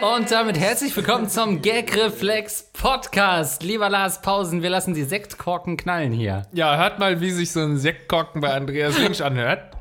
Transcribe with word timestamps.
Und 0.00 0.30
damit 0.30 0.58
herzlich 0.58 0.94
willkommen 0.96 1.28
zum 1.28 1.60
Gagreflex 1.60 2.70
Podcast. 2.72 3.62
Lieber 3.62 3.88
Lars 3.88 4.22
Pausen, 4.22 4.62
wir 4.62 4.70
lassen 4.70 4.94
die 4.94 5.02
Sektkorken 5.02 5.76
knallen 5.76 6.12
hier. 6.12 6.46
Ja, 6.52 6.76
hört 6.76 6.98
mal, 6.98 7.20
wie 7.20 7.30
sich 7.30 7.50
so 7.50 7.60
ein 7.60 7.78
Sektkorken 7.78 8.40
bei 8.40 8.52
Andreas 8.52 8.98
Links 8.98 9.20
anhört. 9.20 9.76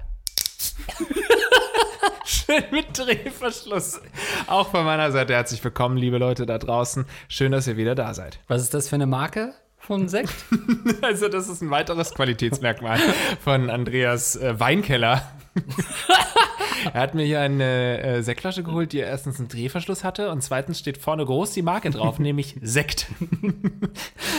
Schön 2.26 2.64
mit 2.72 2.98
Drehverschluss. 2.98 4.02
Auch 4.48 4.72
von 4.72 4.86
meiner 4.86 5.12
Seite 5.12 5.34
herzlich 5.34 5.64
willkommen, 5.64 5.98
liebe 5.98 6.18
Leute 6.18 6.46
da 6.46 6.58
draußen. 6.58 7.06
Schön, 7.28 7.52
dass 7.52 7.68
ihr 7.68 7.78
wieder 7.78 7.94
da 7.94 8.14
seid. 8.14 8.40
Was 8.48 8.64
ist 8.64 8.74
das 8.74 8.90
für 8.90 8.96
eine 8.96 9.08
Marke 9.08 9.54
von 9.78 10.10
Sekt? 10.10 10.34
Also, 11.02 11.28
das 11.30 11.48
ist 11.48 11.62
ein 11.62 11.70
weiteres 11.70 12.14
Qualitätsmerkmal 12.14 13.00
von 13.44 13.70
Andreas 13.70 14.36
äh, 14.36 14.60
Weinkeller. 14.60 15.22
er 16.94 17.02
hat 17.02 17.16
mir 17.16 17.26
hier 17.26 17.42
eine 17.42 18.02
äh, 18.02 18.22
Sektflasche 18.22 18.64
geholt, 18.64 18.94
die 18.94 19.00
erstens 19.00 19.40
einen 19.40 19.48
Drehverschluss 19.48 20.04
hatte 20.04 20.32
und 20.32 20.42
zweitens 20.42 20.80
steht 20.80 20.98
vorne 20.98 21.26
groß 21.26 21.52
die 21.52 21.62
Marke 21.62 21.90
drauf, 21.90 22.20
nämlich 22.20 22.56
Sekt. 22.62 23.08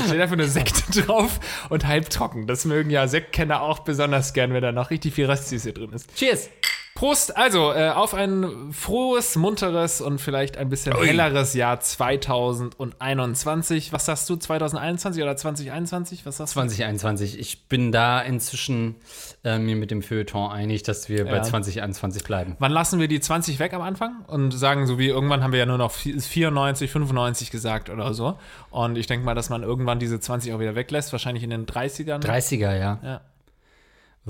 steht 0.06 0.20
einfach 0.20 0.36
nur 0.36 0.48
Sekt 0.48 0.84
drauf 1.08 1.40
und 1.68 1.86
halb 1.86 2.10
trocken. 2.10 2.46
Das 2.46 2.64
mögen 2.64 2.90
ja 2.90 3.08
Sektkenner 3.08 3.62
auch 3.62 3.80
besonders 3.80 4.32
gern, 4.32 4.52
wenn 4.52 4.62
da 4.62 4.72
noch 4.72 4.90
richtig 4.90 5.14
viel 5.14 5.26
Röstsüße 5.26 5.72
drin 5.72 5.92
ist. 5.92 6.14
Cheers! 6.14 6.50
Prost, 6.98 7.36
also 7.36 7.72
äh, 7.72 7.90
auf 7.90 8.12
ein 8.12 8.72
frohes, 8.72 9.36
munteres 9.36 10.00
und 10.00 10.20
vielleicht 10.20 10.56
ein 10.56 10.68
bisschen 10.68 10.96
helleres 10.96 11.54
Jahr 11.54 11.78
2021. 11.78 13.92
Was 13.92 14.06
sagst 14.06 14.28
du, 14.28 14.34
2021 14.34 15.22
oder 15.22 15.36
2021? 15.36 16.26
Was 16.26 16.38
sagst 16.38 16.54
du? 16.54 16.58
2021. 16.58 17.38
Ich 17.38 17.68
bin 17.68 17.92
da 17.92 18.20
inzwischen 18.20 18.96
äh, 19.44 19.60
mir 19.60 19.76
mit 19.76 19.92
dem 19.92 20.02
Feuilleton 20.02 20.50
einig, 20.50 20.82
dass 20.82 21.08
wir 21.08 21.24
bei 21.24 21.36
Ja. 21.36 21.42
2021 21.44 22.24
bleiben. 22.24 22.56
Wann 22.58 22.72
lassen 22.72 22.98
wir 22.98 23.06
die 23.06 23.20
20 23.20 23.60
weg 23.60 23.74
am 23.74 23.82
Anfang 23.82 24.24
und 24.26 24.50
sagen 24.50 24.88
so 24.88 24.98
wie 24.98 25.06
irgendwann 25.06 25.44
haben 25.44 25.52
wir 25.52 25.60
ja 25.60 25.66
nur 25.66 25.78
noch 25.78 25.92
94, 25.92 26.90
95 26.90 27.52
gesagt 27.52 27.90
oder 27.90 28.12
so. 28.12 28.40
Und 28.70 28.98
ich 28.98 29.06
denke 29.06 29.24
mal, 29.24 29.36
dass 29.36 29.50
man 29.50 29.62
irgendwann 29.62 30.00
diese 30.00 30.18
20 30.18 30.52
auch 30.52 30.58
wieder 30.58 30.74
weglässt, 30.74 31.12
wahrscheinlich 31.12 31.44
in 31.44 31.50
den 31.50 31.64
30ern. 31.64 32.24
30er, 32.24 32.76
ja. 32.76 32.98
Ja. 33.04 33.20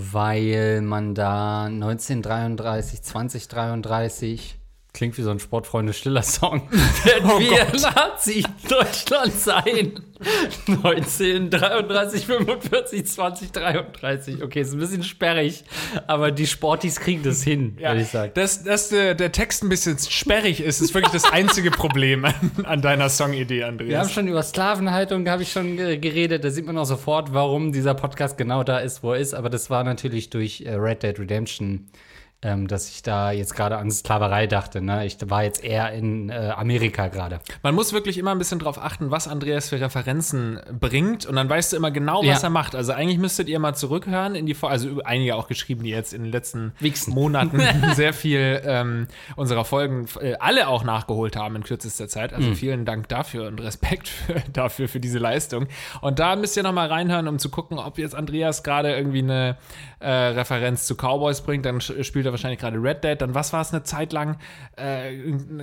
Weil 0.00 0.80
man 0.80 1.16
da 1.16 1.64
1933, 1.64 3.02
2033 3.02 4.60
klingt 4.94 5.16
wie 5.18 5.22
so 5.22 5.30
ein 5.30 5.38
Sportfreunde-Stiller-Song. 5.38 6.62
Werden 7.04 7.30
Oh 7.30 7.38
wir 7.38 7.50
Gott. 7.66 7.94
Nazi-Deutschland 7.94 9.32
sein? 9.32 9.92
1933, 10.66 12.26
45, 12.26 13.06
2033. 13.06 14.42
Okay, 14.42 14.60
ist 14.62 14.72
ein 14.72 14.80
bisschen 14.80 15.02
sperrig, 15.04 15.64
aber 16.06 16.30
die 16.30 16.46
Sportis 16.46 16.98
kriegen 17.00 17.22
das 17.22 17.42
hin, 17.42 17.76
würde 17.78 18.00
ich 18.02 18.08
sagen. 18.08 18.32
Dass, 18.34 18.64
dass 18.64 18.88
der, 18.88 19.14
der 19.14 19.30
Text 19.32 19.62
ein 19.62 19.68
bisschen 19.68 19.98
sperrig 19.98 20.60
ist, 20.60 20.80
ist 20.80 20.94
wirklich 20.94 21.12
das 21.12 21.24
einzige 21.30 21.70
Problem 21.70 22.24
an, 22.24 22.34
an 22.64 22.82
deiner 22.82 23.08
Songidee, 23.08 23.58
Wir 23.58 23.66
haben 23.66 23.78
Andreas. 23.80 24.12
schon 24.12 24.26
über 24.28 24.42
Sklavenhaltung, 24.42 25.28
habe 25.28 25.42
ich 25.42 25.52
schon 25.52 25.76
ge- 25.76 25.98
geredet. 25.98 26.42
Da 26.44 26.50
sieht 26.50 26.66
man 26.66 26.76
auch 26.78 26.84
sofort, 26.86 27.32
warum 27.32 27.72
dieser 27.72 27.94
Podcast 27.94 28.36
genau 28.38 28.64
da 28.64 28.78
ist, 28.78 29.02
wo 29.02 29.12
er 29.12 29.20
ist. 29.20 29.34
Aber 29.34 29.50
das 29.50 29.70
war 29.70 29.84
natürlich 29.84 30.30
durch 30.30 30.62
äh, 30.62 30.74
Red 30.74 31.02
Dead 31.02 31.18
Redemption, 31.18 31.86
ähm, 32.42 32.68
dass 32.68 32.88
ich 32.88 33.02
da 33.02 33.32
jetzt 33.32 33.56
gerade 33.56 33.78
an 33.78 33.90
Sklaverei 33.90 34.46
dachte. 34.46 34.80
Ne? 34.80 35.04
Ich 35.06 35.16
war 35.28 35.42
jetzt 35.42 35.64
eher 35.64 35.90
in 35.92 36.30
äh, 36.30 36.52
Amerika 36.56 37.08
gerade. 37.08 37.40
Man 37.64 37.74
muss 37.74 37.92
wirklich 37.92 38.16
immer 38.16 38.30
ein 38.30 38.38
bisschen 38.38 38.60
drauf 38.60 38.78
achten, 38.80 39.10
was 39.10 39.26
Andreas 39.26 39.70
für 39.70 39.80
Referenzen 39.80 40.60
bringt 40.78 41.26
und 41.26 41.34
dann 41.34 41.48
weißt 41.50 41.72
du 41.72 41.76
immer 41.76 41.90
genau, 41.90 42.20
was 42.20 42.42
Ja. 42.42 42.48
er 42.48 42.50
macht. 42.50 42.76
Also 42.76 42.92
eigentlich 42.92 43.18
müsstet 43.18 43.48
ihr 43.48 43.58
mal 43.58 43.74
zurückhören 43.74 44.36
in 44.36 44.46
die 44.46 44.54
Folge, 44.54 44.72
also 44.72 45.02
einige 45.04 45.34
auch 45.34 45.48
geschrieben, 45.48 45.82
die 45.82 45.90
jetzt 45.90 46.14
in 46.14 46.22
den 46.22 46.30
letzten 46.30 46.72
Wichsen. 46.78 47.12
Monaten 47.12 47.60
sehr 47.94 48.12
viel 48.12 48.62
ähm, 48.64 49.08
unserer 49.34 49.64
Folgen 49.64 50.06
äh, 50.20 50.34
alle 50.38 50.68
auch 50.68 50.84
nachgeholt 50.84 51.34
haben 51.34 51.56
in 51.56 51.64
kürzester 51.64 52.06
Zeit. 52.06 52.30
Mhm. 52.30 52.36
Also 52.36 52.54
vielen 52.54 52.84
Dank 52.84 53.08
dafür 53.08 53.48
und 53.48 53.60
Respekt 53.60 54.06
für, 54.06 54.34
dafür 54.52 54.86
für 54.88 55.00
diese 55.00 55.18
Leistung. 55.18 55.66
Und 56.02 56.20
da 56.20 56.36
müsst 56.36 56.56
ihr 56.56 56.62
noch 56.62 56.72
mal 56.72 56.86
reinhören, 56.86 57.26
um 57.26 57.40
zu 57.40 57.48
gucken, 57.50 57.78
ob 57.80 57.98
jetzt 57.98 58.14
Andreas 58.14 58.62
gerade 58.62 58.94
irgendwie 58.94 59.18
eine 59.24 59.56
äh, 60.00 60.08
Referenz 60.10 60.86
zu 60.86 60.94
Cowboys 60.94 61.40
bringt. 61.40 61.64
Dann 61.66 61.80
spielt 61.80 62.26
er 62.26 62.32
wahrscheinlich 62.32 62.60
gerade 62.60 62.80
Red 62.82 63.04
Dead. 63.04 63.20
Dann 63.20 63.34
was 63.34 63.52
war 63.52 63.62
es 63.62 63.72
eine 63.72 63.82
Zeit 63.82 64.12
lang? 64.12 64.36
Äh, 64.76 65.12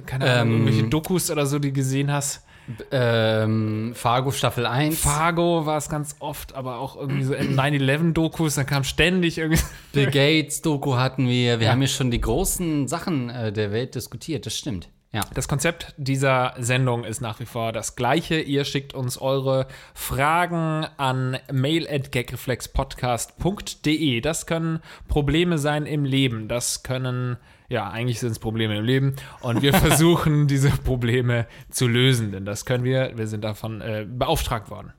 keine 0.06 0.26
Ahnung, 0.32 0.54
Ähm, 0.54 0.62
irgendwelche 0.66 0.90
Dokus 0.90 1.32
oder 1.32 1.46
so, 1.46 1.60
die 1.60 1.70
du 1.70 1.76
gesehen 1.76 2.12
hast. 2.12 2.44
Ähm, 2.92 3.92
Fargo 3.94 4.32
Staffel 4.32 4.66
1. 4.66 5.00
Fargo 5.00 5.68
war 5.68 5.78
es 5.78 5.88
ganz 5.88 6.16
oft, 6.20 6.56
aber 6.56 6.80
auch 6.80 6.96
irgendwie 6.96 7.24
so 7.24 7.34
9-11-Dokus, 7.36 8.56
dann 8.56 8.66
kam 8.66 8.84
ständig 8.84 9.38
irgendwie. 9.38 9.62
Bill 9.94 10.08
Gates 10.10 10.62
Doku 10.64 10.96
hatten 10.96 11.28
wir. 11.28 11.60
Wir 11.60 11.72
haben 11.72 11.82
ja 11.82 11.88
schon 11.88 12.10
die 12.10 12.22
großen 12.22 12.88
Sachen 12.88 13.30
äh, 13.30 13.52
der 13.54 13.72
Welt 13.72 13.94
diskutiert. 13.96 14.46
Das 14.48 14.58
stimmt. 14.58 14.90
Ja. 15.12 15.22
Das 15.34 15.48
Konzept 15.48 15.94
dieser 15.96 16.54
Sendung 16.58 17.04
ist 17.06 17.22
nach 17.22 17.40
wie 17.40 17.46
vor 17.46 17.72
das 17.72 17.96
gleiche. 17.96 18.42
Ihr 18.42 18.66
schickt 18.66 18.94
uns 18.94 19.18
eure 19.18 19.68
Fragen 19.94 20.86
an 20.98 21.38
mail.gagreflexpodcast.de. 21.52 24.20
Das 24.20 24.46
können 24.46 24.82
Probleme 25.08 25.58
sein 25.58 25.86
im 25.86 26.04
Leben. 26.04 26.50
Das 26.50 26.84
können, 26.84 27.38
ja, 27.70 27.90
eigentlich 27.90 28.20
sind 28.20 28.32
es 28.32 28.40
Probleme 28.40 28.78
im 28.78 28.84
Leben. 28.84 29.16
Und 29.40 29.62
wir 29.62 29.74
versuchen, 29.74 30.50
diese 30.50 30.72
Probleme 30.72 31.48
zu 31.70 31.88
lösen. 31.88 32.34
Denn 32.34 32.44
das 32.44 32.66
können 32.66 32.84
wir. 32.84 33.18
Wir 33.18 33.28
sind 33.28 33.46
davon 33.46 33.80
äh, 33.80 34.06
beauftragt 34.06 34.70
worden. 34.70 34.92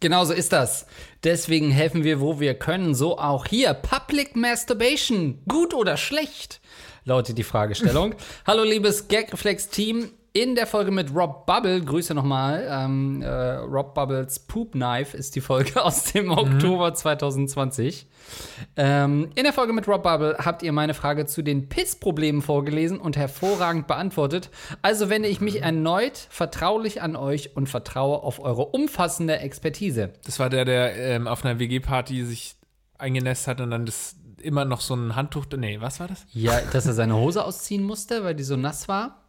Genau 0.00 0.24
so 0.24 0.32
ist 0.32 0.52
das. 0.52 0.86
Deswegen 1.22 1.70
helfen 1.70 2.04
wir, 2.04 2.20
wo 2.20 2.40
wir 2.40 2.54
können. 2.54 2.94
So 2.94 3.18
auch 3.18 3.46
hier. 3.46 3.74
Public 3.74 4.36
Masturbation. 4.36 5.42
Gut 5.46 5.74
oder 5.74 5.96
schlecht? 5.96 6.60
Lautet 7.04 7.36
die 7.36 7.44
Fragestellung. 7.44 8.14
Hallo, 8.46 8.62
liebes 8.62 9.08
Gagreflex-Team. 9.08 10.10
In 10.36 10.56
der 10.56 10.66
Folge 10.66 10.90
mit 10.90 11.14
Rob 11.14 11.46
Bubble, 11.46 11.80
Grüße 11.80 12.12
nochmal, 12.12 12.66
ähm, 12.68 13.22
äh, 13.22 13.28
Rob 13.28 13.94
Bubbles 13.94 14.40
Poop 14.40 14.72
Knife 14.72 15.16
ist 15.16 15.36
die 15.36 15.40
Folge 15.40 15.80
aus 15.84 16.12
dem 16.12 16.32
Oktober 16.32 16.92
2020. 16.92 18.08
Ähm, 18.76 19.30
in 19.36 19.44
der 19.44 19.52
Folge 19.52 19.72
mit 19.72 19.86
Rob 19.86 20.02
Bubble 20.02 20.36
habt 20.40 20.64
ihr 20.64 20.72
meine 20.72 20.92
Frage 20.92 21.26
zu 21.26 21.42
den 21.42 21.68
Pissproblemen 21.68 22.42
vorgelesen 22.42 22.98
und 22.98 23.16
hervorragend 23.16 23.86
beantwortet. 23.86 24.50
Also 24.82 25.08
wende 25.08 25.28
ich 25.28 25.40
mich 25.40 25.62
erneut 25.62 26.26
vertraulich 26.30 27.00
an 27.00 27.14
euch 27.14 27.54
und 27.54 27.68
vertraue 27.68 28.24
auf 28.24 28.40
eure 28.40 28.66
umfassende 28.66 29.38
Expertise. 29.38 30.14
Das 30.24 30.40
war 30.40 30.50
der, 30.50 30.64
der 30.64 30.96
ähm, 30.96 31.28
auf 31.28 31.44
einer 31.44 31.60
WG-Party 31.60 32.24
sich 32.24 32.56
eingenässt 32.98 33.46
hat 33.46 33.60
und 33.60 33.70
dann 33.70 33.86
das 33.86 34.16
immer 34.44 34.64
noch 34.64 34.80
so 34.80 34.94
ein 34.94 35.16
Handtuch. 35.16 35.46
Nee, 35.56 35.80
was 35.80 36.00
war 36.00 36.08
das? 36.08 36.26
Ja, 36.32 36.60
dass 36.72 36.86
er 36.86 36.94
seine 36.94 37.16
Hose 37.16 37.44
ausziehen 37.44 37.82
musste, 37.82 38.24
weil 38.24 38.34
die 38.34 38.44
so 38.44 38.56
nass 38.56 38.88
war. 38.88 39.20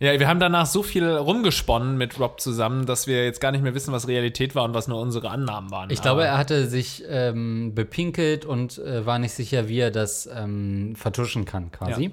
Ja, 0.00 0.18
wir 0.18 0.26
haben 0.26 0.40
danach 0.40 0.66
so 0.66 0.82
viel 0.82 1.08
rumgesponnen 1.08 1.96
mit 1.96 2.18
Rob 2.18 2.40
zusammen, 2.40 2.84
dass 2.84 3.06
wir 3.06 3.24
jetzt 3.24 3.40
gar 3.40 3.52
nicht 3.52 3.62
mehr 3.62 3.74
wissen, 3.74 3.92
was 3.92 4.08
Realität 4.08 4.54
war 4.54 4.64
und 4.64 4.74
was 4.74 4.88
nur 4.88 5.00
unsere 5.00 5.30
Annahmen 5.30 5.70
waren. 5.70 5.88
Ich 5.90 6.02
glaube, 6.02 6.24
er 6.24 6.36
hatte 6.36 6.66
sich 6.66 7.04
ähm, 7.08 7.74
bepinkelt 7.74 8.44
und 8.44 8.78
äh, 8.78 9.06
war 9.06 9.18
nicht 9.18 9.32
sicher, 9.32 9.68
wie 9.68 9.78
er 9.78 9.90
das 9.92 10.28
ähm, 10.34 10.96
vertuschen 10.96 11.44
kann, 11.44 11.70
quasi. 11.70 12.04
Ja. 12.04 12.10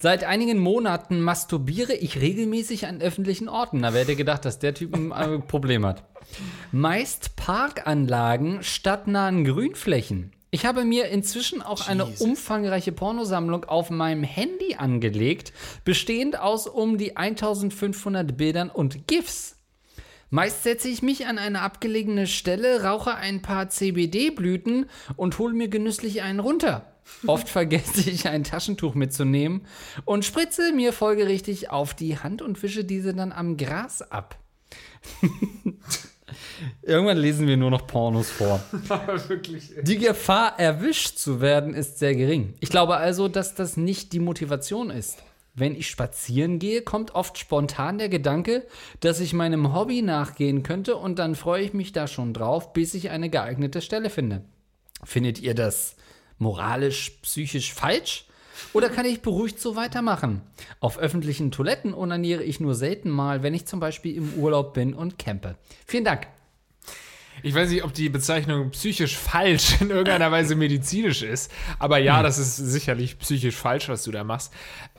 Seit 0.00 0.24
einigen 0.24 0.58
Monaten 0.58 1.20
masturbiere 1.20 1.94
ich 1.94 2.20
regelmäßig 2.20 2.86
an 2.86 3.00
öffentlichen 3.00 3.48
Orten. 3.48 3.82
Da 3.82 3.92
hätte 3.92 4.16
gedacht, 4.16 4.44
dass 4.44 4.58
der 4.58 4.74
Typ 4.74 4.94
ein 4.94 5.12
äh, 5.12 5.38
Problem 5.38 5.86
hat. 5.86 6.02
Meist 6.72 7.36
Parkanlagen 7.36 8.62
stadtnahen 8.62 9.44
Grünflächen. 9.44 10.32
Ich 10.54 10.64
habe 10.64 10.84
mir 10.84 11.08
inzwischen 11.08 11.62
auch 11.62 11.88
eine 11.88 12.04
Jesus. 12.04 12.20
umfangreiche 12.20 12.92
Pornosammlung 12.92 13.64
auf 13.64 13.90
meinem 13.90 14.22
Handy 14.22 14.76
angelegt, 14.76 15.52
bestehend 15.84 16.38
aus 16.38 16.68
um 16.68 16.96
die 16.96 17.16
1500 17.16 18.36
Bildern 18.36 18.70
und 18.70 19.08
GIFs. 19.08 19.56
Meist 20.30 20.62
setze 20.62 20.86
ich 20.86 21.02
mich 21.02 21.26
an 21.26 21.38
eine 21.38 21.60
abgelegene 21.60 22.28
Stelle, 22.28 22.84
rauche 22.84 23.16
ein 23.16 23.42
paar 23.42 23.68
CBD-Blüten 23.68 24.86
und 25.16 25.40
hole 25.40 25.54
mir 25.54 25.66
genüsslich 25.66 26.22
einen 26.22 26.38
runter. 26.38 26.86
Oft 27.26 27.48
vergesse 27.48 28.08
ich 28.08 28.28
ein 28.28 28.44
Taschentuch 28.44 28.94
mitzunehmen 28.94 29.66
und 30.04 30.24
spritze 30.24 30.72
mir 30.72 30.92
folgerichtig 30.92 31.70
auf 31.70 31.94
die 31.94 32.20
Hand 32.20 32.42
und 32.42 32.62
wische 32.62 32.84
diese 32.84 33.12
dann 33.12 33.32
am 33.32 33.56
Gras 33.56 34.02
ab. 34.02 34.38
Irgendwann 36.82 37.18
lesen 37.18 37.46
wir 37.46 37.56
nur 37.56 37.70
noch 37.70 37.86
Pornos 37.86 38.30
vor. 38.30 38.62
wirklich. 39.28 39.72
Die 39.82 39.98
Gefahr, 39.98 40.58
erwischt 40.58 41.18
zu 41.18 41.40
werden, 41.40 41.74
ist 41.74 41.98
sehr 41.98 42.14
gering. 42.14 42.54
Ich 42.60 42.70
glaube 42.70 42.96
also, 42.96 43.28
dass 43.28 43.54
das 43.54 43.76
nicht 43.76 44.12
die 44.12 44.20
Motivation 44.20 44.90
ist. 44.90 45.22
Wenn 45.56 45.76
ich 45.76 45.88
spazieren 45.88 46.58
gehe, 46.58 46.82
kommt 46.82 47.14
oft 47.14 47.38
spontan 47.38 47.98
der 47.98 48.08
Gedanke, 48.08 48.66
dass 49.00 49.20
ich 49.20 49.32
meinem 49.32 49.72
Hobby 49.72 50.02
nachgehen 50.02 50.64
könnte 50.64 50.96
und 50.96 51.18
dann 51.20 51.36
freue 51.36 51.62
ich 51.62 51.72
mich 51.72 51.92
da 51.92 52.08
schon 52.08 52.34
drauf, 52.34 52.72
bis 52.72 52.92
ich 52.94 53.10
eine 53.10 53.30
geeignete 53.30 53.80
Stelle 53.80 54.10
finde. 54.10 54.44
Findet 55.04 55.40
ihr 55.40 55.54
das 55.54 55.94
moralisch, 56.38 57.10
psychisch 57.22 57.72
falsch? 57.72 58.26
Oder 58.72 58.88
kann 58.88 59.06
ich 59.06 59.22
beruhigt 59.22 59.60
so 59.60 59.76
weitermachen? 59.76 60.42
Auf 60.80 60.98
öffentlichen 60.98 61.50
Toiletten 61.50 61.94
onaniere 61.94 62.42
ich 62.42 62.60
nur 62.60 62.74
selten 62.74 63.10
mal, 63.10 63.42
wenn 63.42 63.54
ich 63.54 63.66
zum 63.66 63.80
Beispiel 63.80 64.16
im 64.16 64.34
Urlaub 64.34 64.74
bin 64.74 64.94
und 64.94 65.18
campe. 65.18 65.56
Vielen 65.86 66.04
Dank. 66.04 66.26
Ich 67.42 67.54
weiß 67.54 67.68
nicht, 67.68 67.84
ob 67.84 67.92
die 67.92 68.08
Bezeichnung 68.08 68.70
psychisch 68.70 69.18
falsch 69.18 69.80
in 69.80 69.90
irgendeiner 69.90 70.30
Weise 70.30 70.54
medizinisch 70.54 71.22
ist, 71.22 71.50
aber 71.78 71.98
ja, 71.98 72.22
das 72.22 72.38
ist 72.38 72.56
sicherlich 72.56 73.18
psychisch 73.18 73.56
falsch, 73.56 73.88
was 73.88 74.04
du 74.04 74.12
da 74.12 74.24
machst. 74.24 74.52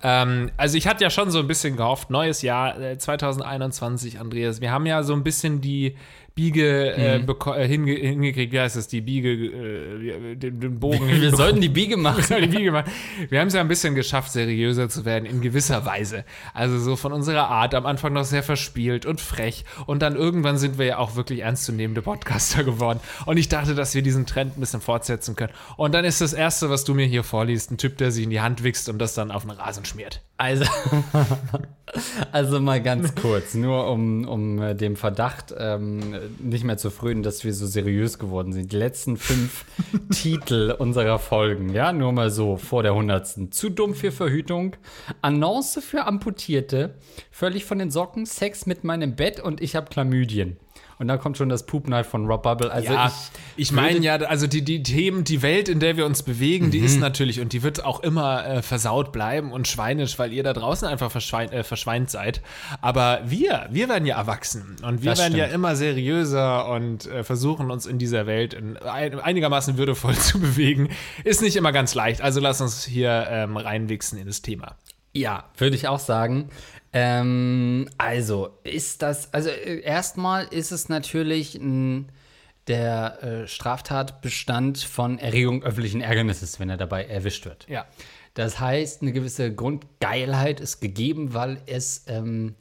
Ähm, 0.04 0.52
also 0.58 0.78
ich 0.78 0.88
hatte 0.88 1.04
ja 1.04 1.10
schon 1.10 1.32
so 1.32 1.40
ein 1.40 1.48
bisschen 1.48 1.76
gehofft, 1.76 2.10
neues 2.10 2.42
Jahr 2.42 2.80
äh, 2.80 2.98
2021, 2.98 4.20
Andreas. 4.20 4.62
Wir 4.62 4.72
haben 4.72 4.86
ja 4.86 5.02
so 5.04 5.14
ein 5.14 5.24
bisschen 5.24 5.62
die 5.62 5.96
Biege 6.36 6.92
äh, 6.94 7.20
Mhm. 7.20 7.30
äh, 7.56 7.66
hinge 7.68 7.94
hingekriegt, 7.94 8.52
wie 8.52 8.60
heißt 8.60 8.76
das, 8.76 8.90
die 8.90 9.00
Biege, 9.00 9.32
äh, 9.32 10.36
den, 10.36 10.60
den 10.60 10.80
Bogen 10.82 11.08
Wir 11.22 11.34
sollten 11.34 11.62
die 11.62 11.70
Biege 11.70 11.96
machen. 11.96 12.26
Ja, 12.30 12.42
die 12.42 12.48
Biege 12.48 12.66
gemacht. 12.66 12.86
Wir 13.30 13.40
haben 13.40 13.48
es 13.48 13.54
ja 13.54 13.62
ein 13.62 13.70
bisschen 13.70 13.96
geschafft, 13.96 14.34
seriöser 14.34 14.90
zu 14.90 15.06
werden, 15.06 15.26
in 15.26 15.40
gewisser 15.40 15.86
Weise. 15.86 16.26
Also 16.54 16.78
so 16.78 16.98
von 16.98 17.14
unserer 17.14 17.48
Art, 17.48 17.74
am 17.74 17.86
Anfang 17.86 18.12
noch 18.12 18.26
sehr 18.26 18.44
verspielt 18.44 19.06
und 19.06 19.22
frech. 19.22 19.64
Und 19.86 20.02
dann 20.02 20.18
irgendwann 20.18 20.58
sind 20.58 20.78
wir 20.78 20.86
ja 20.86 20.98
auch 20.98 21.16
wirklich 21.16 21.40
ernstzunehmende 21.40 22.02
Podcaster 22.02 22.66
geworden. 22.66 23.00
Und 23.26 23.38
ich 23.38 23.48
dachte, 23.48 23.74
dass 23.74 23.96
wir 23.96 24.02
diesen 24.02 24.26
Trend 24.26 24.58
ein 24.58 24.60
bisschen 24.60 24.82
fortsetzen 24.82 25.38
können. 25.38 25.54
Und 25.78 25.94
dann 25.94 26.04
ist 26.04 26.20
das 26.20 26.34
Erste, 26.34 26.70
was 26.70 26.84
du 26.84 26.94
mir 26.94 27.06
hier 27.06 27.24
vorliest, 27.24 27.72
ein 27.72 27.78
Typ, 27.78 27.98
der 27.98 28.12
sich 28.12 28.26
in 28.26 28.30
die 28.30 28.42
Hand 28.42 28.62
wichst 28.62 28.90
und 28.90 29.00
das 29.00 29.14
dann 29.14 29.32
auf 29.32 29.44
den 29.44 29.52
Rasen 29.52 29.86
schmiert. 29.86 30.22
Also, 30.36 30.66
also 32.32 32.60
mal 32.60 32.82
ganz 32.82 33.16
kurz, 33.16 33.54
nur 33.54 33.90
um, 33.90 34.28
um 34.28 34.62
äh, 34.62 34.76
dem 34.76 34.96
Verdacht 34.96 35.54
ähm, 35.58 36.16
nicht 36.40 36.64
mehr 36.64 36.78
zu 36.78 36.90
frönen, 36.90 37.24
dass 37.24 37.44
wir 37.44 37.54
so 37.54 37.68
seriös 37.68 38.20
geworden 38.20 38.54
sind. 38.54 38.72
Die 38.72 38.78
letzten 38.78 39.18
fünf 39.18 39.66
Titel 40.12 40.76
unserer 40.78 41.20
Folgen, 41.20 41.70
ja, 41.70 41.94
nur 41.94 42.12
mal 42.12 42.32
so 42.32 42.58
vor 42.58 42.84
der 42.84 42.96
hundertsten. 42.96 43.52
Zu 43.52 43.70
dumm 43.70 43.94
für 43.94 44.12
Verhütung, 44.12 44.76
Annonce 45.22 45.80
für 45.82 46.06
Amputierte, 46.06 46.96
völlig 47.32 47.66
von 47.66 47.80
den 47.80 47.92
Socken, 47.92 48.26
Sex 48.26 48.66
mit 48.66 48.84
meinem 48.84 49.16
Bett 49.16 49.40
und 49.40 49.62
ich 49.62 49.76
habe 49.76 49.90
Chlamydien. 49.90 50.58
Und 50.98 51.08
da 51.08 51.18
kommt 51.18 51.38
schon 51.38 51.50
das 51.50 51.66
Poop 51.66 51.86
Knife 51.86 52.10
von 52.10 52.26
Rob 52.26 52.44
Bubble. 52.44 52.72
Also 52.72 52.94
ja, 52.94 53.08
ich, 53.08 53.68
ich 53.68 53.72
meine 53.72 54.00
ja, 54.00 54.16
also 54.16 54.48
die, 54.48 54.64
die 54.64 54.82
Themen, 54.82 55.24
die 55.24 55.42
Welt, 55.42 55.68
in 55.68 55.80
der 55.80 55.98
wir 55.98 56.06
uns 56.06 56.24
bewegen, 56.24 56.72
die 56.72 56.80
ist 56.80 57.00
natürlich 57.00 57.42
und 57.42 57.52
die 57.54 57.64
wird 57.64 57.84
auch 57.84 58.02
immer 58.02 58.46
äh, 58.46 58.62
versaut 58.62 59.12
bleiben 59.12 59.52
und 59.52 59.68
schweinisch, 59.68 60.18
weil 60.20 60.32
ihr 60.32 60.44
da 60.44 60.54
draußen 60.54 60.88
einfach 60.88 61.12
verschwein, 61.12 61.52
äh, 61.52 61.64
verschweint 61.64 62.10
seid. 62.10 62.42
Aber 62.82 63.22
wir, 63.26 63.68
wir 63.72 63.90
werden 63.90 64.06
ja 64.06 64.18
erwachsen 64.18 64.78
und 64.84 65.04
wir 65.04 65.12
Das 65.12 65.20
werden 65.20 65.36
ja 65.36 65.46
stimmt. 65.46 65.56
immer 65.56 65.76
seriöser 65.76 66.70
und 66.70 67.08
äh, 67.08 67.24
versuchen 67.24 67.72
uns 67.72 67.86
in 67.86 67.98
dieser 67.98 68.26
Welt 68.26 68.54
in, 68.54 68.78
ein, 68.78 69.20
einigermaßen 69.20 69.78
würdevoll 69.78 70.16
zu 70.16 70.40
bewegen. 70.40 70.90
Ist 71.24 71.42
nicht 71.42 71.56
immer 71.58 71.72
ganz 71.72 71.94
leicht, 71.94 72.22
also 72.22 72.40
lass 72.40 72.62
uns 72.62 72.86
hier 72.86 73.28
ähm, 73.30 73.58
reinwichsen 73.58 74.18
in 74.18 74.28
das 74.28 74.42
Thema. 74.42 74.76
Ja, 75.14 75.46
würde 75.58 75.76
ich 75.76 75.88
auch 75.88 76.00
sagen. 76.00 76.50
Ähm, 76.98 77.90
also, 77.98 78.58
ist 78.64 79.02
das, 79.02 79.34
also 79.34 79.50
äh, 79.50 79.82
erstmal 79.82 80.46
ist 80.46 80.72
es 80.72 80.88
natürlich 80.88 81.56
ein, 81.56 82.10
der 82.68 83.22
äh, 83.22 83.48
Straftatbestand 83.48 84.78
von 84.80 85.20
Erregung 85.20 85.62
öffentlichen 85.62 86.00
Ärgernisses, 86.00 86.58
wenn 86.58 86.70
er 86.70 86.78
dabei 86.78 87.04
erwischt 87.04 87.46
wird. 87.46 87.68
Ja. 87.68 87.86
Das 88.34 88.62
heißt, 88.62 89.02
eine 89.02 89.12
gewisse 89.12 89.54
Grundgeilheit 89.54 90.62
ist 90.62 90.80
gegeben, 90.80 91.34
weil 91.34 91.62
es 91.66 92.06
ähm, 92.08 92.56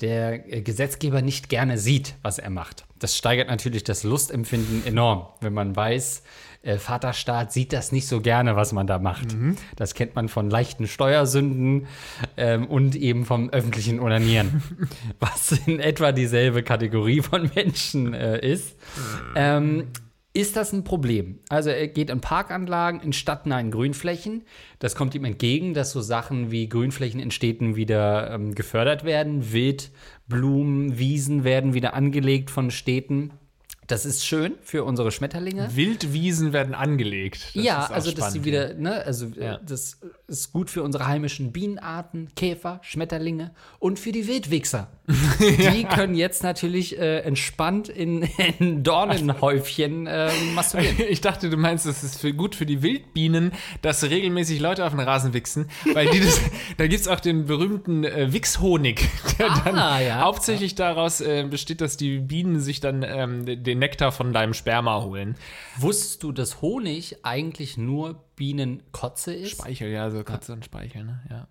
der 0.00 0.52
äh, 0.52 0.62
Gesetzgeber 0.62 1.20
nicht 1.20 1.48
gerne 1.48 1.76
sieht, 1.76 2.14
was 2.22 2.38
er 2.38 2.50
macht. 2.50 2.86
Das 3.00 3.16
steigert 3.16 3.48
natürlich 3.48 3.82
das 3.82 4.04
Lustempfinden 4.04 4.86
enorm, 4.86 5.26
wenn 5.40 5.52
man 5.52 5.74
weiß, 5.74 6.22
äh, 6.62 6.78
Vaterstaat 6.78 7.52
sieht 7.52 7.72
das 7.72 7.90
nicht 7.92 8.06
so 8.06 8.20
gerne, 8.20 8.56
was 8.56 8.72
man 8.72 8.86
da 8.86 8.98
macht. 8.98 9.34
Das 9.76 9.94
kennt 9.94 10.14
man 10.14 10.28
von 10.28 10.50
leichten 10.50 10.86
Steuersünden 10.86 11.86
ähm, 12.36 12.66
und 12.66 12.96
eben 12.96 13.24
vom 13.24 13.50
öffentlichen 13.50 14.00
Onanieren, 14.00 14.62
was 15.20 15.52
in 15.66 15.80
etwa 15.80 16.12
dieselbe 16.12 16.62
Kategorie 16.62 17.22
von 17.22 17.50
Menschen 17.54 18.12
äh, 18.12 18.38
ist. 18.46 18.76
Ähm, 19.34 19.88
ist 20.32 20.56
das 20.56 20.72
ein 20.72 20.84
Problem? 20.84 21.40
Also 21.48 21.70
er 21.70 21.88
geht 21.88 22.08
in 22.08 22.20
Parkanlagen, 22.20 23.00
in 23.00 23.12
stadtnahen 23.12 23.72
Grünflächen. 23.72 24.42
Das 24.78 24.94
kommt 24.94 25.16
ihm 25.16 25.24
entgegen, 25.24 25.74
dass 25.74 25.90
so 25.90 26.00
Sachen 26.00 26.52
wie 26.52 26.68
Grünflächen 26.68 27.18
in 27.18 27.32
Städten 27.32 27.74
wieder 27.74 28.30
ähm, 28.30 28.54
gefördert 28.54 29.02
werden. 29.02 29.52
Wildblumen, 29.52 30.98
Wiesen 30.98 31.42
werden 31.42 31.74
wieder 31.74 31.94
angelegt 31.94 32.50
von 32.50 32.70
Städten. 32.70 33.32
Das 33.90 34.06
ist 34.06 34.24
schön 34.24 34.54
für 34.62 34.84
unsere 34.84 35.10
Schmetterlinge. 35.10 35.74
Wildwiesen 35.74 36.52
werden 36.52 36.74
angelegt. 36.74 37.50
Das 37.54 37.64
ja, 37.64 37.86
also 37.86 38.12
dass 38.12 38.32
sie 38.32 38.44
wieder, 38.44 38.74
ne, 38.74 39.02
also 39.04 39.26
Ja. 39.38 39.58
das 39.66 39.98
ist 40.28 40.52
gut 40.52 40.70
für 40.70 40.84
unsere 40.84 41.06
heimischen 41.08 41.50
Bienenarten, 41.50 42.28
Käfer, 42.36 42.78
Schmetterlinge 42.84 43.50
und 43.80 43.98
für 43.98 44.12
die 44.12 44.28
Wildwichser. 44.28 44.88
Die 45.40 45.82
können 45.84 46.14
jetzt 46.14 46.44
natürlich 46.44 46.96
äh, 46.96 47.18
entspannt 47.22 47.88
in, 47.88 48.22
in 48.60 48.84
Dornenhäufchen 48.84 50.06
äh, 50.06 50.30
masturbieren. 50.54 50.96
Ich 51.10 51.20
dachte, 51.20 51.50
du 51.50 51.56
meinst, 51.56 51.84
das 51.84 52.04
ist 52.04 52.20
für, 52.20 52.32
gut 52.32 52.54
für 52.54 52.66
die 52.66 52.82
Wildbienen, 52.82 53.50
dass 53.82 54.04
regelmäßig 54.04 54.60
Leute 54.60 54.84
auf 54.84 54.92
den 54.92 55.00
Rasen 55.00 55.32
wichsen, 55.34 55.68
weil 55.94 56.08
die 56.10 56.20
das, 56.20 56.40
da 56.76 56.86
gibt 56.86 57.00
es 57.00 57.08
auch 57.08 57.18
den 57.18 57.46
berühmten 57.46 58.04
äh, 58.04 58.32
Wichshonig, 58.32 59.08
der 59.40 59.50
Ah, 59.50 59.62
dann 59.64 59.76
ja. 60.06 60.20
hauptsächlich 60.20 60.76
daraus 60.76 61.20
äh, 61.20 61.44
besteht, 61.50 61.80
dass 61.80 61.96
die 61.96 62.18
Bienen 62.20 62.60
sich 62.60 62.78
dann 62.78 63.02
ähm, 63.02 63.64
den 63.64 63.79
Nektar 63.80 64.12
von 64.12 64.32
deinem 64.32 64.54
Sperma 64.54 65.02
holen. 65.02 65.34
Wusstest 65.76 66.22
du, 66.22 66.30
dass 66.30 66.62
Honig 66.62 67.24
eigentlich 67.24 67.76
nur 67.76 68.22
Bienenkotze 68.36 69.34
ist? 69.34 69.50
Speichel, 69.50 69.90
ja, 69.90 70.08
so 70.10 70.22
Katze 70.22 70.52
und 70.52 70.64
Speichel, 70.64 71.02
ne? 71.02 71.20
Ja. 71.28 71.48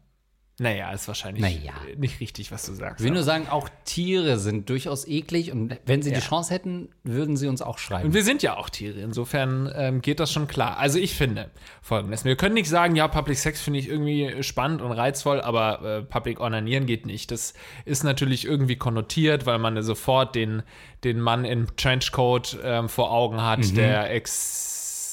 Naja, 0.59 0.91
ist 0.91 1.07
wahrscheinlich 1.07 1.41
Naja. 1.41 1.73
nicht 1.97 2.19
richtig, 2.19 2.51
was 2.51 2.65
du 2.65 2.73
sagst. 2.73 3.00
Ich 3.00 3.06
will 3.06 3.13
nur 3.13 3.23
sagen, 3.23 3.47
auch 3.50 3.69
Tiere 3.85 4.38
sind 4.38 4.69
durchaus 4.69 5.07
eklig 5.07 5.51
und 5.51 5.77
wenn 5.85 6.01
sie 6.01 6.11
Ja. 6.11 6.17
die 6.19 6.21
Chance 6.25 6.53
hätten, 6.53 6.89
würden 7.03 7.38
sie 7.38 7.47
uns 7.47 7.61
auch 7.61 7.77
schreiben. 7.77 8.07
Und 8.07 8.13
wir 8.13 8.23
sind 8.23 8.44
ja 8.44 8.57
auch 8.57 8.69
Tiere, 8.69 9.00
insofern 9.00 9.71
ähm, 9.73 10.01
geht 10.01 10.19
das 10.19 10.31
schon 10.33 10.47
klar. 10.47 10.77
Also 10.77 11.00
ich 11.00 11.15
finde 11.15 11.50
folgendes: 11.81 12.25
Wir 12.25 12.35
können 12.35 12.56
nicht 12.56 12.69
sagen, 12.69 12.95
ja, 12.95 13.07
Public 13.07 13.38
Sex 13.38 13.61
finde 13.61 13.79
ich 13.79 13.88
irgendwie 13.88 14.44
spannend 14.44 14.81
und 14.81 14.91
reizvoll, 14.91 15.39
aber 15.41 15.81
äh, 15.81 16.01
Public 16.03 16.39
Onanieren 16.41 16.85
geht 16.85 17.06
nicht. 17.06 17.31
Das 17.31 17.53
ist 17.85 18.03
natürlich 18.03 18.45
irgendwie 18.45 18.75
konnotiert, 18.75 19.45
weil 19.45 19.59
man 19.59 19.81
sofort 19.81 20.35
den, 20.35 20.63
den 21.03 21.21
Mann 21.21 21.45
in 21.45 21.67
Trenchcoat 21.77 22.57
ähm, 22.63 22.89
vor 22.89 23.11
Augen 23.11 23.41
hat, 23.41 23.75
der 23.77 24.13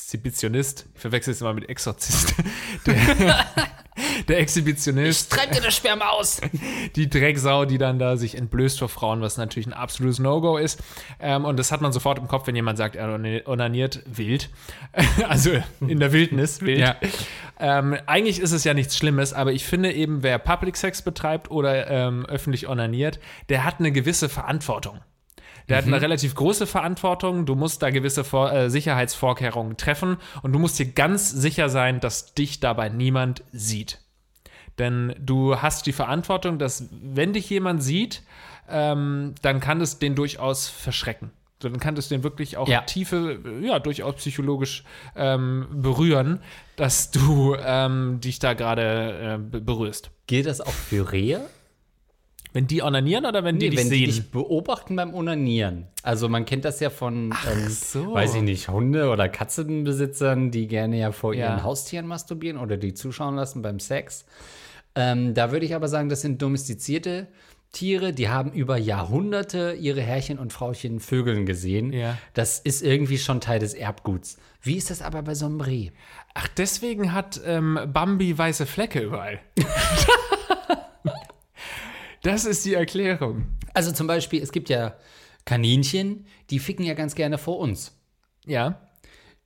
Exhibitionist. 0.06 0.86
Ich 0.94 1.00
verwechsel 1.00 1.32
es 1.32 1.40
immer 1.40 1.52
mit 1.52 1.68
Exorzist. 1.68 2.32
Der, 2.86 3.46
der 4.28 4.38
Exhibitionist 4.38 5.32
Treib 5.32 5.50
dir 5.50 5.60
das 5.60 5.74
Sperma 5.74 6.10
aus! 6.10 6.40
die 6.94 7.10
Drecksau, 7.10 7.64
die 7.64 7.78
dann 7.78 7.98
da 7.98 8.16
sich 8.16 8.36
entblößt 8.36 8.78
vor 8.78 8.88
Frauen, 8.88 9.20
was 9.20 9.36
natürlich 9.36 9.66
ein 9.66 9.72
absolutes 9.72 10.20
No-Go 10.20 10.58
ist. 10.58 10.80
Ähm, 11.18 11.44
und 11.44 11.58
das 11.58 11.72
hat 11.72 11.80
man 11.80 11.92
sofort 11.92 12.18
im 12.18 12.28
Kopf, 12.28 12.46
wenn 12.46 12.54
jemand 12.54 12.78
sagt, 12.78 12.94
er 12.94 13.08
onaniert 13.48 14.02
wild. 14.06 14.50
also 15.28 15.50
in 15.80 15.98
der 15.98 16.12
Wildnis 16.12 16.60
wild. 16.60 16.78
Ja. 16.78 16.96
Ähm, 17.58 17.96
eigentlich 18.06 18.38
ist 18.38 18.52
es 18.52 18.62
ja 18.62 18.74
nichts 18.74 18.96
Schlimmes, 18.96 19.32
aber 19.32 19.52
ich 19.52 19.64
finde 19.64 19.92
eben, 19.92 20.22
wer 20.22 20.38
Public 20.38 20.76
Sex 20.76 21.02
betreibt 21.02 21.50
oder 21.50 21.90
ähm, 21.90 22.26
öffentlich 22.26 22.68
onaniert, 22.68 23.18
der 23.48 23.64
hat 23.64 23.80
eine 23.80 23.90
gewisse 23.90 24.28
Verantwortung. 24.28 25.00
Der 25.68 25.78
hat 25.78 25.86
eine 25.86 26.00
relativ 26.00 26.34
große 26.36 26.66
Verantwortung. 26.66 27.44
Du 27.44 27.54
musst 27.56 27.82
da 27.82 27.90
gewisse 27.90 28.22
Vor 28.22 28.52
äh, 28.52 28.70
Sicherheitsvorkehrungen 28.70 29.76
treffen 29.76 30.16
und 30.42 30.52
du 30.52 30.58
musst 30.58 30.78
dir 30.78 30.86
ganz 30.86 31.30
sicher 31.30 31.68
sein, 31.68 31.98
dass 32.00 32.34
dich 32.34 32.60
dabei 32.60 32.88
niemand 32.88 33.42
sieht. 33.52 33.98
Denn 34.78 35.14
du 35.18 35.56
hast 35.60 35.86
die 35.86 35.92
Verantwortung, 35.92 36.58
dass 36.58 36.88
wenn 36.92 37.32
dich 37.32 37.48
jemand 37.50 37.82
sieht, 37.82 38.22
ähm, 38.68 39.34
dann 39.42 39.58
kann 39.60 39.80
es 39.80 39.98
den 39.98 40.14
durchaus 40.14 40.68
verschrecken. 40.68 41.30
Dann 41.60 41.80
kann 41.80 41.96
es 41.96 42.08
den 42.08 42.22
wirklich 42.22 42.58
auch 42.58 42.68
Ja. 42.68 42.82
tiefe, 42.82 43.38
äh, 43.44 43.66
ja, 43.66 43.78
durchaus 43.78 44.16
psychologisch 44.16 44.84
ähm, 45.16 45.66
berühren, 45.72 46.40
dass 46.76 47.10
du 47.10 47.56
ähm, 47.58 48.20
dich 48.20 48.38
da 48.38 48.52
gerade 48.52 49.36
äh, 49.36 49.38
be- 49.38 49.62
berührst. 49.62 50.10
Gilt 50.26 50.44
das 50.46 50.60
auch 50.60 50.70
für 50.72 51.10
Rehe? 51.12 51.40
Wenn 52.56 52.66
die 52.66 52.80
onanieren 52.82 53.26
oder 53.26 53.44
wenn 53.44 53.58
die 53.58 53.68
dich 53.68 53.78
wenn 53.78 53.88
sehen? 53.88 53.98
die 53.98 54.06
dich 54.06 54.30
beobachten 54.30 54.96
beim 54.96 55.12
Onanieren. 55.12 55.88
Also 56.02 56.30
man 56.30 56.46
kennt 56.46 56.64
das 56.64 56.80
ja 56.80 56.88
von, 56.88 57.34
ähm, 57.52 57.68
so. 57.68 58.14
weiß 58.14 58.36
ich 58.36 58.40
nicht, 58.42 58.70
Hunde- 58.70 59.10
oder 59.10 59.28
Katzenbesitzern, 59.28 60.50
die 60.50 60.66
gerne 60.66 60.98
ja 60.98 61.12
vor 61.12 61.34
Ja. 61.34 61.50
ihren 61.50 61.64
Haustieren 61.64 62.06
masturbieren 62.06 62.56
oder 62.58 62.78
die 62.78 62.94
zuschauen 62.94 63.34
lassen 63.36 63.60
beim 63.60 63.78
Sex. 63.78 64.24
Ähm, 64.94 65.34
da 65.34 65.52
würde 65.52 65.66
ich 65.66 65.74
aber 65.74 65.88
sagen, 65.88 66.08
das 66.08 66.22
sind 66.22 66.40
domestizierte 66.40 67.26
Tiere, 67.72 68.14
die 68.14 68.30
haben 68.30 68.52
über 68.52 68.78
Jahrhunderte 68.78 69.74
ihre 69.78 70.00
Herrchen 70.00 70.38
und 70.38 70.50
Frauchen 70.54 70.98
Vögeln 70.98 71.44
gesehen. 71.44 71.92
Ja. 71.92 72.16
Das 72.32 72.58
ist 72.58 72.82
irgendwie 72.82 73.18
schon 73.18 73.42
Teil 73.42 73.58
des 73.58 73.74
Erbguts. 73.74 74.38
Wie 74.62 74.76
ist 74.78 74.88
das 74.88 75.02
aber 75.02 75.20
bei 75.22 75.34
so 75.34 75.44
einem 75.44 75.60
Reh? 75.60 75.90
Ach, 76.32 76.48
deswegen 76.56 77.12
hat 77.12 77.38
ähm, 77.44 77.78
Bambi 77.92 78.38
weiße 78.38 78.64
Flecke 78.64 79.00
überall. 79.00 79.40
das 82.22 82.44
ist 82.44 82.64
die 82.64 82.74
Erklärung. 82.74 83.46
Also 83.74 83.92
zum 83.92 84.06
Beispiel, 84.06 84.42
es 84.42 84.52
gibt 84.52 84.68
ja 84.68 84.96
Kaninchen, 85.44 86.26
die 86.50 86.58
ficken 86.58 86.84
ja 86.84 86.94
ganz 86.94 87.14
gerne 87.14 87.38
vor 87.38 87.58
uns. 87.58 87.92
Ja. 88.46 88.80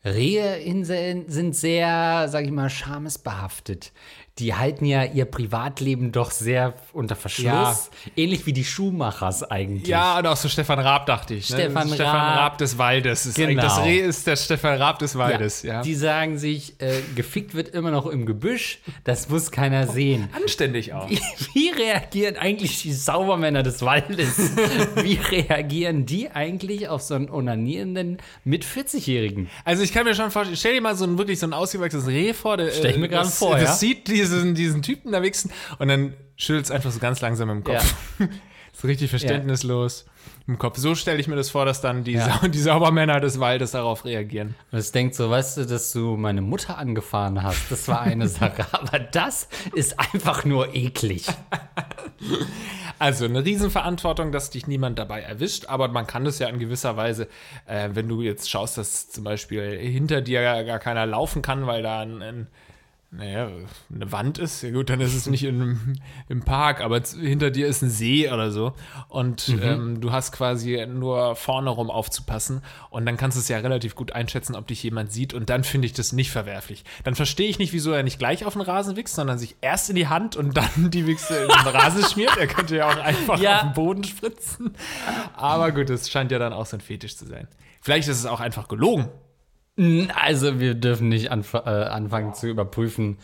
Rehe 0.03 0.57
in- 0.59 0.85
sind 0.85 1.55
sehr, 1.55 2.27
sag 2.29 2.45
ich 2.47 2.51
mal, 2.51 2.71
schamesbehaftet. 2.71 3.93
Die 4.41 4.55
halten 4.55 4.87
ja 4.87 5.05
ihr 5.05 5.27
Privatleben 5.27 6.13
doch 6.13 6.31
sehr 6.31 6.75
unter 6.93 7.15
Verschluss. 7.15 7.45
Ja. 7.47 8.13
Ähnlich 8.17 8.47
wie 8.47 8.53
die 8.53 8.65
Schuhmachers 8.65 9.43
eigentlich. 9.43 9.89
Ja, 9.89 10.19
und 10.19 10.27
auch 10.27 10.37
so 10.37 10.49
Stefan 10.49 10.79
Raab, 10.79 11.07
dachte 11.07 11.35
ich. 11.35 11.51
Ne? 11.51 11.57
Stefan 11.57 11.89
Stefan 11.89 12.07
Raab. 12.07 12.39
Raab 12.39 12.59
des 12.59 12.79
Waldes. 12.79 13.27
Ist 13.27 13.37
Genau. 13.37 13.63
Das 13.63 13.83
Reh 13.85 13.99
ist 14.01 14.27
der 14.27 14.37
Stefan 14.37 14.77
Raab 14.77 14.99
des 14.99 15.17
Waldes. 15.17 15.63
Ja. 15.63 15.83
Die 15.83 15.95
sagen 15.95 16.39
sich, 16.39 16.81
äh, 16.81 17.01
gefickt 17.15 17.55
wird 17.55 17.69
immer 17.69 17.91
noch 17.91 18.07
im 18.07 18.27
Gebüsch, 18.27 18.81
das 19.05 19.29
muss 19.29 19.51
keiner 19.51 19.87
sehen. 19.87 20.29
Anständig 20.33 20.93
auch. 20.93 21.09
Wie 21.55 21.71
reagieren 21.71 22.37
eigentlich 22.37 22.83
die 22.83 22.93
Saubermänner 22.93 23.63
des 23.63 23.83
Waldes? 23.83 24.39
Wie 24.97 25.15
reagieren 25.15 26.07
die 26.07 26.31
eigentlich 26.31 26.89
auf 26.89 27.03
so 27.03 27.15
einen 27.15 27.31
onanierenden 27.31 28.19
mit 28.45 28.65
40-Jährigen? 28.65 29.51
Also 29.65 29.83
ich 29.83 29.93
kann 29.93 30.05
mir 30.05 30.15
schon 30.15 30.31
vorstellen, 30.31 30.57
stell 30.57 30.75
dir 30.75 30.81
mal 30.81 30.97
so 30.97 31.05
ein 31.05 31.19
wirklich 31.19 31.39
so 31.39 31.47
ein 31.47 31.53
ausgewachsenes 31.53 32.07
Reh 32.07 32.33
vor. 32.33 32.57
Der, 32.57 32.71
Stell 32.71 32.93
ich 32.93 32.99
mir 32.99 33.07
äh, 33.07 33.09
gerade 33.09 33.29
vor, 33.29 33.53
das 33.53 33.63
ja. 33.63 33.73
sieht 33.75 34.09
diesen, 34.31 34.55
diesen 34.55 34.83
Typen 34.83 35.13
da 35.13 35.23
wichsen 35.23 35.51
und 35.79 35.89
dann 35.89 36.15
schüttelt 36.37 36.65
es 36.65 36.71
einfach 36.71 36.91
so 36.91 36.99
ganz 36.99 37.21
langsam 37.21 37.51
im 37.51 37.65
Kopf. 37.65 37.95
ist 38.73 38.85
richtig 38.85 39.11
verständnislos 39.11 40.07
im 40.47 40.59
Kopf. 40.59 40.79
So 40.79 40.95
stelle 40.95 41.21
ich 41.21 41.29
mir 41.29 41.37
das 41.37 41.51
vor, 41.51 41.65
dass 41.65 41.81
dann 41.81 42.05
die, 42.05 42.13
Ja. 42.13 42.39
Sau 42.41 42.49
die 42.49 42.59
Saubermänner 42.59 43.21
des 43.21 43.41
Waldes 43.41 43.73
darauf 43.73 44.05
reagieren. 44.05 44.55
Und 44.73 44.79
es 44.79 44.93
denkt 44.93 45.15
so, 45.15 45.31
weißt 45.31 45.59
du, 45.59 45.67
dass 45.67 45.93
du 45.93 46.17
meine 46.17 46.41
Mutter 46.41 46.79
angefahren 46.79 47.43
hast, 47.43 47.71
das 47.71 47.89
war 47.89 48.01
eine 48.01 48.29
Sache, 48.29 48.67
aber 48.73 48.99
das 48.99 49.49
ist 49.75 49.99
einfach 49.99 50.45
nur 50.45 50.75
eklig. 50.75 51.27
Also 52.99 53.25
eine 53.25 53.45
Riesenverantwortung, 53.45 54.33
dass 54.33 54.51
dich 54.51 54.67
niemand 54.67 54.99
dabei 54.99 55.23
erwischt, 55.23 55.67
aber 55.67 55.89
man 55.89 56.07
kann 56.07 56.25
das 56.25 56.39
ja 56.39 56.49
in 56.49 56.59
gewisser 56.59 56.97
Weise, 56.97 57.29
äh, 57.67 57.91
wenn 57.93 58.09
du 58.09 58.23
jetzt 58.23 58.51
schaust, 58.51 58.77
dass 58.77 59.09
zum 59.09 59.25
Beispiel 59.25 59.79
hinter 59.79 60.21
dir 60.21 60.43
gar 60.65 60.79
keiner 60.79 61.07
laufen 61.07 61.43
kann, 61.43 61.67
weil 61.67 61.83
da 61.83 62.01
ein, 62.01 62.23
ein 62.23 62.47
naja, 63.13 63.49
eine 63.93 64.13
Wand 64.13 64.39
ist, 64.39 64.63
ja 64.63 64.71
gut, 64.71 64.89
dann 64.89 65.01
ist 65.01 65.15
es 65.17 65.27
nicht 65.27 65.43
in, 65.43 66.01
im 66.29 66.43
Park, 66.45 66.81
aber 66.81 67.01
hinter 67.01 67.51
dir 67.51 67.67
ist 67.67 67.83
ein 67.83 67.91
See 67.91 68.31
oder 68.31 68.53
so 68.53 68.73
und 69.09 69.49
ähm, 69.63 70.01
du 70.01 70.13
hast 70.13 70.31
quasi 70.31 70.87
nur 70.87 71.35
vorne 71.35 71.71
rum 71.71 71.91
aufzupassen 71.91 72.63
und 72.89 73.05
dann 73.07 73.17
kannst 73.17 73.37
du 73.37 73.41
es 73.41 73.49
ja 73.49 73.59
relativ 73.59 73.97
gut 73.97 74.13
einschätzen, 74.13 74.55
ob 74.55 74.69
dich 74.69 74.81
jemand 74.85 75.11
sieht 75.11 75.35
und 75.35 75.51
dann 75.51 75.65
finde 75.65 75.87
ich 75.87 75.93
das 75.93 76.13
nicht 76.13 76.31
verwerflich. 76.31 76.85
Dann 77.03 77.17
verstehe 77.17 77.49
ich 77.49 77.59
nicht, 77.59 77.73
wieso 77.73 77.91
er 77.91 78.05
nicht 78.05 78.21
gleich 78.21 78.45
auf 78.45 78.53
den 78.53 78.63
Rasen 78.63 78.95
wichst, 78.95 79.17
sondern 79.17 79.39
sich 79.41 79.57
erst 79.61 79.91
in 79.91 79.97
die 79.97 80.07
Hand 80.07 80.37
und 80.37 80.57
dann 80.57 80.69
die 80.93 81.07
Wichse 81.09 81.37
in 81.37 81.49
den 81.49 81.75
Rasen 81.75 82.05
schmiert. 82.05 82.37
Er 82.39 82.47
könnte 82.47 82.77
ja 82.77 82.89
auch 82.89 82.97
einfach 82.97 83.41
Ja. 83.41 83.57
auf 83.57 83.61
den 83.63 83.73
Boden 83.73 84.05
spritzen. 84.05 84.75
Aber 85.35 85.73
gut, 85.73 85.91
das 85.91 86.09
scheint 86.09 86.31
ja 86.31 86.39
dann 86.39 86.53
auch 86.53 86.67
so 86.67 86.77
ein 86.77 86.81
Fetisch 86.81 87.17
zu 87.17 87.27
sein. 87.27 87.49
Vielleicht 87.81 88.07
ist 88.09 88.19
es 88.19 88.27
auch 88.27 88.39
einfach 88.39 88.69
gelogen. 88.69 89.09
Also 90.15 90.61
wir 90.61 90.75
dürfen 90.75 91.09
nicht 91.09 91.31
anf 91.31 91.55
äh, 91.55 91.59
anfangen 91.59 92.35
zu 92.35 92.49
überprüfen. 92.49 93.19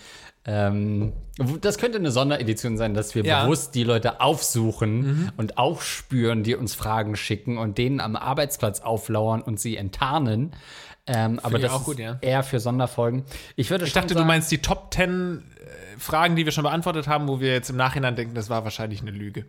Ähm, 0.47 1.13
das 1.61 1.77
könnte 1.77 1.99
eine 1.99 2.13
Sonderedition 2.13 2.77
sein, 2.79 2.95
dass 2.95 3.15
wir 3.15 3.25
Ja. 3.25 3.41
Mhm. 3.41 3.47
bewusst 3.47 3.75
die 3.75 3.83
Leute 3.83 4.21
aufsuchen 4.21 5.33
und 5.37 5.59
aufspüren, 5.59 6.45
die 6.45 6.55
uns 6.55 6.75
Fragen 6.75 7.17
schicken 7.17 7.59
und 7.59 7.79
denen 7.79 8.01
am 8.01 8.15
Arbeitsplatz 8.17 8.81
auflauern 8.81 9.43
und 9.43 9.59
sie 9.59 9.77
enttarnen. 9.77 10.53
Ähm, 11.09 11.41
aber 11.43 11.59
das 11.59 11.73
auch 11.73 11.81
ist 11.81 11.85
gut, 11.85 11.99
ja. 11.99 12.19
eher 12.21 12.43
für 12.43 12.59
Sonderfolgen. 12.59 13.25
Ich 13.57 13.71
würde 13.71 13.85
Ich 13.85 13.93
dachte, 13.93 14.15
du 14.15 14.25
meinst 14.25 14.51
die 14.51 14.59
Top 14.59 14.93
10 14.93 15.39
äh, 15.39 15.99
Fragen, 15.99 16.37
die 16.37 16.45
wir 16.45 16.53
schon 16.53 16.65
beantwortet 16.65 17.07
haben, 17.07 17.29
wo 17.29 17.41
wir 17.41 17.53
jetzt 17.53 17.71
im 17.71 17.77
Nachhinein 17.77 18.17
denken, 18.17 18.35
das 18.35 18.49
war 18.51 18.65
wahrscheinlich 18.65 19.03
eine 19.03 19.13
Lüge. 19.13 19.47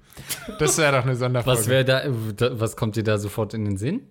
Das 0.59 0.77
wäre 0.77 0.97
doch 0.97 1.03
eine 1.05 1.15
Sonderfolge. 1.15 1.59
Was 1.59 2.35
da, 2.35 2.59
was 2.59 2.75
kommt 2.75 2.95
dir 2.95 3.03
da 3.03 3.17
sofort 3.17 3.53
in 3.53 3.65
den 3.65 3.77
Sinn? 3.77 4.01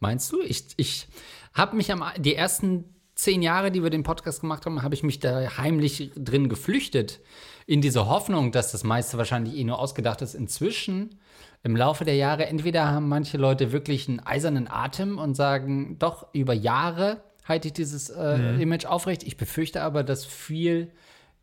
Meinst 0.00 0.32
du? 0.32 0.40
Ich, 0.42 0.66
ich 0.76 1.08
habe 1.54 1.76
mich 1.76 1.90
am, 1.90 2.04
die 2.18 2.34
ersten 2.34 2.84
zehn 3.14 3.42
Jahre, 3.42 3.70
die 3.70 3.82
wir 3.82 3.90
den 3.90 4.02
Podcast 4.02 4.40
gemacht 4.40 4.66
haben, 4.66 4.82
habe 4.82 4.94
ich 4.94 5.02
mich 5.02 5.20
da 5.20 5.56
heimlich 5.56 6.10
drin 6.16 6.48
geflüchtet. 6.48 7.20
In 7.66 7.80
diese 7.80 8.06
Hoffnung, 8.08 8.52
dass 8.52 8.72
das 8.72 8.84
meiste 8.84 9.16
wahrscheinlich 9.16 9.56
eh 9.56 9.64
nur 9.64 9.78
ausgedacht 9.78 10.20
ist. 10.20 10.34
Inzwischen, 10.34 11.20
im 11.62 11.76
Laufe 11.76 12.04
der 12.04 12.16
Jahre, 12.16 12.46
entweder 12.46 12.90
haben 12.90 13.08
manche 13.08 13.38
Leute 13.38 13.72
wirklich 13.72 14.08
einen 14.08 14.20
eisernen 14.20 14.68
Atem 14.68 15.18
und 15.18 15.34
sagen, 15.34 15.96
doch, 15.98 16.26
über 16.34 16.52
Jahre 16.52 17.22
halte 17.44 17.68
ich 17.68 17.74
dieses 17.74 18.10
äh, 18.10 18.60
Image 18.60 18.86
aufrecht. 18.86 19.22
Ich 19.22 19.36
befürchte 19.36 19.82
aber, 19.82 20.02
dass 20.02 20.24
viel 20.24 20.90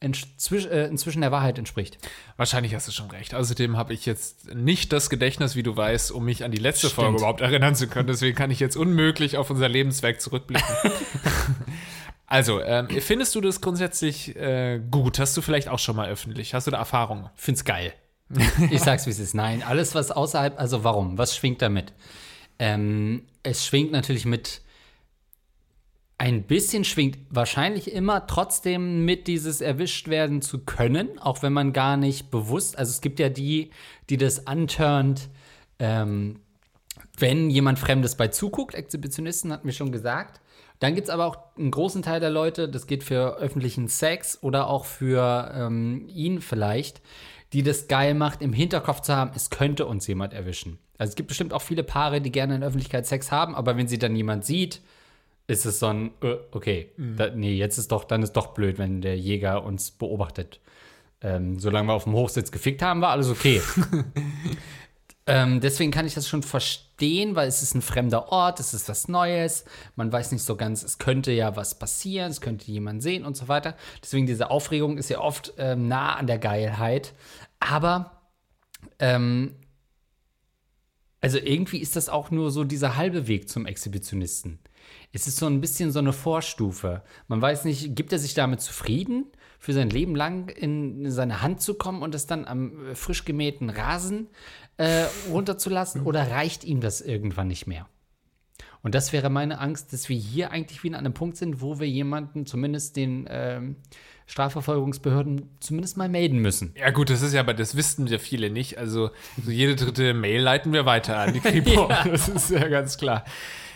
inzwischen, 0.02 0.72
äh, 0.72 0.88
inzwischen 0.88 1.22
der 1.22 1.32
Wahrheit 1.32 1.58
entspricht. 1.58 1.98
Wahrscheinlich 2.36 2.76
hast 2.76 2.88
du 2.88 2.92
schon 2.92 3.10
recht. 3.12 3.34
Außerdem 3.34 3.78
habe 3.78 3.94
ich 3.94 4.06
jetzt 4.06 4.54
nicht 4.54 4.92
das 4.92 5.10
Gedächtnis, 5.10 5.56
wie 5.56 5.64
du 5.64 5.78
weißt, 5.78 6.12
um 6.12 6.26
mich 6.26 6.44
an 6.44 6.52
die 6.52 6.58
letzte 6.58 6.88
Stimmt. 6.88 6.94
Folge 6.96 7.18
überhaupt 7.20 7.42
erinnern 7.42 7.76
zu 7.76 7.88
können. 7.88 8.08
Deswegen 8.08 8.36
kann 8.36 8.52
ich 8.52 8.60
jetzt 8.60 8.76
unmöglich 8.76 9.38
auf 9.38 9.50
unser 9.50 9.70
Lebenswerk 9.70 10.20
zurückblicken. 10.20 10.68
also, 12.26 12.62
ähm, 12.62 12.90
findest 12.90 13.36
du 13.36 13.42
das 13.42 13.62
grundsätzlich 13.62 14.36
äh, 14.36 14.82
gut? 14.90 15.20
Hast 15.20 15.38
du 15.38 15.42
vielleicht 15.42 15.70
auch 15.70 15.80
schon 15.80 15.96
mal 15.96 16.10
öffentlich? 16.10 16.56
Hast 16.56 16.66
du 16.66 16.72
da 16.72 16.78
Erfahrungen? 16.78 17.30
Find's 17.36 17.64
geil. 17.64 17.94
Ich 18.72 18.82
sag's, 18.82 19.06
wie 19.06 19.12
es 19.12 19.20
ist. 19.20 19.36
Nein, 19.36 19.62
alles, 19.62 19.94
was 19.94 20.10
außerhalb, 20.10 20.60
also 20.60 20.84
warum? 20.84 21.18
Was 21.18 21.36
schwingt 21.36 21.62
damit? 21.62 21.94
Ähm, 22.60 23.24
es 23.44 23.66
schwingt 23.66 23.92
natürlich 23.92 24.26
mit, 24.26 24.62
ein 26.22 26.44
bisschen 26.44 26.84
schwingt 26.84 27.18
wahrscheinlich 27.32 27.92
immer 27.92 28.28
trotzdem 28.28 29.06
mit 29.06 29.26
dieses 29.26 29.60
erwischt 29.60 30.08
werden 30.08 30.44
zu 30.44 30.60
können, 30.60 31.18
auch 31.18 31.42
wenn 31.42 31.52
man 31.52 31.74
gar 31.74 31.98
nicht 31.98 32.30
bewusst, 32.30 32.78
also 32.78 32.92
es 32.92 33.02
gibt 33.02 33.20
ja 33.20 33.28
die, 33.28 33.72
die 34.12 34.18
das 34.18 34.46
anturnt, 34.46 35.30
ähm, 35.80 36.42
wenn 37.18 37.50
jemand 37.50 37.80
Fremdes 37.80 38.18
bei 38.18 38.28
zuguckt, 38.28 38.76
Exhibitionisten 38.76 39.52
hatten 39.52 39.66
wir 39.66 39.74
schon 39.74 39.92
gesagt. 39.92 40.42
Dann 40.78 40.94
gibt 40.94 41.08
es 41.08 41.10
aber 41.12 41.26
auch 41.26 41.38
einen 41.58 41.72
großen 41.72 42.04
Teil 42.04 42.20
der 42.20 42.30
Leute, 42.30 42.70
das 42.70 42.86
geht 42.86 43.04
für 43.04 43.38
öffentlichen 43.38 43.88
Sex 43.88 44.44
oder 44.44 44.68
auch 44.68 44.86
für 44.86 45.52
ähm, 45.56 46.08
ihn 46.08 46.40
vielleicht, 46.40 47.02
die 47.52 47.64
das 47.64 47.88
geil 47.88 48.14
macht, 48.14 48.44
im 48.44 48.54
Hinterkopf 48.54 49.02
zu 49.02 49.16
haben, 49.16 49.32
es 49.34 49.50
könnte 49.50 49.88
uns 49.88 50.06
jemand 50.06 50.34
erwischen. 50.34 50.78
Also 51.00 51.10
es 51.10 51.16
gibt 51.16 51.30
bestimmt 51.30 51.52
auch 51.52 51.64
viele 51.64 51.82
Paare, 51.82 52.22
die 52.22 52.32
gerne 52.32 52.58
in 52.58 52.64
Öffentlichkeit 52.64 53.08
Sex 53.08 53.32
haben, 53.32 53.56
aber 53.56 53.76
wenn 53.76 53.88
sie 53.88 53.98
dann 53.98 54.16
jemand 54.16 54.46
sieht, 54.46 54.82
ist 55.52 55.66
es 55.66 55.80
so 55.80 55.88
ein, 55.88 56.12
äh, 56.22 56.38
okay, 56.52 56.92
da, 56.98 57.30
nee, 57.30 57.54
jetzt 57.54 57.78
ist 57.78 57.92
doch, 57.92 58.06
dann 58.06 58.24
ist 58.24 58.34
doch 58.34 58.48
blöd, 58.48 58.78
wenn 58.78 59.02
der 59.02 59.18
Jäger 59.18 59.64
uns 59.64 59.92
beobachtet. 59.92 60.60
Ähm, 61.22 61.60
solange 61.60 61.90
wir 61.90 61.94
auf 61.94 62.06
dem 62.06 62.14
Hochsitz 62.14 62.52
gefickt 62.52 62.82
haben, 62.82 63.02
war 63.02 63.12
alles 63.12 63.30
okay. 63.30 63.62
Ähm, 65.28 65.62
deswegen 65.62 65.92
kann 65.92 66.08
ich 66.08 66.16
das 66.16 66.28
schon 66.28 66.42
verstehen, 66.42 67.36
weil 67.36 67.48
es 67.48 67.62
ist 67.62 67.76
ein 67.76 67.84
fremder 67.84 68.32
Ort, 68.32 68.60
es 68.60 68.74
ist 68.74 68.90
was 68.90 69.08
Neues, 69.08 69.66
man 69.96 70.12
weiß 70.12 70.32
nicht 70.32 70.44
so 70.44 70.56
ganz, 70.56 70.82
es 70.82 70.98
könnte 70.98 71.32
ja 71.32 71.56
was 71.56 71.78
passieren, 71.78 72.32
es 72.32 72.42
könnte 72.42 72.72
jemand 72.72 73.04
sehen 73.04 73.24
und 73.24 73.38
so 73.38 73.48
weiter. 73.48 73.78
Deswegen 74.02 74.26
diese 74.26 74.50
Aufregung 74.50 74.98
ist 74.98 75.10
ja 75.10 75.20
oft 75.20 75.54
ähm, 75.58 75.88
nah 75.88 76.16
an 76.16 76.26
der 76.26 76.40
Geilheit. 76.40 77.14
Aber 77.60 78.24
ähm, 78.98 79.56
also 81.22 81.38
irgendwie 81.38 81.78
ist 81.78 81.96
das 81.96 82.10
auch 82.10 82.32
nur 82.32 82.50
so 82.50 82.64
dieser 82.64 82.98
halbe 82.98 83.28
Weg 83.28 83.48
zum 83.48 83.68
Exhibitionisten. 83.68 84.60
Es 85.14 85.28
ist 85.28 85.38
so 85.38 85.46
ein 85.46 85.62
bisschen 85.62 85.92
so 85.92 86.00
eine 86.00 86.14
Vorstufe. 86.14 87.02
Man 87.28 87.42
weiß 87.42 87.66
nicht, 87.66 87.96
gibt 87.96 88.14
er 88.14 88.20
sich 88.20 88.34
damit 88.34 88.62
zufrieden, 88.62 89.26
für 89.60 89.74
sein 89.74 89.90
Leben 89.90 90.16
lang 90.16 90.50
in 90.50 91.12
seine 91.12 91.42
Hand 91.42 91.62
zu 91.62 91.76
kommen 91.76 92.02
und 92.02 92.16
es 92.16 92.26
dann 92.26 92.46
am 92.46 92.88
äh, 92.88 92.96
frisch 92.96 93.26
gemähten 93.26 93.70
Rasen 93.70 94.28
äh, 94.78 95.06
runterzulassen 95.30 96.02
oder 96.02 96.32
reicht 96.32 96.64
ihm 96.64 96.82
das 96.82 97.02
irgendwann 97.02 97.48
nicht 97.48 97.68
mehr? 97.68 97.88
Und 98.82 98.96
das 98.96 99.14
wäre 99.14 99.30
meine 99.30 99.60
Angst, 99.60 99.94
dass 99.94 100.10
wir 100.10 100.18
hier 100.18 100.50
eigentlich 100.50 100.84
wieder 100.84 100.98
an 100.98 101.06
einem 101.06 101.14
Punkt 101.14 101.38
sind, 101.38 101.62
wo 101.62 101.80
wir 101.80 101.88
jemanden, 101.88 102.48
zumindest 102.48 102.96
den 102.96 103.28
ähm, 103.30 103.76
Strafverfolgungsbehörden, 104.26 105.50
zumindest 105.60 105.98
mal 105.98 106.10
melden 106.10 106.40
müssen. 106.40 106.74
Ja 106.76 106.90
gut, 106.90 107.12
das 107.12 107.22
ist 107.22 107.34
ja, 107.34 107.42
aber 107.42 107.54
das 107.54 107.76
wissen 107.76 108.08
ja 108.08 108.18
viele 108.18 108.50
nicht. 108.50 108.80
Also 108.80 109.12
so 109.44 109.52
jede 109.52 109.76
dritte 109.76 110.16
Mail 110.16 110.42
leiten 110.42 110.74
wir 110.74 110.86
weiter 110.86 111.18
an 111.18 111.34
die 111.34 111.40
Kripo. 111.42 111.88
Das 112.06 112.28
ist 112.30 112.50
ja 112.50 112.68
ganz 112.68 112.98
klar. 112.98 113.26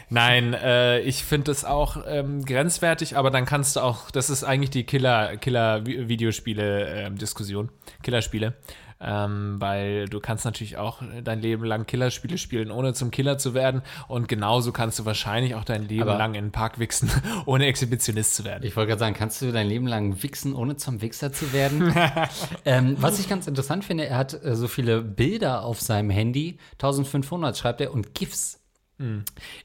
Nein, 0.09 0.53
äh, 0.53 1.00
ich 1.00 1.24
finde 1.24 1.45
das 1.45 1.65
auch 1.65 1.97
ähm, 2.07 2.45
grenzwertig, 2.45 3.17
aber 3.17 3.31
dann 3.31 3.45
kannst 3.45 3.75
du 3.75 3.79
auch, 3.81 4.12
das 4.12 4.29
ist 4.29 4.43
eigentlich 4.43 4.69
die 4.69 4.83
Killer, 4.83 5.38
Killer-Videospiele-Diskussion, 5.38 7.69
Killerspiele. 8.03 8.53
Ähm, 9.01 9.57
weil 9.59 10.07
du 10.07 10.21
kannst 10.21 10.45
natürlich 10.45 10.77
auch 10.77 11.01
dein 11.21 11.41
Leben 11.41 11.65
lang 11.65 11.85
Killerspiele 11.85 12.38
spielen, 12.38 12.71
ohne 12.71 12.93
zum 12.93 13.12
Killer 13.12 13.38
zu 13.38 13.53
werden. 13.53 13.81
Und 14.07 14.29
genauso 14.29 14.71
kannst 14.71 14.97
du 15.00 15.05
wahrscheinlich 15.05 15.53
auch 15.55 15.65
dein 15.65 15.85
Leben 15.85 16.03
Aber- 16.03 16.17
lang 16.17 16.33
in 16.33 16.45
den 16.45 16.51
Park 16.53 16.79
wichsen, 16.79 17.12
ohne 17.45 17.65
Exhibitionist 17.65 18.35
zu 18.35 18.45
werden. 18.45 18.63
Ich 18.63 18.77
wollte 18.77 18.88
gerade 18.89 19.00
sagen, 19.01 19.13
kannst 19.13 19.41
du 19.41 19.51
dein 19.51 19.67
Leben 19.67 19.85
lang 19.85 20.24
wichsen, 20.24 20.55
ohne 20.55 20.77
zum 20.77 21.01
Wichser 21.01 21.33
zu 21.33 21.51
werden? 21.51 21.93
ähm, 22.65 22.95
was 23.00 23.19
ich 23.19 23.27
ganz 23.27 23.47
interessant 23.47 23.83
finde, 23.83 24.05
er 24.05 24.17
hat 24.17 24.33
äh, 24.45 24.55
so 24.55 24.69
viele 24.69 25.01
Bilder 25.01 25.65
auf 25.65 25.81
seinem 25.81 26.09
Handy, 26.09 26.57
1500 26.74 27.57
schreibt 27.57 27.81
er, 27.81 27.93
und 27.93 28.15
GIFs. 28.15 28.62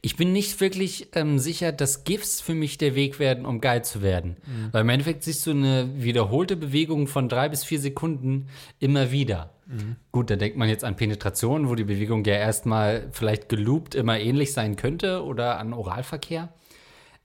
Ich 0.03 0.17
bin 0.17 0.33
nicht 0.33 0.61
wirklich 0.61 1.09
ähm, 1.15 1.39
sicher, 1.39 1.71
dass 1.73 2.05
GIFs 2.05 2.41
für 2.41 2.55
mich 2.55 2.79
der 2.79 2.95
Weg 2.95 3.19
werden, 3.19 3.47
um 3.47 3.61
geil 3.61 3.85
zu 3.85 4.03
werden. 4.03 4.37
Weil 4.73 4.83
im 4.83 4.89
Endeffekt 4.89 5.23
siehst 5.23 5.47
du 5.47 5.53
eine 5.53 5.89
wiederholte 5.97 6.57
Bewegung 6.57 7.07
von 7.07 7.29
drei 7.29 7.49
bis 7.49 7.63
vier 7.65 7.81
Sekunden 7.81 8.49
immer 8.81 9.13
wieder. 9.13 9.55
Gut, 10.11 10.31
da 10.31 10.37
denkt 10.37 10.57
man 10.57 10.69
jetzt 10.69 10.83
an 10.83 10.97
Penetration, 10.97 11.69
wo 11.69 11.77
die 11.77 11.85
Bewegung 11.85 12.25
ja 12.25 12.35
erstmal 12.35 13.09
vielleicht 13.13 13.49
geloopt 13.49 13.95
immer 13.95 14.19
ähnlich 14.19 14.53
sein 14.53 14.75
könnte 14.75 15.23
oder 15.25 15.61
an 15.61 15.73
Oralverkehr. 15.73 16.53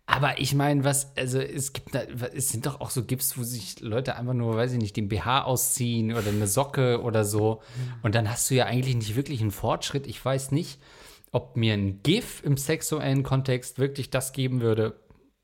Aber 0.07 0.39
ich 0.39 0.53
meine, 0.53 0.83
was, 0.83 1.17
also 1.17 1.39
es 1.39 1.73
gibt, 1.73 1.95
da, 1.95 2.01
es 2.35 2.49
sind 2.49 2.67
doch 2.67 2.79
auch 2.79 2.91
so 2.91 3.03
GIFs, 3.03 3.39
wo 3.39 3.43
sich 3.43 3.79
Leute 3.79 4.15
einfach 4.15 4.35
nur, 4.35 4.55
weiß 4.55 4.73
ich 4.73 4.77
nicht, 4.77 4.95
den 4.95 5.07
BH 5.07 5.45
ausziehen 5.45 6.11
oder 6.11 6.29
eine 6.29 6.47
Socke 6.47 7.01
oder 7.01 7.25
so. 7.25 7.63
Und 8.03 8.13
dann 8.13 8.29
hast 8.29 8.49
du 8.51 8.53
ja 8.53 8.67
eigentlich 8.67 8.95
nicht 8.95 9.15
wirklich 9.15 9.41
einen 9.41 9.49
Fortschritt. 9.49 10.05
Ich 10.05 10.23
weiß 10.23 10.51
nicht, 10.51 10.79
ob 11.35 11.57
mir 11.57 11.73
ein 11.73 12.01
GIF 12.01 12.41
im 12.45 12.55
sexuellen 12.55 13.23
Kontext 13.23 13.77
wirklich 13.77 14.09
das 14.09 14.31
geben 14.31 14.61
würde, 14.61 14.97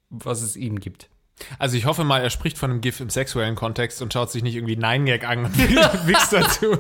was 0.10 0.42
es 0.42 0.56
ihm 0.56 0.80
gibt. 0.80 1.10
Also 1.60 1.78
ich 1.78 1.86
hoffe 1.86 2.04
mal, 2.04 2.22
er 2.22 2.30
spricht 2.30 2.58
von 2.58 2.72
einem 2.72 2.82
GIF 2.82 3.00
im 3.00 3.10
sexuellen 3.10 3.56
Kontext 3.56 4.02
und 4.02 4.14
schaut 4.14 4.32
sich 4.32 4.44
nicht 4.44 4.56
irgendwie 4.56 4.78
9gag 4.78 5.26
an 5.26 5.46
und 5.46 5.58
wichst 6.08 6.34
dazu 6.34 6.78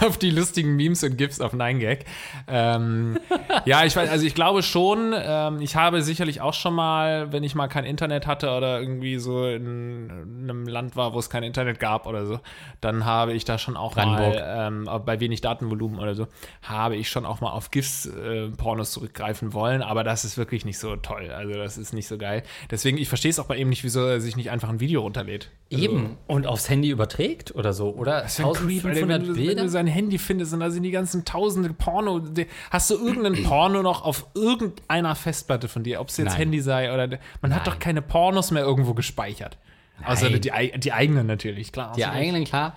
auf 0.00 0.18
die 0.18 0.30
lustigen 0.30 0.76
Memes 0.76 1.02
und 1.02 1.16
GIFs 1.16 1.40
auf 1.40 1.54
9gag. 1.54 2.00
Ähm, 2.48 3.18
ja, 3.64 3.84
ich 3.84 3.94
weiß, 3.94 4.10
also 4.10 4.26
ich 4.26 4.34
glaube 4.34 4.62
schon, 4.62 5.14
ähm, 5.16 5.60
ich 5.60 5.76
habe 5.76 6.02
sicherlich 6.02 6.40
auch 6.40 6.54
schon 6.54 6.74
mal, 6.74 7.32
wenn 7.32 7.44
ich 7.44 7.54
mal 7.54 7.68
kein 7.68 7.84
Internet 7.84 8.26
hatte 8.26 8.50
oder 8.50 8.80
irgendwie 8.80 9.18
so 9.18 9.46
in, 9.46 10.10
einem 10.42 10.66
Land 10.66 10.96
war, 10.96 11.12
wo 11.14 11.18
es 11.18 11.30
kein 11.30 11.42
Internet 11.42 11.80
gab 11.80 12.06
oder 12.06 12.26
so, 12.26 12.40
dann 12.80 13.04
habe 13.04 13.32
ich 13.32 13.44
da 13.44 13.58
schon 13.58 13.76
auch 13.76 13.94
Brandenburg. 13.94 14.34
mal, 14.34 14.66
ähm, 14.68 14.88
bei 15.04 15.20
wenig 15.20 15.40
Datenvolumen 15.40 15.98
oder 15.98 16.14
so, 16.14 16.26
habe 16.62 16.96
ich 16.96 17.08
schon 17.08 17.26
auch 17.26 17.40
mal 17.40 17.50
auf 17.50 17.70
GIFs 17.70 18.06
äh, 18.06 18.48
Pornos 18.48 18.92
zurückgreifen 18.92 19.52
wollen, 19.52 19.82
aber 19.82 20.04
das 20.04 20.24
ist 20.24 20.36
wirklich 20.38 20.64
nicht 20.64 20.78
so 20.78 20.96
toll. 20.96 21.30
Also 21.30 21.54
das 21.54 21.78
ist 21.78 21.92
nicht 21.92 22.08
so 22.08 22.18
geil. 22.18 22.42
Deswegen, 22.70 22.98
ich 22.98 23.08
verstehe 23.08 23.30
es 23.30 23.38
auch 23.38 23.46
bei 23.46 23.56
ihm 23.56 23.68
nicht, 23.68 23.81
wieso 23.84 24.04
er 24.06 24.20
sich 24.20 24.36
nicht 24.36 24.50
einfach 24.50 24.68
ein 24.68 24.80
Video 24.80 25.00
runterlädt. 25.02 25.50
Also, 25.72 25.84
Eben. 25.84 26.16
Und 26.26 26.46
aufs 26.46 26.68
Handy 26.68 26.90
überträgt 26.90 27.54
oder 27.54 27.72
so, 27.72 27.90
oder? 27.94 28.22
Das 28.22 28.32
ist 28.32 28.38
ja 28.38 28.50
creep, 28.52 28.84
Alter, 28.84 29.08
wenn, 29.08 29.56
du, 29.56 29.68
sein 29.68 29.86
Handy 29.86 30.18
findest 30.18 30.52
und 30.54 30.60
da 30.60 30.70
sind 30.70 30.82
die 30.82 30.90
ganzen 30.90 31.24
tausende 31.24 31.72
Porno. 31.72 32.18
die- 32.20 32.46
Hast 32.70 32.90
du 32.90 32.94
irgendeinen 32.96 33.42
Porno 33.44 33.82
noch 33.82 34.02
auf 34.04 34.26
irgendeiner 34.34 35.14
Festplatte 35.14 35.68
von 35.68 35.82
dir, 35.82 36.00
ob 36.00 36.08
es 36.08 36.16
jetzt 36.16 36.28
Nein. 36.28 36.36
Handy 36.36 36.60
sei 36.60 36.92
oder. 36.92 37.18
Man 37.40 37.54
hat 37.54 37.64
Nein. 37.66 37.74
doch 37.74 37.78
keine 37.78 38.02
Pornos 38.02 38.50
mehr 38.50 38.62
irgendwo 38.62 38.94
gespeichert. 38.94 39.58
Außer 40.04 40.30
Nein. 40.30 40.40
die, 40.40 40.52
ei- 40.52 40.72
die 40.76 40.92
eigenen 40.92 41.26
natürlich, 41.26 41.72
klar. 41.72 41.92
Die 41.96 42.04
Außer- 42.04 42.10
eigenen, 42.10 42.44
klar. 42.44 42.76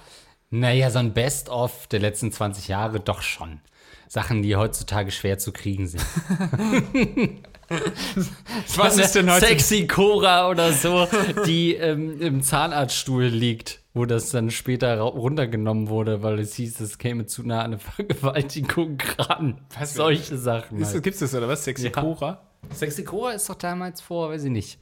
Naja, 0.51 0.89
so 0.91 0.99
ein 0.99 1.13
Best-of 1.13 1.87
der 1.87 1.99
letzten 1.99 2.31
20 2.31 2.67
Jahre 2.67 2.99
doch 2.99 3.21
schon. 3.21 3.59
Sachen, 4.07 4.43
die 4.43 4.55
heutzutage 4.55 5.11
schwer 5.11 5.39
zu 5.39 5.51
kriegen 5.51 5.87
sind. 5.87 6.05
Was 8.75 8.97
ist 8.97 9.15
denn 9.15 9.31
heute? 9.31 9.45
Sexy 9.45 9.87
Cora 9.87 10.49
oder 10.49 10.71
so, 10.71 11.07
die 11.45 11.73
ähm, 11.75 12.21
im 12.21 12.41
Zahnarztstuhl 12.41 13.25
liegt, 13.25 13.81
wo 13.93 14.05
das 14.05 14.29
dann 14.29 14.51
später 14.51 14.99
runtergenommen 14.99 15.89
wurde, 15.89 16.21
weil 16.23 16.39
es 16.39 16.55
hieß, 16.55 16.79
es 16.79 16.97
käme 16.97 17.25
zu 17.25 17.43
nah 17.43 17.59
an 17.59 17.65
eine 17.65 17.79
Vergewaltigung 17.79 18.97
ran. 19.17 19.61
Was? 19.79 19.93
Solche 19.95 20.37
Sachen. 20.37 20.83
Halt. 20.85 21.03
gibt's 21.03 21.19
das 21.19 21.33
oder 21.33 21.47
was? 21.47 21.63
Sexy 21.63 21.85
Ja. 21.85 21.91
Cora? 21.91 22.41
Sexy 22.73 23.03
Cora 23.03 23.31
ist 23.31 23.49
doch 23.49 23.55
damals 23.55 24.01
vor, 24.01 24.29
weiß 24.29 24.43
ich 24.45 24.51
nicht, 24.51 24.79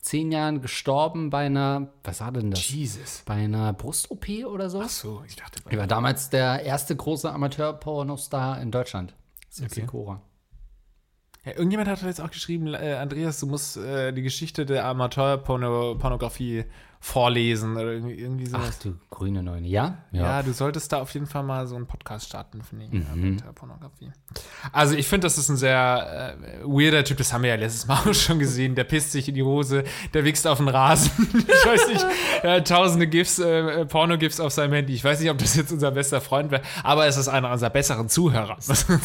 zehn 0.00 0.30
Jahren 0.30 0.60
gestorben 0.60 1.30
bei 1.30 1.46
einer, 1.46 1.88
was 2.04 2.20
war 2.20 2.32
denn 2.32 2.50
das? 2.50 2.68
Jesus. 2.68 3.22
Bei 3.24 3.34
einer 3.34 3.72
Brust-OP 3.72 4.28
oder 4.46 4.68
so? 4.70 4.80
Ach 4.82 4.88
so, 4.88 5.22
ich 5.26 5.36
dachte. 5.36 5.60
Er 5.68 5.78
war 5.78 5.86
damals 5.86 6.30
der 6.30 6.62
erste 6.62 6.94
große 6.94 7.30
Amateur-Pornostar 7.30 8.60
in 8.60 8.70
Deutschland. 8.70 9.14
Sexy 9.48 9.80
Okay. 9.80 9.86
Cora. 9.86 10.22
Ja, 11.44 11.52
irgendjemand 11.52 11.88
hat 11.88 12.02
jetzt 12.02 12.20
auch 12.20 12.30
geschrieben, 12.30 12.72
äh, 12.72 12.94
Andreas, 12.94 13.38
du 13.40 13.46
musst 13.46 13.76
äh, 13.76 14.12
die 14.12 14.22
Geschichte 14.22 14.64
der 14.64 14.86
Amateurpornografie 14.86 16.64
vorlesen 17.04 17.76
oder 17.76 17.92
irgendwie, 17.92 18.14
irgendwie 18.14 18.46
Ach 18.54 18.62
sowas. 18.62 18.78
du 18.78 18.96
grüne 19.10 19.42
Neune. 19.42 19.68
Ja? 19.68 19.98
Ja. 20.10 20.42
du 20.42 20.54
solltest 20.54 20.90
da 20.90 21.02
auf 21.02 21.12
jeden 21.12 21.26
Fall 21.26 21.42
mal 21.42 21.66
so 21.66 21.76
einen 21.76 21.86
Podcast 21.86 22.26
starten 22.28 22.62
von 22.62 22.78
Mhm. 22.78 22.90
der 23.02 23.12
Amateurpornografie. 23.12 24.10
Also 24.72 24.94
ich 24.96 25.06
finde, 25.06 25.26
das 25.26 25.36
ist 25.36 25.50
ein 25.50 25.58
sehr 25.58 26.36
äh, 26.40 26.64
weirder 26.64 27.04
Typ, 27.04 27.18
das 27.18 27.30
haben 27.34 27.42
wir 27.42 27.50
ja 27.50 27.56
letztes 27.56 27.86
Mal 27.86 27.98
auch 28.08 28.14
schon 28.14 28.38
gesehen. 28.38 28.74
Der 28.74 28.84
pisst 28.84 29.12
sich 29.12 29.28
in 29.28 29.34
die 29.34 29.42
Hose, 29.42 29.84
der 30.14 30.24
wichst 30.24 30.46
auf 30.46 30.56
den 30.56 30.68
Rasen. 30.68 31.10
ich 31.46 31.66
weiß 31.66 31.88
nicht, 31.88 32.06
hat 32.42 32.66
tausende 32.68 33.06
GIFs, 33.06 33.38
äh, 33.38 33.84
Porno-GIFs 33.84 34.40
auf 34.40 34.54
seinem 34.54 34.72
Handy. 34.72 34.94
Ich 34.94 35.04
weiß 35.04 35.20
nicht, 35.20 35.28
ob 35.30 35.36
das 35.36 35.56
jetzt 35.56 35.72
unser 35.72 35.90
bester 35.90 36.22
Freund 36.22 36.50
wäre, 36.52 36.62
aber 36.82 37.06
es 37.06 37.18
ist 37.18 37.28
einer 37.28 37.52
unserer 37.52 37.68
besseren 37.70 38.08
Zuhörer. 38.08 38.56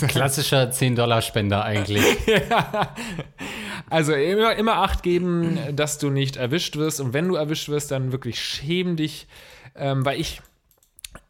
Klassischer 0.08 0.70
10-Dollar-Spender 0.72 1.66
eigentlich. 1.66 2.06
Also 3.90 4.14
immer, 4.14 4.56
immer 4.56 4.78
Acht 4.78 5.04
geben, 5.04 5.58
dass 5.76 5.98
du 5.98 6.10
nicht 6.10 6.38
erwischt 6.38 6.76
wirst. 6.76 7.00
Und 7.00 7.14
wenn 7.14 7.28
du 7.28 7.36
erwischt 7.36 7.70
wirst, 7.70 7.92
dann 7.92 8.12
wirklich 8.12 8.40
schäm 8.40 8.96
dich, 8.96 9.28
ähm, 9.76 10.06
weil 10.06 10.20
ich, 10.20 10.42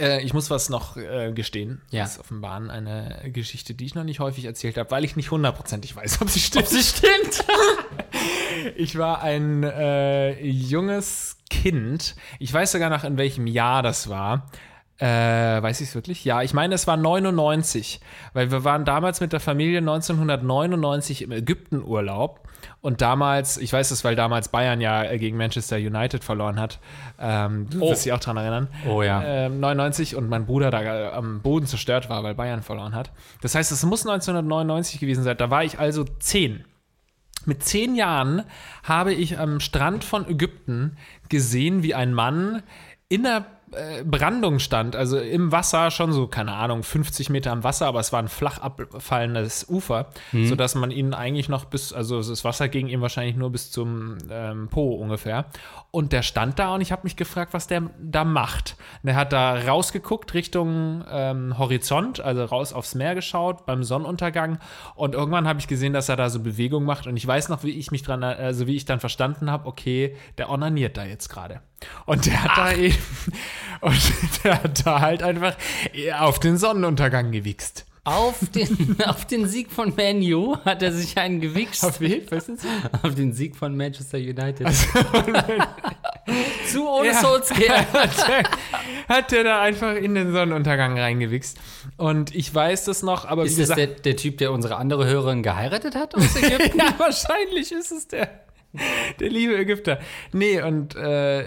äh, 0.02 0.22
ich 0.24 0.34
muss 0.34 0.50
was 0.50 0.70
noch 0.70 0.98
äh, 0.98 1.32
gestehen. 1.34 1.82
Ja. 1.92 2.04
Das 2.04 2.14
ist 2.14 2.20
offenbar 2.20 2.70
eine 2.70 3.30
Geschichte, 3.32 3.74
die 3.74 3.86
ich 3.86 3.96
noch 3.96 4.04
nicht 4.04 4.20
häufig 4.20 4.46
erzählt 4.46 4.78
habe, 4.78 4.92
weil 4.92 5.06
ich 5.06 5.16
nicht 5.16 5.32
hundertprozentig 5.32 5.96
weiß, 5.96 6.22
ob 6.22 6.30
sie 6.30 6.40
stimmt. 6.40 6.68
Sie 6.68 6.84
stimmt. 6.84 7.46
Ich 8.76 8.98
war 8.98 9.22
ein 9.22 9.64
äh, 9.64 10.44
junges 10.44 11.38
Kind. 11.50 12.16
Ich 12.40 12.54
weiß 12.54 12.74
sogar 12.74 12.90
noch, 12.90 13.04
in 13.04 13.18
welchem 13.18 13.48
Jahr 13.48 13.84
das 13.84 14.10
war. 14.10 14.50
Äh, 15.00 15.06
weiß 15.64 15.80
ich 15.82 15.90
es 15.90 15.96
wirklich? 15.96 16.26
Ja, 16.26 16.42
ich 16.42 16.54
meine, 16.54 16.76
es 16.76 16.86
war 16.86 16.98
99, 16.98 18.02
weil 18.34 18.52
wir 18.52 18.66
waren 18.66 18.84
damals 18.84 19.22
mit 19.22 19.32
der 19.32 19.40
Familie 19.40 19.78
1999 19.80 21.22
im 21.22 21.32
Ägyptenurlaub 21.32 22.42
und 22.82 23.02
damals, 23.02 23.58
ich 23.58 23.72
weiß 23.72 23.92
es, 23.92 24.04
weil 24.04 24.16
damals 24.18 24.50
Bayern 24.50 24.82
ja 24.82 25.04
äh, 25.04 25.18
gegen 25.18 25.38
Manchester 25.38 25.78
United 25.78 26.24
verloren 26.24 26.60
hat. 26.60 26.80
Ähm, 27.18 27.70
du 27.70 27.82
Oh. 27.82 27.90
wirst 27.92 28.06
dich 28.06 28.12
auch 28.14 28.20
dran 28.20 28.36
erinnern. 28.38 28.68
Oh 28.90 29.02
ja. 29.02 29.24
Ähm, 29.24 29.60
99 29.62 30.16
und 30.18 30.28
mein 30.30 30.46
Bruder 30.46 30.70
da 30.70 30.82
äh, 30.82 31.12
am 31.12 31.42
Boden 31.42 31.66
zerstört 31.66 32.10
war, 32.10 32.24
weil 32.24 32.36
Bayern 32.36 32.62
verloren 32.62 32.94
hat. 32.94 33.12
Das 33.42 33.56
heißt, 33.56 33.72
es 33.72 33.84
muss 33.86 34.06
1999 34.06 35.00
gewesen 35.00 35.24
sein. 35.24 35.38
Da 35.38 35.50
war 35.50 35.64
ich 35.64 35.80
also 35.80 36.04
10. 36.04 36.66
Mit 37.46 37.64
zehn 37.64 37.96
Jahren 37.96 38.44
habe 38.84 39.14
ich 39.14 39.40
am 39.40 39.62
Strand 39.62 40.04
von 40.04 40.28
Ägypten 40.30 40.98
gesehen, 41.30 41.84
wie 41.84 41.96
ein 41.96 42.14
Mann 42.14 42.64
in 43.08 43.24
der 43.24 43.46
Brandung 44.04 44.60
stand, 44.60 44.96
also 44.96 45.20
im 45.20 45.52
Wasser, 45.52 45.92
schon 45.92 46.12
so, 46.12 46.28
keine 46.28 46.54
Ahnung, 46.54 46.84
50 46.84 47.30
Meter 47.30 47.52
am 47.52 47.64
Wasser, 47.64 47.88
aber 47.88 48.00
es 48.00 48.12
war 48.12 48.20
ein 48.22 48.28
flach 48.28 48.60
abfallendes 48.60 49.68
Ufer, 49.70 50.08
sodass 50.32 50.76
man 50.76 50.92
ihn 50.92 51.14
eigentlich 51.14 51.50
noch 51.50 51.66
bis, 51.66 51.94
also 51.94 52.18
das 52.18 52.44
Wasser 52.44 52.68
ging 52.68 52.88
ihm 52.88 53.02
wahrscheinlich 53.02 53.36
nur 53.36 53.52
bis 53.52 53.72
zum 53.72 54.18
ähm, 54.30 54.70
Po 54.70 54.96
ungefähr. 54.96 55.46
Und 55.92 56.14
der 56.14 56.22
stand 56.22 56.60
da 56.60 56.76
und 56.76 56.82
ich 56.82 56.92
habe 56.92 57.04
mich 57.04 57.16
gefragt, 57.16 57.54
was 57.54 57.68
der 57.68 57.84
da 58.00 58.24
macht. 58.24 58.76
Und 59.04 59.10
er 59.10 59.16
hat 59.16 59.34
da 59.34 59.56
rausgeguckt 59.56 60.34
Richtung 60.34 61.04
ähm, 61.10 61.58
Horizont, 61.58 62.20
also 62.20 62.46
raus 62.46 62.74
aufs 62.74 62.96
Meer 62.96 63.16
geschaut 63.16 63.66
beim 63.66 63.84
Sonnenuntergang. 63.84 64.60
Und 64.96 65.16
irgendwann 65.16 65.48
habe 65.48 65.60
ich 65.60 65.68
gesehen, 65.68 65.94
dass 65.94 66.10
er 66.10 66.16
da 66.16 66.30
so 66.30 66.40
Bewegung 66.40 66.86
macht. 66.86 67.08
Und 67.08 67.18
ich 67.18 67.26
weiß 67.26 67.50
noch, 67.50 67.64
wie 67.64 67.72
ich 67.72 67.92
mich 67.92 68.04
dran, 68.04 68.24
also 68.24 68.68
wie 68.68 68.76
ich 68.76 68.86
dann 68.86 69.00
verstanden 69.00 69.50
habe, 69.50 69.68
okay, 69.68 70.16
der 70.38 70.50
onaniert 70.50 70.98
da 70.98 71.06
jetzt 71.06 71.30
gerade. 71.30 71.62
Und 72.06 72.26
der 72.26 72.44
hat 72.44 72.58
da 72.58 72.74
eben, 72.74 72.96
und 73.82 73.98
der 74.44 74.64
hat 74.64 74.86
da 74.86 75.02
halt 75.02 75.24
einfach 75.24 75.56
auf 76.20 76.40
den 76.40 76.58
Sonnenuntergang 76.58 77.32
gewichst. 77.32 77.86
Auf 78.06 78.38
den, 78.56 78.98
auf 79.06 79.26
den 79.26 79.48
Sieg 79.48 79.72
von 79.72 79.94
Manu 79.96 80.58
hat 80.66 80.82
er 80.82 80.92
sich 80.92 81.18
einen 81.18 81.42
gewichst. 81.42 81.84
Auf 81.84 82.00
wen? 82.00 82.24
Was 82.32 82.50
ist 82.50 82.66
Auf 83.04 83.14
den 83.14 83.34
Sieg 83.34 83.56
von 83.56 83.76
Manchester 83.78 84.18
United. 84.18 84.68
Zu 86.72 86.88
ohne 86.88 87.08
Ja. 87.10 87.22
Solskjaer. 87.22 87.86
hat, 87.94 88.28
der, 88.28 88.44
hat 89.08 89.32
der 89.32 89.44
da 89.44 89.62
einfach 89.62 89.96
in 89.96 90.16
den 90.16 90.32
Sonnenuntergang 90.32 90.98
reingewichst. 90.98 91.58
Und 91.98 92.34
ich 92.36 92.54
weiß 92.54 92.86
das 92.86 93.04
noch, 93.04 93.26
aber 93.26 93.44
Ist 93.46 93.58
wie 93.58 93.62
das 93.62 93.70
gesagt, 93.70 93.80
der, 93.80 93.88
der 94.14 94.16
Typ, 94.16 94.38
der 94.38 94.52
unsere 94.52 94.78
andere 94.78 95.06
Hörerin 95.06 95.44
geheiratet 95.44 95.96
hat 95.96 96.16
aus 96.16 96.36
Ägypten? 96.36 96.78
ja, 96.78 96.94
wahrscheinlich 96.98 97.72
ist 97.72 97.92
es 97.92 98.08
der. 98.08 98.30
Der 99.20 99.30
liebe 99.30 99.58
Ägypter. 99.58 100.00
Nee, 100.32 100.62
und 100.62 100.96
äh, 100.96 101.44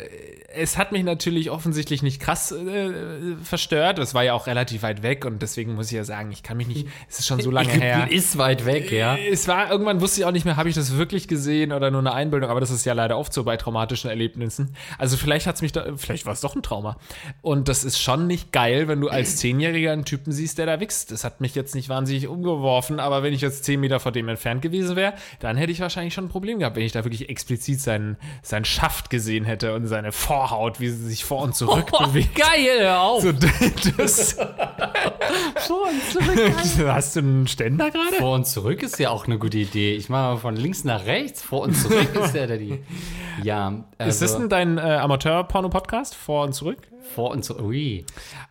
es 0.54 0.78
hat 0.78 0.92
mich 0.92 1.04
natürlich 1.04 1.50
offensichtlich 1.50 2.02
nicht 2.02 2.20
krass 2.20 2.52
äh, 2.52 3.36
verstört. 3.42 3.98
Es 3.98 4.14
war 4.14 4.24
ja 4.24 4.34
auch 4.34 4.46
relativ 4.46 4.82
weit 4.82 5.02
weg 5.02 5.24
und 5.24 5.42
deswegen 5.42 5.74
muss 5.74 5.86
ich 5.86 5.96
ja 5.96 6.04
sagen, 6.04 6.32
ich 6.32 6.42
kann 6.42 6.56
mich 6.56 6.68
nicht, 6.68 6.86
es 7.08 7.20
ist 7.20 7.26
schon 7.26 7.40
so 7.40 7.50
lange 7.50 7.68
her. 7.72 7.96
Ägypten 7.96 8.14
ist 8.14 8.38
weit 8.38 8.66
weg, 8.66 8.92
ja. 8.92 9.16
Es 9.16 9.48
war, 9.48 9.70
irgendwann 9.70 10.00
wusste 10.00 10.20
ich 10.20 10.26
auch 10.26 10.32
nicht 10.32 10.44
mehr, 10.44 10.56
habe 10.56 10.68
ich 10.68 10.74
das 10.74 10.96
wirklich 10.96 11.28
gesehen 11.28 11.72
oder 11.72 11.90
nur 11.90 12.00
eine 12.00 12.12
Einbildung, 12.12 12.50
aber 12.50 12.60
das 12.60 12.70
ist 12.70 12.84
ja 12.84 12.92
leider 12.92 13.18
oft 13.18 13.32
so 13.32 13.44
bei 13.44 13.56
traumatischen 13.56 14.10
Erlebnissen. 14.10 14.74
Also 14.98 15.16
vielleicht 15.16 15.46
hat 15.46 15.56
es 15.56 15.62
mich 15.62 15.72
da, 15.72 15.96
vielleicht 15.96 16.26
war 16.26 16.32
es 16.32 16.40
doch 16.40 16.54
ein 16.54 16.62
Trauma. 16.62 16.96
Und 17.40 17.68
das 17.68 17.84
ist 17.84 18.00
schon 18.00 18.26
nicht 18.26 18.52
geil, 18.52 18.88
wenn 18.88 19.00
du 19.00 19.08
als 19.08 19.36
Zehnjähriger 19.36 19.92
einen 19.92 20.04
Typen 20.04 20.32
siehst, 20.32 20.58
der 20.58 20.66
da 20.66 20.80
wächst. 20.80 21.10
Das 21.10 21.24
hat 21.24 21.40
mich 21.40 21.54
jetzt 21.54 21.74
nicht 21.74 21.88
wahnsinnig 21.88 22.28
umgeworfen, 22.28 23.00
aber 23.00 23.22
wenn 23.22 23.32
ich 23.32 23.40
jetzt 23.40 23.64
zehn 23.64 23.80
Meter 23.80 24.00
vor 24.00 24.12
dem 24.12 24.28
entfernt 24.28 24.62
gewesen 24.62 24.96
wäre, 24.96 25.14
dann 25.40 25.56
hätte 25.56 25.72
ich 25.72 25.80
wahrscheinlich 25.80 26.14
schon 26.14 26.26
ein 26.26 26.28
Problem 26.28 26.58
gehabt, 26.58 26.76
wenn 26.76 26.84
ich 26.84 26.92
da 26.92 27.04
wirklich 27.04 27.28
explizit 27.28 27.80
seinen, 27.80 28.16
seinen 28.42 28.64
Schaft 28.64 29.10
gesehen 29.10 29.44
hätte 29.44 29.74
und 29.74 29.86
seine 29.86 30.12
Vorhaut, 30.42 30.80
wie 30.80 30.88
sie 30.88 31.06
sich 31.08 31.24
vor 31.24 31.42
und 31.42 31.54
zurück 31.54 31.86
Oh, 31.92 32.04
bewegt. 32.06 32.34
geil, 32.34 32.80
hör 32.80 33.00
auf. 33.00 33.22
So, 33.22 33.30
das, 33.32 34.32
Vor 35.66 35.82
und 35.88 36.02
zurück. 36.12 36.52
hast 36.92 37.14
du 37.14 37.20
einen 37.20 37.46
Ständer 37.46 37.90
gerade? 37.92 38.16
Vor 38.18 38.34
und 38.34 38.46
zurück 38.46 38.82
ist 38.82 38.98
ja 38.98 39.10
auch 39.10 39.26
eine 39.26 39.38
gute 39.38 39.58
Idee. 39.58 39.94
Ich 39.94 40.08
mache 40.08 40.34
mal 40.34 40.36
von 40.38 40.56
links 40.56 40.82
nach 40.82 41.06
rechts. 41.06 41.42
Vor 41.42 41.60
und 41.62 41.74
zurück 41.74 42.08
ist 42.24 42.34
ja 42.34 42.46
da 42.48 42.56
die. 42.56 42.80
Ja. 43.44 43.84
Also, 43.98 44.10
Ist 44.10 44.22
das 44.22 44.36
denn 44.38 44.48
dein 44.48 44.78
äh, 44.78 44.80
Amateur-Porno-Podcast? 44.80 46.16
Vor 46.16 46.42
und 46.44 46.54
zurück? 46.54 46.78
Vor 47.02 47.30
und 47.30 47.44
so. 47.44 47.58
Ui. 47.58 48.04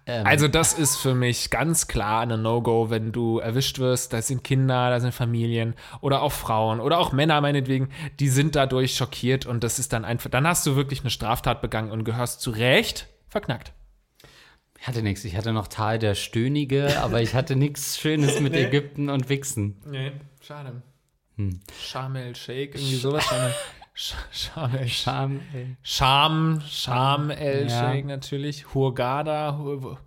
Ähm, 0.06 0.26
Also 0.26 0.48
das 0.48 0.74
ist 0.74 0.98
für 0.98 1.14
mich 1.16 1.50
ganz 1.50 1.88
klar 1.88 2.22
eine 2.22 2.38
No-Go, 2.38 2.90
wenn 2.90 3.12
du 3.12 3.40
erwischt 3.40 3.80
wirst. 3.80 4.14
Da 4.14 4.22
sind 4.22 4.44
Kinder, 4.44 4.90
da 4.90 5.00
sind 5.00 5.14
Familien 5.14 5.74
oder 6.02 6.22
auch 6.22 6.32
Frauen 6.34 6.80
oder 6.80 7.00
auch 7.00 7.12
Männer 7.12 7.40
meinetwegen, 7.42 7.90
die 8.20 8.30
sind 8.30 8.56
dadurch 8.56 8.96
schockiert 8.96 9.46
und 9.46 9.64
das 9.64 9.80
ist 9.80 9.94
dann 9.94 10.06
einfach, 10.06 10.30
dann 10.30 10.46
hast 10.48 10.66
du 10.68 10.76
wirklich 10.76 11.02
eine 11.02 11.10
Straftat 11.10 11.62
begangen 11.62 11.92
und 11.92 12.04
gehörst 12.04 12.42
zu 12.42 12.52
Recht 12.52 13.08
verknackt. 13.28 13.74
ich 14.80 14.88
hatte 14.88 15.02
nichts. 15.02 15.24
Ich 15.26 15.36
hatte 15.38 15.54
noch 15.54 15.68
Tal 15.68 15.98
der 16.00 16.16
Stönige, 16.16 17.00
aber 17.02 17.22
ich 17.22 17.34
hatte 17.34 17.56
nichts 17.56 17.98
Schönes 18.00 18.40
mit 18.40 18.54
Ägypten 18.56 19.10
und 19.10 19.30
Wichsen. 19.30 19.78
Nee, 19.86 20.12
schade. 20.42 20.82
Hm. 21.38 21.62
Sharm 21.82 22.16
el 22.18 22.36
Sheikh, 22.36 22.78
irgendwie 22.78 22.96
sowas. 22.98 23.26
Sch- 23.93 24.15
Sharm 24.32 24.75
el 24.75 24.88
Scham, 24.88 25.41
ey. 25.54 25.75
Scham, 25.84 26.62
Sharm 26.67 27.30
el 27.30 27.67
Ja. 27.69 27.91
Sheikh 27.91 28.06
natürlich. 28.06 28.73
Hurghada. 28.73 29.58
Hur 29.58 29.99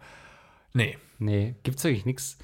nee. 0.72 0.96
Nee, 1.18 1.54
gibt's 1.62 1.84
wirklich 1.84 2.04
nichts. 2.04 2.38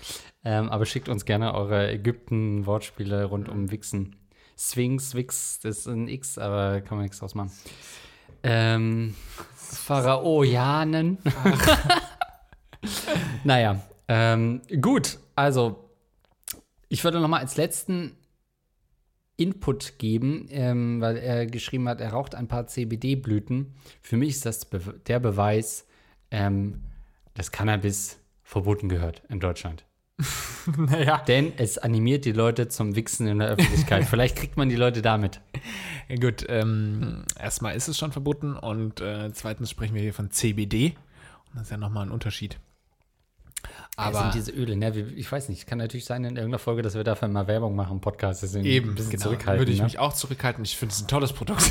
Ähm, 0.45 0.71
aber 0.71 0.87
schickt 0.87 1.09
uns 1.09 1.25
gerne 1.25 1.55
eure 1.55 1.91
Ägypten-Wortspiele 1.91 3.25
rund 3.25 3.49
um 3.49 3.71
Wichsen. 3.71 4.17
Sphinx, 4.57 5.15
Wix, 5.15 5.59
das 5.61 5.79
ist 5.79 5.87
ein 5.87 6.07
X, 6.09 6.39
aber 6.39 6.81
kann 6.83 6.99
man 6.99 7.05
nichts 7.05 7.19
draus 7.19 7.35
machen. 7.35 7.51
Ähm, 8.43 9.15
Pharaojanen. 9.57 11.19
naja, 13.45 13.81
ähm, 14.09 14.63
gut, 14.81 15.19
also 15.35 15.91
ich 16.89 17.03
würde 17.05 17.21
noch 17.21 17.29
mal 17.29 17.41
als 17.41 17.57
letzten 17.57 18.17
Input 19.41 19.99
geben, 19.99 20.47
ähm, 20.51 21.01
weil 21.01 21.17
er 21.17 21.47
geschrieben 21.47 21.89
hat, 21.89 22.01
er 22.01 22.11
raucht 22.11 22.35
ein 22.35 22.49
paar 22.49 22.67
CBD-Blüten. 22.67 23.75
Für 24.03 24.17
mich 24.17 24.31
ist 24.31 24.47
das 24.47 24.69
der 25.07 25.19
Beweis, 25.19 25.87
ähm, 26.31 26.83
dass 27.35 27.51
Cannabis 27.51 28.19
verboten 28.43 28.89
gehört 28.89 29.23
in 29.29 29.41
Deutschland. 29.41 29.85
Naja. 30.77 31.23
Denn 31.27 31.55
es 31.57 31.79
animiert 31.79 32.27
die 32.27 32.33
Leute 32.33 32.69
zum 32.69 32.95
Wichsen 32.95 33.27
in 33.27 33.39
der 33.39 33.49
Öffentlichkeit. 33.49 34.05
Vielleicht 34.11 34.37
kriegt 34.37 34.59
man 34.59 34.69
die 34.69 34.77
Leute 34.77 35.01
damit. 35.01 35.41
Ja, 36.09 36.17
gut, 36.17 36.45
ähm, 36.49 37.25
erstmal 37.39 37.75
ist 37.75 37.89
es 37.89 37.97
schon 37.97 38.13
verboten 38.13 38.57
und 38.57 39.01
äh, 39.01 39.33
zweitens 39.33 39.71
sprechen 39.71 39.95
wir 39.95 40.03
hier 40.03 40.13
von 40.13 40.31
CBD. 40.31 40.95
Und 41.49 41.55
das 41.55 41.63
ist 41.63 41.71
ja 41.71 41.79
nochmal 41.79 42.07
ein 42.07 42.13
Unterschied. 42.13 42.59
Aber 44.01 44.21
sind 44.21 44.35
diese 44.35 44.53
Öle, 44.53 44.77
ne? 44.77 44.91
Ich 45.17 45.31
weiß 45.31 45.49
nicht, 45.49 45.67
kann 45.67 45.79
natürlich 45.79 46.05
sein 46.05 46.25
in 46.25 46.37
irgendeiner 46.37 46.59
Folge, 46.59 46.83
dass 46.83 46.95
wir 46.95 47.05
dafür 47.05 47.29
mal 47.29 47.47
Werbung 47.47 47.77
machen 47.77 47.95
im 47.95 48.01
Podcast. 48.01 48.43
Deswegen 48.43 48.65
eben, 48.65 48.91
ein 48.91 48.95
bisschen 48.95 49.13
genau, 49.13 49.25
zurückhalten. 49.25 49.61
würde 49.61 49.73
ich 49.73 49.79
ne? 49.79 49.85
mich 49.85 49.99
auch 49.99 50.13
zurückhalten. 50.13 50.65
Ich 50.65 50.77
finde 50.77 50.95
es 50.95 51.03
ein 51.03 51.09
tolles 51.09 51.33
Produkt. 51.33 51.71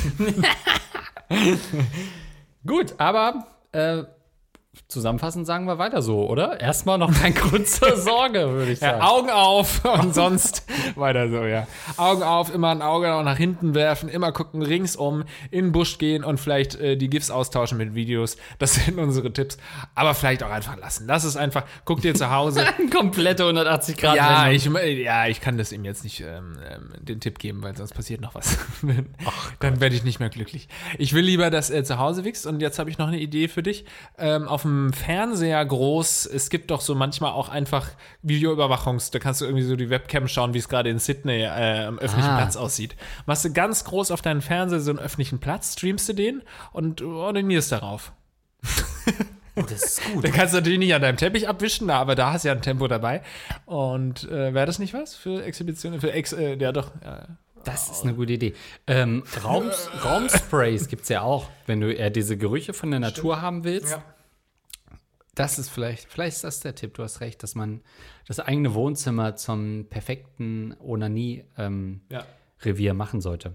Gut, 2.66 2.94
aber 2.98 3.46
äh, 3.72 4.04
zusammenfassend 4.86 5.46
sagen 5.46 5.66
wir 5.66 5.78
weiter 5.78 6.00
so, 6.00 6.28
oder? 6.28 6.60
Erstmal 6.60 6.96
noch 6.96 7.12
kein 7.12 7.34
Grund 7.34 7.66
zur 7.68 7.96
Sorge, 7.96 8.50
würde 8.50 8.72
ich 8.72 8.78
sagen. 8.78 9.00
Ja, 9.00 9.08
Augen 9.08 9.30
auf 9.30 9.84
und 9.84 10.14
sonst 10.14 10.64
weiter 10.94 11.28
so, 11.28 11.44
ja. 11.44 11.66
Augen 11.96 12.22
auf, 12.22 12.54
immer 12.54 12.70
ein 12.70 12.82
Auge 12.82 13.06
nach 13.24 13.36
hinten 13.36 13.74
werfen, 13.74 14.08
immer 14.08 14.30
gucken, 14.30 14.62
ringsum, 14.62 15.24
in 15.50 15.66
den 15.66 15.72
Busch 15.72 15.98
gehen 15.98 16.22
und 16.22 16.38
vielleicht 16.38 16.76
äh, 16.76 16.96
die 16.96 17.10
GIFs 17.10 17.30
austauschen 17.30 17.78
mit 17.78 17.94
Videos. 17.94 18.36
Das 18.58 18.74
sind 18.86 18.98
unsere 18.98 19.32
Tipps. 19.32 19.58
Aber 19.94 20.14
vielleicht 20.14 20.42
auch 20.44 20.50
einfach 20.50 20.76
lassen. 20.76 21.06
Lass 21.08 21.24
es 21.24 21.36
einfach. 21.36 21.64
Guck 21.84 22.02
dir 22.02 22.14
zu 22.14 22.30
Hause. 22.30 22.64
Komplette 22.92 23.42
180 23.44 23.96
Grad. 23.96 24.16
Ja, 24.16 24.46
Wendung. 24.46 24.76
ich, 24.84 24.98
ja, 24.98 25.26
ich 25.26 25.40
kann 25.40 25.58
das 25.58 25.72
ihm 25.72 25.84
jetzt 25.84 26.04
nicht 26.04 26.20
ähm, 26.20 26.58
ähm, 26.68 26.92
den 27.00 27.20
Tipp 27.20 27.40
geben, 27.40 27.62
weil 27.62 27.76
sonst 27.76 27.94
passiert 27.94 28.20
noch 28.20 28.34
was. 28.36 28.58
Dann 29.58 29.80
werde 29.80 29.96
ich 29.96 30.04
nicht 30.04 30.20
mehr 30.20 30.30
glücklich. 30.30 30.68
Ich 30.96 31.12
will 31.12 31.24
lieber, 31.24 31.50
dass 31.50 31.70
er 31.70 31.82
zu 31.82 31.98
Hause 31.98 32.24
wächst. 32.24 32.46
Und 32.46 32.60
jetzt 32.60 32.78
habe 32.78 32.88
ich 32.88 32.98
noch 32.98 33.08
eine 33.08 33.18
Idee 33.18 33.48
für 33.48 33.62
dich. 33.62 33.84
Ähm, 34.16 34.46
auf 34.46 34.59
dem 34.62 34.92
Fernseher 34.92 35.64
groß, 35.64 36.26
es 36.26 36.50
gibt 36.50 36.70
doch 36.70 36.80
so 36.80 36.94
manchmal 36.94 37.32
auch 37.32 37.48
einfach 37.48 37.88
Videoüberwachungs, 38.22 39.10
da 39.10 39.18
kannst 39.18 39.40
du 39.40 39.44
irgendwie 39.44 39.64
so 39.64 39.76
die 39.76 39.90
Webcam 39.90 40.28
schauen, 40.28 40.54
wie 40.54 40.58
es 40.58 40.68
gerade 40.68 40.90
in 40.90 40.98
Sydney 40.98 41.42
äh, 41.42 41.84
am 41.86 41.98
öffentlichen 41.98 42.30
Ah. 42.30 42.36
Platz 42.38 42.56
aussieht. 42.56 42.96
Machst 43.26 43.44
du 43.44 43.52
ganz 43.52 43.84
groß 43.84 44.10
auf 44.10 44.22
deinen 44.22 44.40
Fernseher 44.42 44.80
so 44.80 44.90
einen 44.90 44.98
öffentlichen 44.98 45.38
Platz, 45.40 45.72
streamst 45.74 46.08
du 46.08 46.12
den 46.14 46.42
und 46.72 47.02
ordinierst 47.02 47.72
darauf. 47.72 48.12
Oh, 49.56 49.62
das 49.62 49.82
ist 49.98 50.04
gut. 50.12 50.24
Da 50.24 50.30
kannst 50.30 50.54
du 50.54 50.58
natürlich 50.58 50.78
nicht 50.78 50.94
an 50.94 51.02
deinem 51.02 51.16
Teppich 51.16 51.48
abwischen, 51.48 51.88
na, 51.88 51.98
aber 51.98 52.14
da 52.14 52.32
hast 52.32 52.44
du 52.44 52.48
ja 52.48 52.54
ein 52.54 52.62
Tempo 52.62 52.86
dabei. 52.88 53.22
Und 53.66 54.24
äh, 54.30 54.54
wäre 54.54 54.66
das 54.66 54.78
nicht 54.78 54.94
was 54.94 55.14
für 55.14 55.42
Exhibitionen? 55.42 56.00
Für 56.00 56.12
Ex, 56.12 56.32
äh, 56.32 56.56
ja 56.56 56.72
doch. 56.72 56.92
Ja. 57.04 57.26
Das 57.64 57.90
ist 57.90 58.04
eine 58.04 58.14
gute 58.14 58.32
Idee. 58.32 58.54
Ähm, 58.86 59.22
Raum, 59.44 59.70
Raumsprays 60.04 60.88
gibt 60.88 61.02
es 61.02 61.08
ja 61.10 61.20
auch, 61.22 61.50
wenn 61.66 61.80
du 61.80 61.92
eher 61.92 62.08
diese 62.08 62.38
Gerüche 62.38 62.72
von 62.72 62.90
der 62.90 63.00
Natur 63.00 63.42
haben 63.42 63.64
willst. 63.64 63.98
Das 65.40 65.58
ist 65.58 65.70
vielleicht, 65.70 66.06
vielleicht 66.10 66.36
ist 66.36 66.44
das 66.44 66.60
der 66.60 66.74
Tipp, 66.74 66.94
du 66.94 67.02
hast 67.02 67.20
recht, 67.20 67.42
dass 67.42 67.54
man 67.54 67.80
das 68.26 68.40
eigene 68.40 68.74
Wohnzimmer 68.74 69.36
zum 69.36 69.86
perfekten 69.88 70.76
Onanie-Revier 70.80 72.26
Ja. 72.88 72.94
machen 72.94 73.20
sollte. 73.20 73.54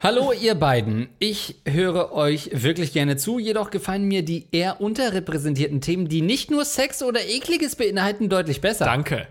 Hallo 0.00 0.32
ihr 0.32 0.54
beiden, 0.54 1.08
ich 1.18 1.62
höre 1.66 2.12
euch 2.12 2.50
wirklich 2.52 2.92
gerne 2.92 3.16
zu, 3.16 3.38
jedoch 3.38 3.70
gefallen 3.70 4.04
mir 4.04 4.22
die 4.22 4.48
eher 4.52 4.80
unterrepräsentierten 4.82 5.80
Themen, 5.80 6.08
die 6.08 6.20
nicht 6.20 6.50
nur 6.50 6.64
Sex 6.66 7.02
oder 7.02 7.24
Ekliges 7.26 7.74
beinhalten, 7.74 8.28
deutlich 8.28 8.60
besser. 8.60 8.84
Danke. 8.84 9.26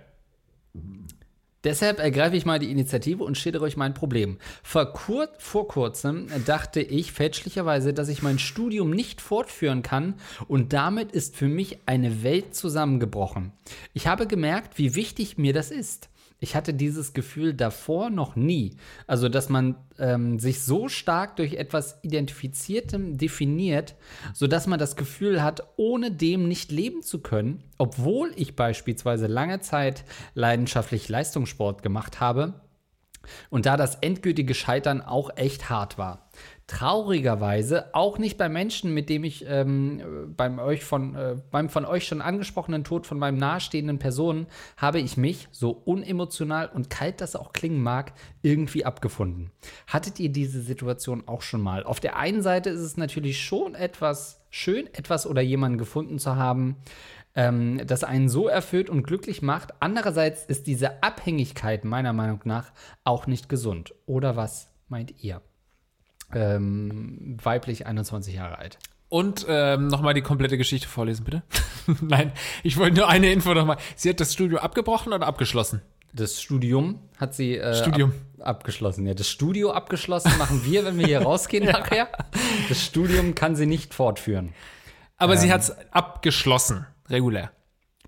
Deshalb 1.63 1.99
ergreife 1.99 2.36
ich 2.36 2.45
mal 2.45 2.60
die 2.60 2.71
Initiative 2.71 3.23
und 3.23 3.38
schildere 3.38 3.63
euch 3.63 3.78
mein 3.78 3.93
Problem. 3.93 4.38
Vor, 4.63 4.91
kur 4.93 5.30
vor 5.38 5.67
kurzem 5.67 6.28
dachte 6.45 6.82
ich 6.82 7.13
fälschlicherweise, 7.13 7.93
dass 7.93 8.10
ich 8.10 8.21
mein 8.21 8.39
Studium 8.39 8.89
nicht 8.89 9.21
fortführen 9.21 9.82
kann 9.82 10.15
und 10.47 10.73
damit 10.73 11.12
ist 11.12 11.36
für 11.36 11.47
mich 11.47 11.80
eine 11.86 12.23
Welt 12.23 12.56
zusammengebrochen. 12.56 13.54
Ich 13.93 14.08
habe 14.08 14.28
gemerkt, 14.28 14.78
wie 14.78 14.95
wichtig 14.95 15.38
mir 15.38 15.54
das 15.54 15.71
ist. 15.71 16.10
Ich 16.43 16.58
hatte 16.58 16.73
dieses 16.73 17.13
Gefühl 17.13 17.53
davor 17.53 18.10
noch 18.10 18.36
nie. 18.36 18.75
Also, 19.08 19.29
dass 19.29 19.47
man 19.47 19.77
ähm, 19.97 20.39
sich 20.39 20.60
so 20.62 20.89
stark 20.89 21.38
durch 21.38 21.53
etwas 21.53 21.99
Identifiziertem 22.01 23.17
definiert, 23.17 23.95
sodass 24.34 24.67
man 24.67 24.77
das 24.77 24.97
Gefühl 24.97 25.41
hat, 25.41 25.63
ohne 25.77 26.12
dem 26.12 26.49
nicht 26.49 26.69
leben 26.69 27.01
zu 27.01 27.21
können, 27.21 27.63
obwohl 27.77 28.34
ich 28.36 28.58
beispielsweise 28.58 29.27
lange 29.27 29.62
Zeit 29.62 30.03
leidenschaftlich 30.34 31.08
Leistungssport 31.08 31.82
gemacht 31.82 32.19
habe 32.19 32.56
und 33.49 33.65
da 33.65 33.77
das 33.77 33.95
endgültige 33.95 34.53
Scheitern 34.53 35.01
auch 35.01 35.29
echt 35.38 35.69
hart 35.69 35.97
war. 35.97 36.29
Traurigerweise 36.67 37.93
auch 37.93 38.17
nicht 38.17 38.38
bei 38.38 38.47
Menschen, 38.47 38.93
mit 38.93 39.10
dem 39.10 39.26
ich 39.26 39.45
ähm, 39.47 40.34
beim, 40.38 40.60
euch 40.60 40.86
von, 40.86 41.13
äh, 41.13 41.36
beim 41.52 41.67
von 41.67 41.84
euch 41.84 42.08
schon 42.08 42.21
angesprochenen 42.21 42.86
Tod 42.86 43.06
von 43.06 43.19
meinem 43.19 43.38
nahestehenden 43.38 43.99
Personen 43.99 44.47
habe 44.78 44.99
ich 44.99 45.17
mich, 45.17 45.49
so 45.52 45.71
unemotional 45.71 46.69
und 46.73 46.89
kalt 46.89 47.19
das 47.19 47.36
auch 47.36 47.52
klingen 47.52 47.84
mag, 47.84 48.13
irgendwie 48.41 48.86
abgefunden. 48.86 49.52
Hattet 49.88 50.21
ihr 50.21 50.30
diese 50.30 50.62
Situation 50.62 51.23
auch 51.28 51.41
schon 51.41 51.62
mal? 51.62 51.84
Auf 51.84 51.99
der 51.99 52.15
einen 52.15 52.41
Seite 52.41 52.69
ist 52.69 52.82
es 52.82 52.95
natürlich 52.95 53.41
schon 53.41 53.76
etwas 53.76 54.41
schön, 54.49 54.88
etwas 54.93 55.28
oder 55.28 55.41
jemanden 55.41 55.78
gefunden 55.78 56.17
zu 56.17 56.38
haben, 56.38 56.78
ähm, 57.36 57.82
das 57.86 58.04
einen 58.04 58.30
so 58.30 58.47
erfüllt 58.47 58.89
und 58.89 59.04
glücklich 59.04 59.41
macht. 59.41 59.73
Andererseits 59.82 60.45
ist 60.45 60.67
diese 60.67 61.04
Abhängigkeit 61.04 61.84
meiner 61.84 62.13
Meinung 62.13 62.41
nach 62.45 62.71
auch 63.04 63.28
nicht 63.28 63.49
gesund. 63.49 63.93
Oder 64.06 64.36
was 64.36 64.69
meint 64.88 65.23
ihr? 65.23 65.41
Ähm, 66.35 67.37
weiblich 67.41 67.85
21 67.85 68.35
Jahre 68.35 68.57
alt. 68.57 68.79
Und 69.09 69.45
ähm, 69.47 69.87
nochmal 69.87 70.15
die 70.15 70.21
komplette 70.21 70.57
Geschichte 70.57 70.87
vorlesen, 70.87 71.23
bitte. 71.23 71.43
Nein, 72.01 72.31
ich 72.63 72.77
wollte 72.77 72.97
nur 72.97 73.07
eine 73.07 73.31
Info 73.31 73.53
nochmal. 73.53 73.77
Sie 73.95 74.09
hat 74.09 74.19
das 74.19 74.33
Studio 74.33 74.57
abgebrochen 74.57 75.13
oder 75.13 75.27
abgeschlossen? 75.27 75.81
Das 76.13 76.41
Studium 76.41 76.99
hat 77.17 77.33
sie 77.35 77.57
äh, 77.57 77.75
Studium. 77.75 78.11
Ab, 78.39 78.47
abgeschlossen. 78.47 79.05
Ja, 79.05 79.13
das 79.13 79.29
Studio 79.29 79.71
abgeschlossen 79.71 80.31
machen 80.37 80.63
wir, 80.65 80.85
wenn 80.85 80.97
wir 80.97 81.05
hier 81.05 81.21
rausgehen 81.23 81.65
nachher. 81.65 82.07
Das 82.69 82.83
Studium 82.83 83.35
kann 83.35 83.55
sie 83.55 83.65
nicht 83.65 83.93
fortführen. 83.93 84.53
Aber 85.17 85.37
sie 85.37 85.51
hat 85.51 85.61
es 85.61 85.75
abgeschlossen, 85.91 86.85
regulär. 87.09 87.51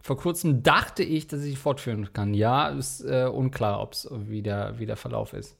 Vor 0.02 0.18
kurzem 0.18 0.62
dachte 0.62 1.04
ich, 1.04 1.28
dass 1.28 1.42
ich 1.44 1.58
fortführen 1.58 2.14
kann. 2.14 2.34
Ja, 2.34 2.70
ist 2.70 3.02
äh, 3.02 3.26
unklar, 3.26 3.82
ob's, 3.82 4.08
wie, 4.12 4.42
der, 4.42 4.78
wie 4.78 4.86
der 4.86 4.98
Verlauf 4.98 5.34
ist. 5.34 5.56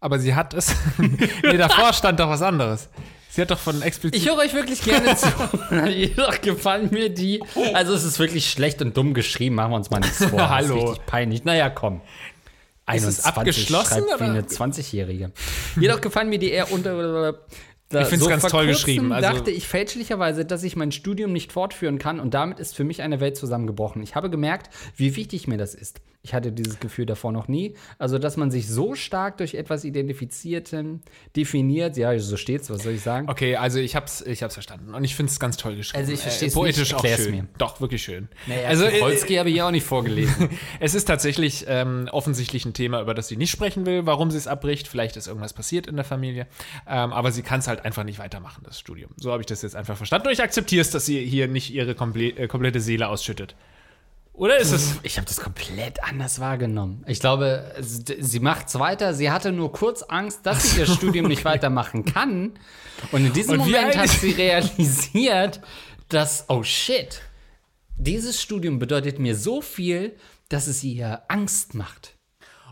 Aber 0.00 0.18
sie 0.18 0.34
hat 0.34 0.54
es. 0.54 0.74
nee, 0.98 1.56
davor 1.56 1.92
stand 1.92 2.20
doch 2.20 2.28
was 2.28 2.42
anderes. 2.42 2.88
Sie 3.30 3.42
hat 3.42 3.50
doch 3.50 3.58
von 3.58 3.82
explizit. 3.82 4.20
Ich 4.20 4.28
höre 4.28 4.38
euch 4.38 4.54
wirklich 4.54 4.82
gerne 4.82 5.14
zu. 5.16 5.28
Jedoch 5.88 6.40
gefallen 6.40 6.88
mir 6.90 7.10
die. 7.10 7.42
Also 7.74 7.92
es 7.92 8.04
ist 8.04 8.18
wirklich 8.18 8.50
schlecht 8.50 8.80
und 8.80 8.96
dumm 8.96 9.14
geschrieben, 9.14 9.56
machen 9.56 9.72
wir 9.72 9.76
uns 9.76 9.90
mal 9.90 10.00
nichts 10.00 10.24
vor. 10.24 10.48
Hallo. 10.48 10.68
Das 10.68 10.82
ist 10.82 10.90
richtig 10.90 11.06
peinlich. 11.06 11.44
Naja, 11.44 11.68
komm. 11.68 12.00
Ist 12.92 13.04
es 13.04 13.24
abgeschlossen, 13.24 14.04
schreibt 14.06 14.20
wie 14.20 14.24
oder? 14.24 14.24
eine 14.24 14.42
20-Jährige. 14.42 15.32
Jedoch 15.78 16.00
gefallen 16.00 16.28
mir 16.28 16.38
die 16.38 16.50
eher 16.50 16.70
unter 16.70 17.34
Da, 17.88 18.00
Ich 18.00 18.08
find's 18.08 18.24
so 18.24 18.30
ganz 18.30 18.42
toll 18.42 18.66
geschrieben, 18.66 19.12
also- 19.12 19.28
dachte 19.28 19.50
ich 19.50 19.68
fälschlicherweise, 19.68 20.44
dass 20.44 20.64
ich 20.64 20.74
mein 20.74 20.90
Studium 20.90 21.32
nicht 21.32 21.52
fortführen 21.52 21.98
kann 21.98 22.18
und 22.18 22.34
damit 22.34 22.58
ist 22.58 22.74
für 22.74 22.82
mich 22.84 23.02
eine 23.02 23.20
Welt 23.20 23.36
zusammengebrochen. 23.36 24.02
Ich 24.02 24.16
habe 24.16 24.28
gemerkt, 24.28 24.70
wie 24.96 25.14
wichtig 25.14 25.46
mir 25.46 25.56
das 25.56 25.74
ist. 25.74 26.00
Ich 26.26 26.34
hatte 26.34 26.50
dieses 26.50 26.80
Gefühl 26.80 27.06
davor 27.06 27.30
noch 27.30 27.46
nie. 27.46 27.74
Also, 28.00 28.18
dass 28.18 28.36
man 28.36 28.50
sich 28.50 28.66
so 28.66 28.96
stark 28.96 29.36
durch 29.38 29.54
etwas 29.54 29.84
identifiziert, 29.84 30.72
ähm, 30.72 31.00
definiert, 31.36 31.96
ja, 31.96 32.18
so 32.18 32.36
steht's, 32.36 32.68
was 32.68 32.82
soll 32.82 32.94
ich 32.94 33.02
sagen? 33.02 33.30
Okay, 33.30 33.54
also 33.54 33.78
ich 33.78 33.94
hab's, 33.94 34.22
ich 34.22 34.42
hab's 34.42 34.54
verstanden. 34.54 34.92
Und 34.92 35.04
ich 35.04 35.14
finde 35.14 35.30
es 35.30 35.38
ganz 35.38 35.56
toll 35.56 35.76
geschrieben. 35.76 36.00
Also 36.00 36.12
ich 36.12 36.18
versteh's 36.18 36.54
Poetisch 36.54 36.92
nicht, 36.92 36.94
auch 36.96 37.06
schön. 37.06 37.30
mir. 37.30 37.46
Doch, 37.58 37.80
wirklich 37.80 38.02
schön. 38.02 38.26
Naja, 38.48 38.66
also 38.66 38.86
also, 38.86 38.96
äh, 38.96 39.38
habe 39.38 39.50
ich 39.50 39.62
auch 39.62 39.70
nicht 39.70 39.86
vorgelesen. 39.86 40.48
es 40.80 40.96
ist 40.96 41.04
tatsächlich 41.04 41.64
ähm, 41.68 42.08
offensichtlich 42.10 42.64
ein 42.64 42.74
Thema, 42.74 43.00
über 43.00 43.14
das 43.14 43.28
sie 43.28 43.36
nicht 43.36 43.52
sprechen 43.52 43.86
will, 43.86 44.04
warum 44.04 44.32
sie 44.32 44.38
es 44.38 44.48
abbricht. 44.48 44.88
Vielleicht 44.88 45.16
ist 45.16 45.28
irgendwas 45.28 45.52
passiert 45.52 45.86
in 45.86 45.94
der 45.94 46.04
Familie. 46.04 46.48
Ähm, 46.88 47.12
aber 47.12 47.30
sie 47.30 47.42
kann 47.42 47.60
es 47.60 47.68
halt 47.68 47.75
einfach 47.84 48.04
nicht 48.04 48.18
weitermachen, 48.18 48.62
das 48.64 48.78
Studium. 48.78 49.10
So 49.16 49.32
habe 49.32 49.42
ich 49.42 49.46
das 49.46 49.62
jetzt 49.62 49.76
einfach 49.76 49.96
verstanden. 49.96 50.28
Und 50.28 50.32
ich 50.32 50.42
akzeptiere 50.42 50.80
es, 50.80 50.90
dass 50.90 51.06
sie 51.06 51.24
hier 51.24 51.48
nicht 51.48 51.72
ihre 51.72 51.94
komple 51.94 52.28
äh, 52.28 52.48
komplette 52.48 52.80
Seele 52.80 53.08
ausschüttet. 53.08 53.54
Oder 54.32 54.58
ist 54.58 54.72
es? 54.72 54.96
Ich 55.02 55.16
habe 55.16 55.26
das 55.26 55.40
komplett 55.40 56.02
anders 56.04 56.40
wahrgenommen. 56.40 57.04
Ich 57.06 57.20
glaube, 57.20 57.74
sie 57.80 58.16
sie 58.20 58.40
macht's 58.40 58.78
weiter. 58.78 59.14
Sie 59.14 59.30
hatte 59.30 59.52
nur 59.52 59.72
kurz 59.72 60.02
Angst, 60.02 60.44
dass 60.44 60.70
sie 60.70 60.80
ihr 60.80 60.86
Studium 60.86 61.26
nicht 61.26 61.44
weitermachen 61.44 62.04
kann. 62.04 62.52
Und 63.12 63.26
in 63.26 63.32
diesem 63.32 63.54
Und 63.54 63.58
Moment 63.60 63.96
hat 63.96 64.08
sie 64.08 64.30
realisiert, 64.32 65.60
dass, 66.08 66.44
oh 66.48 66.62
shit, 66.62 67.22
dieses 67.96 68.40
Studium 68.40 68.78
bedeutet 68.78 69.18
mir 69.18 69.34
so 69.34 69.62
viel, 69.62 70.16
dass 70.48 70.66
es 70.66 70.84
ihr 70.84 71.22
Angst 71.28 71.74
macht. 71.74 72.15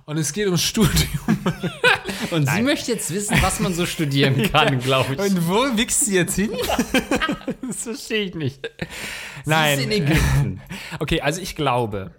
Und 0.07 0.19
es 0.19 0.33
geht 0.33 0.47
ums 0.47 0.63
Studium. 0.63 1.39
Und 2.31 2.49
sie 2.49 2.63
möchte 2.63 2.93
jetzt 2.93 3.13
wissen, 3.13 3.37
was 3.41 3.61
man 3.61 3.75
so 3.75 3.87
studieren 3.87 4.43
kann, 4.53 4.79
glaube 4.79 5.15
ich. 5.15 5.19
Und 5.19 5.49
wo 5.49 5.77
wichst 5.77 6.05
sie 6.05 6.17
jetzt 6.17 6.35
hin? 6.35 6.51
das 7.67 7.83
verstehe 7.85 8.25
ich 8.25 8.35
nicht. 8.35 8.71
Sie 9.45 9.53
ist 9.53 9.83
in 9.83 9.91
Ägypten. 9.91 10.61
Okay, 11.01 11.21
also 11.21 11.41
ich 11.41 11.57
glaube, 11.57 12.13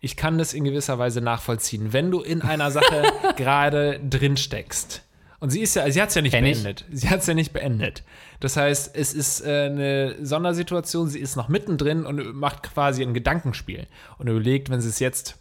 ich 0.00 0.16
kann 0.16 0.38
das 0.38 0.54
in 0.54 0.64
gewisser 0.64 0.98
Weise 0.98 1.20
nachvollziehen. 1.20 1.92
Wenn 1.92 2.10
du 2.10 2.20
in 2.20 2.42
einer 2.42 2.70
Sache 2.70 3.02
gerade 3.36 4.00
drin 4.08 4.36
steckst, 4.36 5.02
und 5.38 5.50
sie 5.50 5.60
ist 5.60 5.76
ja, 5.76 5.90
sie 5.90 6.00
hat 6.00 6.08
es 6.08 6.14
ja 6.14 6.22
nicht 6.22 6.32
Kenn 6.32 6.46
ich. 6.46 6.62
beendet. 6.62 6.86
Sie 6.90 7.10
hat 7.10 7.20
es 7.20 7.26
ja 7.26 7.34
nicht 7.34 7.52
beendet. 7.52 8.04
Das 8.40 8.56
heißt, 8.56 8.96
es 8.96 9.12
ist 9.12 9.42
äh, 9.42 9.66
eine 9.66 10.16
Sondersituation, 10.24 11.08
sie 11.08 11.18
ist 11.18 11.36
noch 11.36 11.48
mittendrin 11.48 12.06
und 12.06 12.34
macht 12.34 12.62
quasi 12.62 13.02
ein 13.02 13.12
Gedankenspiel 13.12 13.86
und 14.18 14.28
überlegt, 14.28 14.70
wenn 14.70 14.80
sie 14.80 14.88
es 14.88 14.98
jetzt 14.98 15.36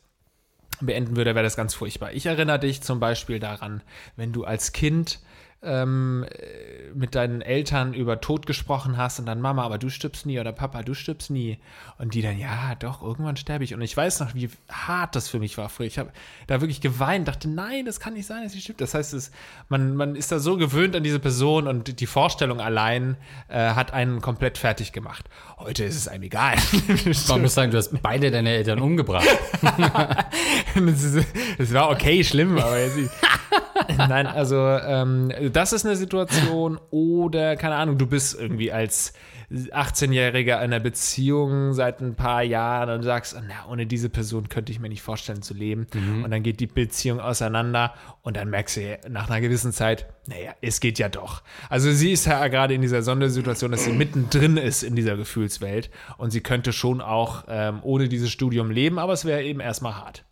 beenden 0.82 1.16
würde, 1.16 1.36
wäre 1.36 1.44
das 1.44 1.56
ganz 1.56 1.74
furchtbar. 1.74 2.14
Ich 2.14 2.26
erinnere 2.26 2.60
dich 2.60 2.82
zum 2.82 3.00
Beispiel 3.00 3.40
daran, 3.40 3.82
wenn 4.16 4.32
du 4.34 4.44
als 4.44 4.72
Kind 4.72 5.20
ähm, 5.65 6.25
äh, 6.30 6.93
mit 6.93 7.15
deinen 7.15 7.41
Eltern 7.41 7.93
über 7.93 8.21
Tod 8.21 8.45
gesprochen 8.45 8.97
hast 8.97 9.19
und 9.19 9.25
dann 9.25 9.41
Mama, 9.41 9.63
aber 9.63 9.78
du 9.78 9.89
stirbst 9.89 10.25
nie 10.25 10.39
oder 10.39 10.54
Papa, 10.54 10.84
du 10.84 10.93
stirbst 10.93 11.30
nie. 11.30 11.58
Und 11.97 12.13
die 12.13 12.21
dann, 12.21 12.38
ja, 12.38 12.75
doch, 12.75 13.01
irgendwann 13.01 13.36
sterbe 13.36 13.63
ich. 13.63 13.73
Und 13.73 13.82
ich 13.82 13.95
weiß 13.95 14.21
noch, 14.21 14.34
wie 14.34 14.49
hart 14.69 15.15
das 15.15 15.28
für 15.28 15.39
mich 15.39 15.58
war 15.58 15.69
früher. 15.69 15.88
Ich 15.88 15.99
habe 15.99 16.12
da 16.47 16.62
wirklich 16.62 16.82
geweint, 16.82 17.28
dachte, 17.28 17.49
nein, 17.49 17.86
das 17.86 17.99
kann 17.99 18.13
nicht 18.13 18.25
sein, 18.25 18.43
dass 18.43 18.54
sie 18.54 18.62
stirbt. 18.62 18.82
Das 18.82 18.93
heißt, 18.93 19.13
es, 19.13 19.32
man, 19.67 19.95
man 19.95 20.15
ist 20.15 20.32
da 20.32 20.39
so 20.39 20.58
gewöhnt 20.58 20.95
an 20.95 21.04
diese 21.04 21.19
Person 21.19 21.67
und 21.67 21.99
die 21.99 22.08
Vorstellung 22.08 22.62
allein 22.62 23.17
äh, 23.47 23.71
hat 23.71 23.93
einen 23.93 24.21
komplett 24.21 24.58
fertig 24.58 24.93
gemacht. 24.93 25.25
Heute 25.58 25.84
ist 25.84 25.95
es 25.95 26.08
einem 26.08 26.23
egal. 26.23 26.56
Man 27.28 27.41
muss 27.41 27.54
sagen, 27.54 27.71
du 27.71 27.78
hast 27.78 28.01
beide 28.01 28.32
deine 28.32 28.49
Eltern 28.49 28.80
umgebracht. 28.80 29.28
das 31.58 31.73
war 31.73 31.89
okay, 31.89 32.23
schlimm, 32.23 32.58
aber 32.58 32.80
jetzt 32.80 32.97
nicht. 32.97 33.12
Nein, 33.98 34.28
also 34.28 34.56
ähm, 34.58 35.32
das 35.52 35.74
ist 35.74 35.86
eine 35.86 35.96
Situation 35.96 36.80
oder, 36.92 37.56
keine 37.56 37.76
Ahnung, 37.76 37.98
du 37.98 38.08
bist 38.08 38.40
irgendwie 38.40 38.72
als 38.72 39.14
18-Jähriger 39.52 40.58
in 40.58 40.64
einer 40.64 40.80
Beziehung 40.80 41.74
seit 41.74 42.02
ein 42.02 42.16
paar 42.16 42.42
Jahren 42.42 42.90
und 42.90 43.04
sagst, 43.04 43.36
na, 43.48 43.70
ohne 43.70 43.86
diese 43.86 44.10
Person 44.10 44.50
könnte 44.50 44.72
ich 44.72 44.80
mir 44.80 44.90
nicht 44.90 45.02
vorstellen 45.02 45.42
zu 45.42 45.54
leben. 45.54 45.88
Und 46.24 46.32
dann 46.32 46.42
geht 46.42 46.60
die 46.60 46.68
Beziehung 46.68 47.20
auseinander 47.20 47.94
und 48.22 48.38
dann 48.38 48.50
merkst 48.50 48.78
du 48.78 49.00
nach 49.10 49.30
einer 49.30 49.42
gewissen 49.42 49.72
Zeit, 49.72 50.08
naja, 50.28 50.56
es 50.62 50.80
geht 50.80 50.98
ja 50.98 51.10
doch. 51.10 51.44
Also 51.70 51.92
sie 51.92 52.12
ist 52.12 52.26
ja 52.26 52.48
gerade 52.48 52.74
in 52.74 52.82
dieser 52.82 53.04
Sondersituation, 53.04 53.72
dass 53.72 53.84
sie 53.84 53.92
mittendrin 53.92 54.58
ist 54.58 54.84
in 54.84 54.96
dieser 54.96 55.16
Gefühlswelt 55.16 55.92
und 56.18 56.32
sie 56.32 56.42
könnte 56.42 56.74
schon 56.74 57.02
auch 57.02 57.44
ähm, 57.48 57.80
ohne 57.84 58.10
dieses 58.10 58.32
Studium 58.32 58.72
leben, 58.72 58.98
aber 58.98 59.14
es 59.14 59.26
wäre 59.26 59.44
eben 59.44 59.60
erstmal 59.60 59.96
hart. 59.96 60.26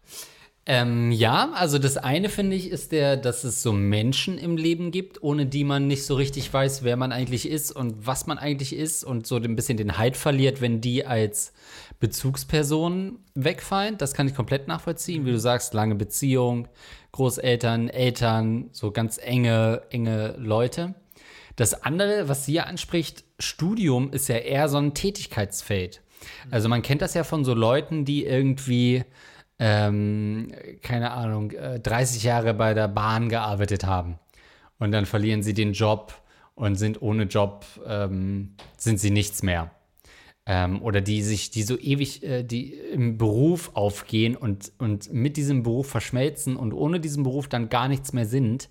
Ähm, 0.66 1.12
ja, 1.12 1.52
also 1.56 1.78
das 1.78 1.98
eine 1.98 2.30
finde 2.30 2.56
ich 2.56 2.70
ist 2.70 2.94
der, 2.94 3.18
dass 3.18 3.44
es 3.44 3.62
so 3.62 3.74
Menschen 3.74 4.38
im 4.38 4.56
Leben 4.56 4.92
gibt, 4.92 5.22
ohne 5.22 5.46
die 5.46 5.66
man 5.66 5.88
nicht 5.88 6.06
so 6.06 6.16
richtig 6.16 6.54
weiß, 6.54 6.84
wer 6.84 6.96
man 6.96 7.12
eigentlich 7.12 7.50
ist 7.50 7.74
und 7.74 8.08
was 8.08 8.28
man 8.28 8.38
eigentlich 8.38 8.74
ist 8.74 9.04
und 9.04 9.28
so 9.28 9.36
ein 9.36 9.58
bisschen 9.58 9.76
den 9.76 9.98
Halt 9.98 10.16
verliert, 10.16 10.62
wenn 10.62 10.80
die 10.80 11.06
als 11.06 11.52
Bezugspersonen 12.00 13.20
wegfallen. 13.36 13.98
Das 13.98 14.14
kann 14.14 14.28
ich 14.28 14.36
komplett 14.36 14.70
nachvollziehen, 14.70 15.26
wie 15.26 15.32
du 15.32 15.40
sagst, 15.40 15.74
lange 15.74 15.96
Beziehung, 15.96 16.70
Großeltern, 17.12 17.90
Eltern, 17.90 18.70
so 18.72 18.92
ganz 18.92 19.20
enge, 19.22 19.82
enge 19.90 20.36
Leute. 20.38 20.96
Das 21.58 21.84
andere, 21.84 22.30
was 22.30 22.46
sie 22.46 22.54
ja 22.54 22.64
anspricht, 22.64 23.26
Studium 23.38 24.14
ist 24.14 24.30
ja 24.30 24.38
eher 24.38 24.70
so 24.70 24.78
ein 24.78 24.94
Tätigkeitsfeld. 24.94 26.02
Also 26.52 26.70
man 26.70 26.82
kennt 26.82 27.02
das 27.02 27.16
ja 27.16 27.26
von 27.26 27.44
so 27.44 27.54
Leuten, 27.54 28.06
die 28.06 28.26
irgendwie 28.26 29.04
ähm, 29.66 30.52
keine 30.82 31.12
Ahnung, 31.12 31.52
äh, 31.52 31.80
30 31.80 32.24
Jahre 32.24 32.54
bei 32.54 32.74
der 32.74 32.90
Bahn 32.90 33.30
gearbeitet 33.30 33.86
haben. 33.86 34.20
Und 34.78 34.92
dann 34.92 35.06
verlieren 35.06 35.42
sie 35.42 35.54
den 35.54 35.72
Job 35.72 36.14
und 36.54 36.76
sind 36.76 37.02
ohne 37.02 37.24
Job, 37.24 37.66
ähm, 37.88 38.56
sind 38.76 39.00
sie 39.00 39.10
nichts 39.10 39.42
mehr. 39.42 39.72
Ähm, 40.46 40.82
oder 40.82 41.00
die 41.00 41.24
sich, 41.24 41.50
die 41.50 41.64
so 41.64 41.80
ewig, 41.80 42.24
äh, 42.24 42.44
die 42.44 42.74
im 42.74 43.18
Beruf 43.18 43.72
aufgehen 43.74 44.36
und, 44.36 44.74
und 44.80 45.14
mit 45.14 45.38
diesem 45.38 45.64
Beruf 45.64 45.88
verschmelzen 45.88 46.58
und 46.58 46.74
ohne 46.74 47.00
diesen 47.00 47.24
Beruf 47.24 47.48
dann 47.48 47.70
gar 47.70 47.88
nichts 47.88 48.12
mehr 48.12 48.26
sind. 48.26 48.68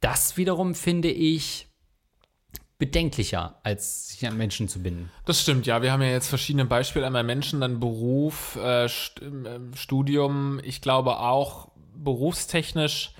Das 0.00 0.36
wiederum 0.36 0.76
finde 0.76 1.10
ich 1.10 1.66
bedenklicher, 2.80 3.60
als 3.62 4.08
sich 4.08 4.26
an 4.26 4.36
Menschen 4.36 4.66
zu 4.66 4.82
binden. 4.82 5.10
Das 5.26 5.40
stimmt, 5.40 5.66
ja. 5.66 5.82
Wir 5.82 5.92
haben 5.92 6.02
ja 6.02 6.08
jetzt 6.08 6.28
verschiedene 6.28 6.64
Beispiele. 6.64 7.06
Einmal 7.06 7.22
Menschen, 7.22 7.60
dann 7.60 7.78
Beruf, 7.78 8.56
äh, 8.56 8.88
St 8.88 9.22
äh, 9.22 9.60
Studium. 9.76 10.60
Ich 10.64 10.80
glaube 10.80 11.18
auch 11.20 11.68
berufstechnisch 11.94 13.12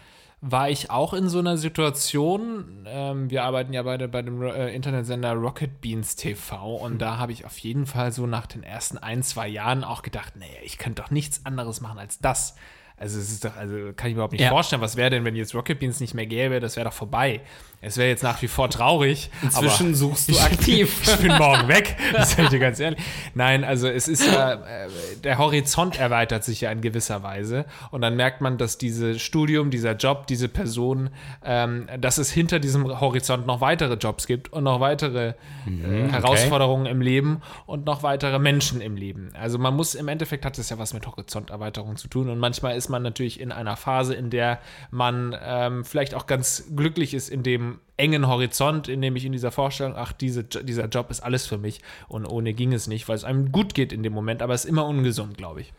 war 0.42 0.70
ich 0.70 0.90
auch 0.90 1.12
in 1.12 1.28
so 1.28 1.38
einer 1.38 1.58
Situation. 1.58 2.86
Ähm, 2.86 3.30
wir 3.30 3.44
arbeiten 3.44 3.74
ja 3.74 3.82
beide 3.82 4.08
bei 4.08 4.22
dem 4.22 4.40
äh, 4.42 4.74
Internetsender 4.74 5.34
Rocket 5.34 5.82
Beans 5.82 6.16
TV 6.16 6.76
und 6.76 6.98
da 6.98 7.18
habe 7.18 7.32
ich 7.32 7.44
auf 7.44 7.58
jeden 7.58 7.84
Fall 7.84 8.10
so 8.10 8.26
nach 8.26 8.46
den 8.46 8.62
ersten 8.62 8.96
ein, 8.96 9.22
zwei 9.22 9.46
Jahren 9.46 9.84
auch 9.84 10.00
gedacht, 10.00 10.36
naja, 10.36 10.52
ich 10.64 10.78
könnte 10.78 11.02
doch 11.02 11.10
nichts 11.10 11.44
anderes 11.44 11.82
machen 11.82 11.98
als 11.98 12.20
das. 12.20 12.56
Also 13.00 13.18
es 13.18 13.30
ist 13.30 13.44
doch, 13.46 13.56
also 13.56 13.74
kann 13.96 14.08
ich 14.08 14.14
mir 14.14 14.18
überhaupt 14.18 14.32
nicht 14.34 14.42
Ja. 14.42 14.50
vorstellen, 14.50 14.82
was 14.82 14.94
wäre 14.94 15.08
denn, 15.08 15.24
wenn 15.24 15.34
jetzt 15.34 15.54
Rocket 15.54 15.78
Beans 15.78 16.00
nicht 16.00 16.12
mehr 16.12 16.26
gäbe, 16.26 16.60
das 16.60 16.76
wäre 16.76 16.84
doch 16.84 16.92
vorbei. 16.92 17.40
Es 17.82 17.96
wäre 17.96 18.10
jetzt 18.10 18.22
nach 18.22 18.42
wie 18.42 18.46
vor 18.48 18.68
traurig. 18.68 19.30
Inzwischen 19.40 19.94
suchst 19.94 20.28
du 20.28 20.38
aktiv. 20.38 21.00
ich 21.02 21.16
bin 21.16 21.34
morgen 21.38 21.66
weg. 21.66 21.96
Das 22.12 22.32
sage 22.32 22.42
ich 22.42 22.48
dir 22.50 22.58
ganz 22.58 22.78
ehrlich. 22.78 23.00
Nein, 23.34 23.64
also 23.64 23.88
es 23.88 24.06
ist 24.06 24.26
ja, 24.26 24.52
äh, 24.52 24.88
der 25.24 25.38
Horizont 25.38 25.98
erweitert 25.98 26.44
sich 26.44 26.60
ja 26.60 26.70
in 26.70 26.82
gewisser 26.82 27.22
Weise. 27.22 27.64
Und 27.90 28.02
dann 28.02 28.16
merkt 28.16 28.42
man, 28.42 28.58
dass 28.58 28.76
dieses 28.76 29.22
Studium, 29.22 29.70
dieser 29.70 29.96
Job, 29.96 30.26
diese 30.26 30.48
Person, 30.48 31.08
ähm, 31.42 31.86
dass 31.98 32.18
es 32.18 32.30
hinter 32.30 32.58
diesem 32.58 33.00
Horizont 33.00 33.46
noch 33.46 33.62
weitere 33.62 33.94
Jobs 33.94 34.26
gibt 34.26 34.52
und 34.52 34.64
noch 34.64 34.80
weitere 34.80 35.28
äh, 35.28 36.08
Herausforderungen 36.10 36.84
im 36.84 37.00
Leben 37.00 37.40
und 37.64 37.86
noch 37.86 38.02
weitere 38.02 38.38
Menschen 38.38 38.82
im 38.82 38.96
Leben. 38.96 39.30
Also 39.40 39.58
man 39.58 39.74
muss, 39.74 39.94
im 39.94 40.08
Endeffekt 40.08 40.44
hat 40.44 40.58
es 40.58 40.68
ja 40.68 40.78
was 40.78 40.92
mit 40.92 41.06
Horizonterweiterung 41.06 41.96
zu 41.96 42.08
tun. 42.08 42.28
Und 42.28 42.38
manchmal 42.38 42.76
ist 42.76 42.89
man 42.90 43.02
natürlich 43.02 43.40
in 43.40 43.52
einer 43.52 43.76
Phase, 43.76 44.14
in 44.14 44.28
der 44.28 44.60
man 44.90 45.36
ähm, 45.42 45.84
vielleicht 45.84 46.14
auch 46.14 46.26
ganz 46.26 46.64
glücklich 46.76 47.14
ist 47.14 47.30
in 47.30 47.42
dem 47.42 47.80
engen 47.96 48.26
Horizont, 48.26 48.88
in 48.88 49.00
dem 49.00 49.16
ich 49.16 49.24
in 49.24 49.32
dieser 49.32 49.52
Vorstellung, 49.52 49.94
ach, 49.96 50.12
diese, 50.12 50.44
dieser 50.44 50.86
Job 50.86 51.10
ist 51.10 51.20
alles 51.20 51.46
für 51.46 51.58
mich 51.58 51.80
und 52.08 52.26
ohne 52.26 52.54
ging 52.54 52.72
es 52.72 52.86
nicht, 52.86 53.08
weil 53.08 53.16
es 53.16 53.24
einem 53.24 53.52
gut 53.52 53.74
geht 53.74 53.92
in 53.92 54.02
dem 54.02 54.12
Moment, 54.12 54.42
aber 54.42 54.54
es 54.54 54.64
ist 54.64 54.70
immer 54.70 54.86
ungesund, 54.86 55.36
glaube 55.36 55.62
ich. 55.62 55.72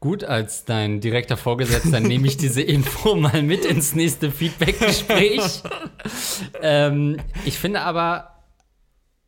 Gut, 0.00 0.24
als 0.24 0.64
dein 0.64 1.02
direkter 1.02 1.36
Vorgesetzter 1.36 2.00
nehme 2.00 2.26
ich 2.26 2.38
diese 2.38 2.62
Info 2.62 3.14
mal 3.16 3.42
mit 3.42 3.66
ins 3.66 3.94
nächste 3.94 4.30
Feedback-Gespräch. 4.30 5.62
ähm, 6.62 7.18
ich 7.44 7.58
finde 7.58 7.82
aber, 7.82 8.42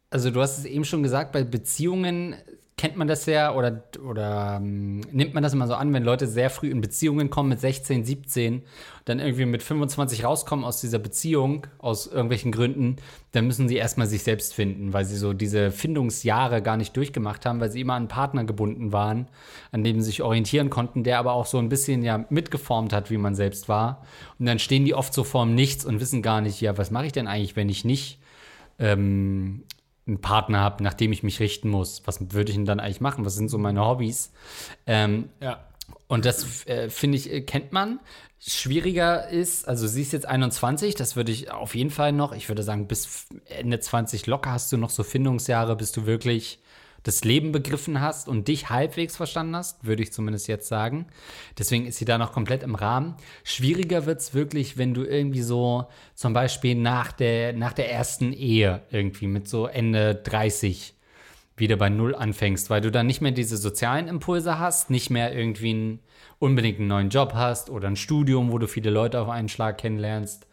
also 0.08 0.30
du 0.30 0.40
hast 0.40 0.56
es 0.56 0.64
eben 0.64 0.86
schon 0.86 1.02
gesagt, 1.02 1.32
bei 1.32 1.44
Beziehungen 1.44 2.36
kennt 2.82 2.96
man 2.96 3.06
das 3.06 3.26
ja 3.26 3.54
oder, 3.54 3.84
oder 4.04 4.56
ähm, 4.56 5.02
nimmt 5.12 5.34
man 5.34 5.44
das 5.44 5.52
immer 5.52 5.68
so 5.68 5.74
an, 5.74 5.92
wenn 5.92 6.02
Leute 6.02 6.26
sehr 6.26 6.50
früh 6.50 6.68
in 6.68 6.80
Beziehungen 6.80 7.30
kommen 7.30 7.50
mit 7.50 7.60
16, 7.60 8.04
17, 8.04 8.62
dann 9.04 9.20
irgendwie 9.20 9.44
mit 9.44 9.62
25 9.62 10.24
rauskommen 10.24 10.64
aus 10.64 10.80
dieser 10.80 10.98
Beziehung, 10.98 11.64
aus 11.78 12.08
irgendwelchen 12.08 12.50
Gründen, 12.50 12.96
dann 13.30 13.46
müssen 13.46 13.68
sie 13.68 13.76
erstmal 13.76 14.08
sich 14.08 14.24
selbst 14.24 14.52
finden, 14.52 14.92
weil 14.92 15.04
sie 15.04 15.16
so 15.16 15.32
diese 15.32 15.70
Findungsjahre 15.70 16.60
gar 16.60 16.76
nicht 16.76 16.96
durchgemacht 16.96 17.46
haben, 17.46 17.60
weil 17.60 17.70
sie 17.70 17.82
immer 17.82 17.92
an 17.92 18.02
einen 18.02 18.08
Partner 18.08 18.42
gebunden 18.42 18.90
waren, 18.90 19.28
an 19.70 19.84
dem 19.84 20.00
sie 20.00 20.06
sich 20.06 20.22
orientieren 20.22 20.68
konnten, 20.68 21.04
der 21.04 21.20
aber 21.20 21.34
auch 21.34 21.46
so 21.46 21.58
ein 21.58 21.68
bisschen 21.68 22.02
ja 22.02 22.24
mitgeformt 22.30 22.92
hat, 22.92 23.12
wie 23.12 23.16
man 23.16 23.36
selbst 23.36 23.68
war. 23.68 24.04
Und 24.40 24.46
dann 24.46 24.58
stehen 24.58 24.84
die 24.84 24.94
oft 24.94 25.14
so 25.14 25.22
vorm 25.22 25.54
Nichts 25.54 25.84
und 25.84 26.00
wissen 26.00 26.20
gar 26.20 26.40
nicht, 26.40 26.60
ja, 26.60 26.76
was 26.76 26.90
mache 26.90 27.06
ich 27.06 27.12
denn 27.12 27.28
eigentlich, 27.28 27.54
wenn 27.54 27.68
ich 27.68 27.84
nicht 27.84 28.18
ähm, 28.80 29.62
einen 30.06 30.20
Partner 30.20 30.60
habe, 30.60 30.82
nach 30.82 30.94
dem 30.94 31.12
ich 31.12 31.22
mich 31.22 31.38
richten 31.40 31.68
muss. 31.68 32.02
Was 32.06 32.18
würde 32.32 32.50
ich 32.50 32.56
denn 32.56 32.64
dann 32.64 32.80
eigentlich 32.80 33.00
machen? 33.00 33.24
Was 33.24 33.34
sind 33.34 33.48
so 33.48 33.58
meine 33.58 33.84
Hobbys? 33.84 34.32
Ähm, 34.86 35.28
Ja. 35.40 35.60
und 36.08 36.24
das 36.24 36.66
äh, 36.66 36.90
finde 36.90 37.18
ich, 37.18 37.30
äh, 37.32 37.40
kennt 37.42 37.72
man. 37.72 38.00
Schwieriger 38.44 39.28
ist, 39.28 39.68
also 39.68 39.86
sie 39.86 40.02
ist 40.02 40.12
jetzt 40.12 40.26
21, 40.26 40.96
das 40.96 41.14
würde 41.14 41.30
ich 41.30 41.52
auf 41.52 41.76
jeden 41.76 41.90
Fall 41.90 42.10
noch, 42.12 42.32
ich 42.32 42.48
würde 42.48 42.64
sagen, 42.64 42.88
bis 42.88 43.26
Ende 43.46 43.78
20 43.78 44.26
locker 44.26 44.50
hast 44.50 44.72
du 44.72 44.76
noch 44.76 44.90
so 44.90 45.04
Findungsjahre, 45.04 45.76
bis 45.76 45.92
du 45.92 46.06
wirklich 46.06 46.58
das 47.02 47.24
Leben 47.24 47.52
begriffen 47.52 48.00
hast 48.00 48.28
und 48.28 48.48
dich 48.48 48.70
halbwegs 48.70 49.16
verstanden 49.16 49.56
hast, 49.56 49.84
würde 49.84 50.02
ich 50.02 50.12
zumindest 50.12 50.48
jetzt 50.48 50.68
sagen. 50.68 51.06
Deswegen 51.58 51.86
ist 51.86 51.98
sie 51.98 52.04
da 52.04 52.18
noch 52.18 52.32
komplett 52.32 52.62
im 52.62 52.74
Rahmen. 52.74 53.16
Schwieriger 53.44 54.06
wird 54.06 54.20
es 54.20 54.34
wirklich, 54.34 54.78
wenn 54.78 54.94
du 54.94 55.04
irgendwie 55.04 55.42
so 55.42 55.86
zum 56.14 56.32
Beispiel 56.32 56.74
nach 56.74 57.12
der, 57.12 57.52
nach 57.52 57.72
der 57.72 57.90
ersten 57.90 58.32
Ehe 58.32 58.82
irgendwie 58.90 59.26
mit 59.26 59.48
so 59.48 59.66
Ende 59.66 60.14
30 60.14 60.94
wieder 61.56 61.76
bei 61.76 61.88
Null 61.88 62.14
anfängst, 62.14 62.70
weil 62.70 62.80
du 62.80 62.90
dann 62.90 63.06
nicht 63.06 63.20
mehr 63.20 63.32
diese 63.32 63.56
sozialen 63.56 64.08
Impulse 64.08 64.58
hast, 64.58 64.90
nicht 64.90 65.10
mehr 65.10 65.34
irgendwie 65.34 65.70
einen, 65.70 66.00
unbedingt 66.38 66.78
einen 66.78 66.88
neuen 66.88 67.08
Job 67.10 67.34
hast 67.34 67.70
oder 67.70 67.88
ein 67.88 67.96
Studium, 67.96 68.52
wo 68.52 68.58
du 68.58 68.66
viele 68.66 68.90
Leute 68.90 69.20
auf 69.20 69.28
einen 69.28 69.48
Schlag 69.48 69.78
kennenlernst 69.78 70.46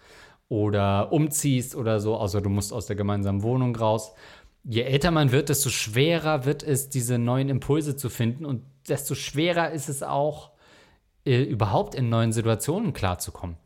oder 0.50 1.14
umziehst 1.14 1.76
oder 1.76 2.00
so, 2.00 2.16
außer 2.16 2.42
du 2.42 2.50
musst 2.50 2.74
aus 2.74 2.88
der 2.88 2.96
gemeinsamen 2.96 3.44
Wohnung 3.44 3.76
raus. 3.76 4.14
Je 4.72 4.84
älter 4.84 5.10
man 5.10 5.32
wird, 5.32 5.50
desto 5.50 5.72
schwerer 5.72 6.46
wird 6.46 6.62
es, 6.62 6.90
diese 6.90 7.18
neuen 7.18 7.50
Impulse 7.50 7.96
zu 7.96 8.08
finden 8.08 8.46
und 8.46 8.62
desto 8.88 9.16
schwerer 9.16 9.72
ist 9.72 9.90
es 9.90 10.04
auch, 10.04 10.52
äh, 11.26 11.42
überhaupt 11.42 11.96
in 11.96 12.10
neuen 12.10 12.32
Situationen 12.32 12.94
klarzukommen. 12.94 13.58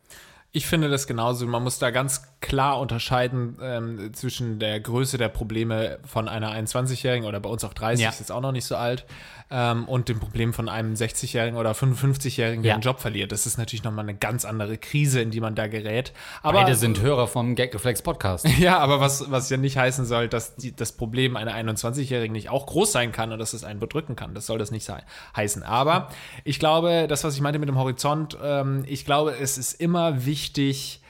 Ich 0.54 0.66
finde 0.66 0.88
das 0.88 1.06
genauso. 1.06 1.46
Man 1.46 1.62
muss 1.62 1.78
da 1.78 1.92
ganz 1.92 2.33
klar 2.43 2.79
unterscheiden 2.79 3.58
ähm, 3.62 4.13
zwischen 4.13 4.60
der 4.60 4.79
Größe 4.79 5.17
der 5.17 5.29
Probleme 5.29 5.97
von 6.06 6.27
einer 6.27 6.51
21-Jährigen 6.53 7.25
oder 7.27 7.39
bei 7.39 7.49
uns 7.49 7.63
auch 7.63 7.73
30, 7.73 8.03
Ja. 8.03 8.10
ist 8.10 8.19
jetzt 8.19 8.32
auch 8.32 8.41
noch 8.41 8.51
nicht 8.51 8.65
so 8.65 8.75
alt, 8.75 9.06
ähm, 9.49 9.88
und 9.88 10.10
dem 10.10 10.19
Problem 10.19 10.53
von 10.53 10.67
einem 10.69 10.93
60-Jährigen 10.93 11.58
oder 11.58 11.71
55-Jährigen, 11.71 12.62
der 12.63 12.69
Ja. 12.69 12.73
einen 12.75 12.82
Job 12.84 12.99
verliert. 12.99 13.32
Das 13.32 13.45
ist 13.45 13.58
natürlich 13.58 13.84
nochmal 13.84 14.03
eine 14.06 14.15
ganz 14.15 14.45
andere 14.45 14.77
Krise, 14.77 15.21
in 15.21 15.32
die 15.32 15.39
man 15.39 15.56
da 15.56 15.67
gerät. 15.67 16.12
Aber 16.41 16.60
Beide 16.62 16.75
sind 16.75 17.01
Hörer 17.01 17.27
vom 17.27 17.56
Gagreflex 17.56 18.01
Podcast. 18.01 18.45
Ja, 18.60 18.77
aber 18.79 18.99
was, 18.99 19.32
was 19.32 19.49
ja 19.49 19.58
nicht 19.58 19.77
heißen 19.77 20.06
soll, 20.06 20.27
dass 20.27 20.56
die, 20.56 20.75
das 20.75 20.91
Problem 20.91 21.36
einer 21.38 21.53
21-Jährigen 21.56 22.34
nicht 22.34 22.49
auch 22.49 22.65
groß 22.65 22.91
sein 22.91 23.12
kann 23.12 23.32
und 23.32 23.39
dass 23.39 23.53
es 23.53 23.63
einen 23.63 23.79
bedrücken 23.79 24.15
kann. 24.15 24.34
Das 24.36 24.45
soll 24.45 24.58
das 24.60 24.69
nicht 24.71 24.86
sein, 24.86 25.01
heißen. 25.36 25.63
Aber 25.63 26.10
ich 26.43 26.60
glaube, 26.60 27.08
das, 27.08 27.23
was 27.23 27.36
ich 27.36 27.41
meinte 27.41 27.60
mit 27.60 27.69
dem 27.69 27.77
Horizont, 27.77 28.38
ähm, 28.43 28.84
ich 28.88 29.06
glaube, 29.06 29.36
es 29.39 29.58
ist 29.58 29.73
immer 29.79 30.25
wichtig, 30.25 31.01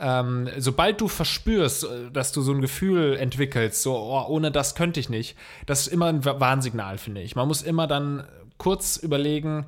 ähm, 0.00 0.48
sobald 0.58 1.00
du 1.00 1.08
verspürst, 1.08 1.84
äh, 1.84 2.10
dass 2.12 2.32
du 2.32 2.42
so 2.42 2.52
ein 2.52 2.60
Gefühl 2.60 3.16
entwickelst, 3.16 3.82
so, 3.82 3.94
oh, 3.94 4.24
ohne 4.28 4.50
das 4.50 4.74
könnte 4.74 4.98
ich 5.00 5.08
nicht, 5.08 5.36
das 5.66 5.82
ist 5.82 5.88
immer 5.88 6.06
ein 6.06 6.24
Wa- 6.24 6.40
Warnsignal, 6.40 6.98
finde 6.98 7.20
ich. 7.20 7.36
Man 7.36 7.46
muss 7.46 7.62
immer 7.62 7.86
dann 7.86 8.24
kurz 8.58 8.96
überlegen, 8.96 9.66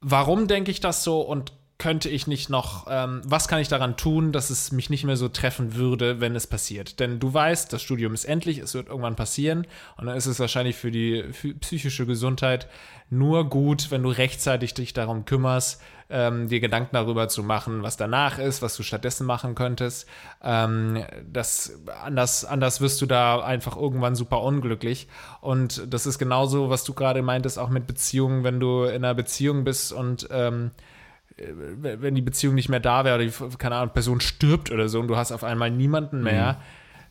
warum 0.00 0.46
denke 0.46 0.70
ich 0.70 0.80
das 0.80 1.04
so 1.04 1.20
und 1.20 1.52
könnte 1.78 2.08
ich 2.08 2.26
nicht 2.26 2.50
noch, 2.50 2.88
ähm, 2.90 3.22
was 3.24 3.46
kann 3.46 3.60
ich 3.60 3.68
daran 3.68 3.96
tun, 3.96 4.32
dass 4.32 4.50
es 4.50 4.72
mich 4.72 4.90
nicht 4.90 5.04
mehr 5.04 5.16
so 5.16 5.28
treffen 5.28 5.76
würde, 5.76 6.20
wenn 6.20 6.34
es 6.34 6.48
passiert? 6.48 6.98
Denn 6.98 7.20
du 7.20 7.32
weißt, 7.32 7.72
das 7.72 7.82
Studium 7.82 8.14
ist 8.14 8.24
endlich, 8.24 8.58
es 8.58 8.74
wird 8.74 8.88
irgendwann 8.88 9.14
passieren 9.14 9.64
und 9.96 10.06
dann 10.06 10.16
ist 10.16 10.26
es 10.26 10.40
wahrscheinlich 10.40 10.74
für 10.74 10.90
die 10.90 11.24
für 11.32 11.54
psychische 11.54 12.04
Gesundheit 12.04 12.68
nur 13.10 13.48
gut, 13.48 13.92
wenn 13.92 14.02
du 14.02 14.08
rechtzeitig 14.08 14.74
dich 14.74 14.92
darum 14.92 15.24
kümmerst, 15.24 15.80
ähm, 16.10 16.48
dir 16.48 16.60
Gedanken 16.60 16.90
darüber 16.94 17.28
zu 17.28 17.42
machen, 17.42 17.82
was 17.82 17.96
danach 17.96 18.38
ist, 18.38 18.62
was 18.62 18.76
du 18.76 18.82
stattdessen 18.82 19.26
machen 19.26 19.54
könntest. 19.54 20.08
Ähm, 20.42 21.04
das, 21.30 21.80
anders, 22.02 22.44
anders 22.44 22.80
wirst 22.80 23.00
du 23.02 23.06
da 23.06 23.40
einfach 23.40 23.76
irgendwann 23.76 24.14
super 24.14 24.42
unglücklich. 24.42 25.08
Und 25.40 25.92
das 25.92 26.06
ist 26.06 26.18
genauso, 26.18 26.70
was 26.70 26.84
du 26.84 26.94
gerade 26.94 27.22
meintest, 27.22 27.58
auch 27.58 27.68
mit 27.68 27.86
Beziehungen, 27.86 28.44
wenn 28.44 28.60
du 28.60 28.84
in 28.84 29.04
einer 29.04 29.14
Beziehung 29.14 29.64
bist 29.64 29.92
und 29.92 30.28
ähm, 30.30 30.70
wenn 31.36 32.14
die 32.14 32.22
Beziehung 32.22 32.54
nicht 32.54 32.68
mehr 32.68 32.80
da 32.80 33.04
wäre 33.04 33.14
oder 33.16 33.24
die, 33.24 33.56
keine 33.58 33.76
Ahnung, 33.76 33.92
Person 33.92 34.20
stirbt 34.20 34.72
oder 34.72 34.88
so 34.88 34.98
und 34.98 35.08
du 35.08 35.16
hast 35.16 35.30
auf 35.30 35.44
einmal 35.44 35.70
niemanden 35.70 36.22
mehr, 36.22 36.60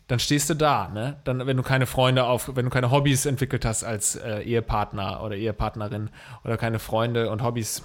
dann 0.08 0.20
stehst 0.20 0.50
du 0.50 0.54
da, 0.54 0.90
ne? 0.90 1.18
Dann, 1.24 1.46
wenn 1.46 1.58
du 1.58 1.64
keine 1.64 1.86
Freunde 1.86 2.26
auf, 2.26 2.56
wenn 2.56 2.66
du 2.66 2.72
keine 2.72 2.92
Hobbys 2.92 3.26
entwickelt 3.26 3.66
hast 3.66 3.84
als 3.84 4.16
äh, 4.16 4.42
Ehepartner 4.42 5.22
oder 5.24 5.36
Ehepartnerin 5.36 6.10
oder 6.44 6.58
keine 6.58 6.80
Freunde 6.80 7.30
und 7.30 7.44
Hobbys 7.44 7.84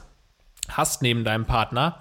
hast 0.77 1.03
neben 1.03 1.25
deinem 1.25 1.45
Partner, 1.47 2.01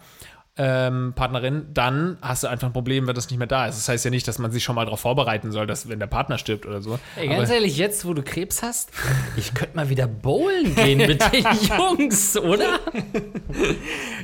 ähm, 0.57 1.13
Partnerin, 1.15 1.67
dann 1.73 2.17
hast 2.21 2.43
du 2.43 2.47
einfach 2.47 2.67
ein 2.67 2.73
Problem, 2.73 3.07
wenn 3.07 3.15
das 3.15 3.29
nicht 3.29 3.37
mehr 3.39 3.47
da 3.47 3.67
ist. 3.67 3.77
Das 3.77 3.87
heißt 3.87 4.03
ja 4.03 4.11
nicht, 4.11 4.27
dass 4.27 4.37
man 4.37 4.51
sich 4.51 4.63
schon 4.63 4.75
mal 4.75 4.83
darauf 4.83 4.99
vorbereiten 4.99 5.51
soll, 5.53 5.65
dass 5.65 5.87
wenn 5.87 5.97
der 5.99 6.07
Partner 6.07 6.37
stirbt 6.37 6.65
oder 6.65 6.81
so. 6.81 6.99
Ey, 7.15 7.29
ganz 7.29 7.43
Aber- 7.49 7.55
ehrlich, 7.55 7.77
jetzt, 7.77 8.03
wo 8.05 8.13
du 8.13 8.21
Krebs 8.21 8.61
hast, 8.61 8.91
ich 9.37 9.53
könnte 9.53 9.77
mal 9.77 9.87
wieder 9.89 10.07
bowlen 10.07 10.75
gehen 10.75 10.97
mit 10.97 11.21
den 11.33 11.45
Jungs, 11.77 12.37
oder? 12.37 12.79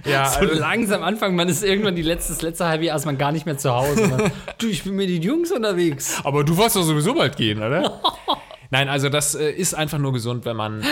ja, 0.05 0.25
So 0.29 0.39
also- 0.39 0.53
langsam 0.59 1.01
anfangen, 1.03 1.35
man 1.35 1.47
ist 1.49 1.63
irgendwann 1.63 1.95
die 1.95 2.01
letzte, 2.01 2.33
das 2.33 2.41
letzte 2.41 2.65
halbe 2.67 2.85
Jahr 2.85 2.97
ist 2.97 3.05
man 3.05 3.17
gar 3.17 3.31
nicht 3.31 3.45
mehr 3.45 3.57
zu 3.57 3.73
Hause. 3.73 4.07
Man, 4.07 4.31
du, 4.57 4.67
ich 4.67 4.83
bin 4.83 4.95
mit 4.95 5.09
den 5.09 5.21
Jungs 5.21 5.51
unterwegs. 5.51 6.19
Aber 6.23 6.43
du 6.43 6.55
wolltest 6.57 6.75
doch 6.75 6.83
sowieso 6.83 7.13
bald 7.15 7.37
gehen, 7.37 7.59
oder? 7.59 8.01
Nein, 8.69 8.89
also 8.89 9.09
das 9.09 9.33
äh, 9.33 9.49
ist 9.49 9.73
einfach 9.75 9.97
nur 9.97 10.11
gesund, 10.13 10.43
wenn 10.45 10.57
man 10.57 10.83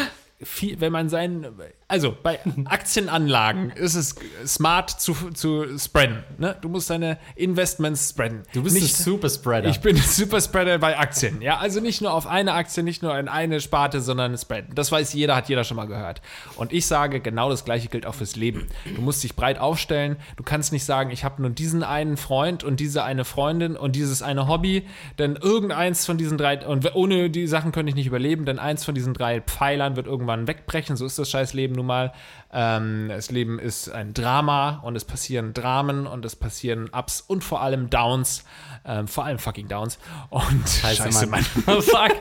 viel, 0.42 0.80
wenn 0.80 0.92
man 0.92 1.10
sein, 1.10 1.46
also 1.88 2.18
bei 2.24 2.40
Aktienanlagen 2.66 3.70
ist 3.76 3.94
es 3.94 4.16
smart 4.46 4.90
zu, 4.90 5.14
zu 5.34 5.78
spreaden. 5.78 6.24
Ne? 6.40 6.56
Du 6.62 6.68
musst 6.68 6.90
deine 6.90 7.20
Investments 7.36 8.10
spreaden. 8.10 8.42
Du 8.54 8.64
bist 8.64 8.76
nicht, 8.76 9.00
ein 9.00 9.04
Superspreader. 9.04 9.70
ich 9.70 9.82
bin 9.82 9.96
ein 9.96 10.02
Superspreader 10.02 10.80
bei 10.80 10.98
Aktien. 10.98 11.42
Ja, 11.44 11.58
also 11.58 11.82
nicht 11.82 12.02
nur 12.02 12.12
auf 12.12 12.26
eine 12.26 12.54
Aktie, 12.54 12.82
nicht 12.82 13.04
nur 13.04 13.18
in 13.20 13.28
eine 13.28 13.62
Sparte, 13.62 14.02
sondern 14.02 14.36
spreaden. 14.36 14.74
Das 14.74 14.92
weiß 14.92 15.14
jeder, 15.14 15.36
hat 15.36 15.48
jeder 15.48 15.64
schon 15.64 15.78
mal 15.78 15.86
gehört. 15.86 16.22
Und 16.56 16.74
ich 16.74 16.88
sage, 16.88 17.20
genau 17.20 17.52
das 17.52 17.66
gleiche 17.66 17.88
gilt 17.88 18.08
auch 18.08 18.16
fürs 18.16 18.36
Leben. 18.36 18.68
Du 18.96 19.02
musst 19.02 19.24
dich 19.24 19.36
breit 19.36 19.60
aufstellen. 19.60 20.16
Du 20.38 20.44
kannst 20.44 20.72
nicht 20.74 20.86
sagen, 20.86 21.12
ich 21.12 21.24
habe 21.24 21.42
nur 21.42 21.52
diesen 21.52 21.84
einen 21.84 22.18
Freund 22.18 22.64
und 22.64 22.80
diese 22.80 23.04
eine 23.04 23.26
Freundin 23.26 23.78
und 23.78 23.96
dieses 23.96 24.24
eine 24.24 24.48
Hobby, 24.48 24.88
denn 25.20 25.36
irgendeins 25.36 26.06
von 26.06 26.18
diesen 26.18 26.40
drei, 26.40 26.66
und 26.66 26.96
ohne 26.96 27.30
die 27.30 27.46
Sachen 27.46 27.72
könnte 27.72 27.90
ich 27.90 27.96
nicht 27.96 28.08
überleben, 28.08 28.46
denn 28.46 28.58
eins 28.58 28.84
von 28.84 28.96
diesen 28.96 29.14
drei 29.14 29.42
Pfeilern 29.42 29.96
wird 29.96 30.08
irgendwann 30.08 30.48
wegbrechen. 30.48 30.96
So 30.96 31.06
ist 31.06 31.20
das 31.20 31.30
scheiß 31.30 31.54
Leben 31.54 31.75
nun 31.76 31.86
mal. 31.86 32.14
Ähm, 32.52 33.08
das 33.10 33.32
Leben 33.32 33.60
ist 33.60 33.90
ein 33.90 34.14
Drama 34.14 34.80
und 34.84 34.96
es 34.96 35.06
passieren 35.06 35.54
Dramen 35.54 36.08
und 36.08 36.26
es 36.26 36.36
passieren 36.36 36.90
Ups 36.90 37.22
und 37.22 37.44
vor 37.44 37.62
allem 37.62 37.90
Downs. 37.90 38.44
Ähm, 38.86 39.08
vor 39.08 39.26
allem 39.26 39.40
fucking 39.40 39.68
Downs. 39.68 39.98
Und 40.30 40.68
scheiße, 40.68 41.28
Mann. 41.28 41.44
Fuck. 41.66 42.16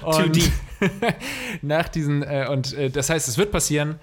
Too 0.00 0.06
Und 0.06 0.36
deep. 0.36 0.52
nach 1.62 1.88
diesen, 1.88 2.22
äh, 2.22 2.46
und 2.50 2.72
äh, 2.74 2.90
das 2.90 3.10
heißt, 3.10 3.28
es 3.28 3.38
wird 3.38 3.52
passieren. 3.52 3.98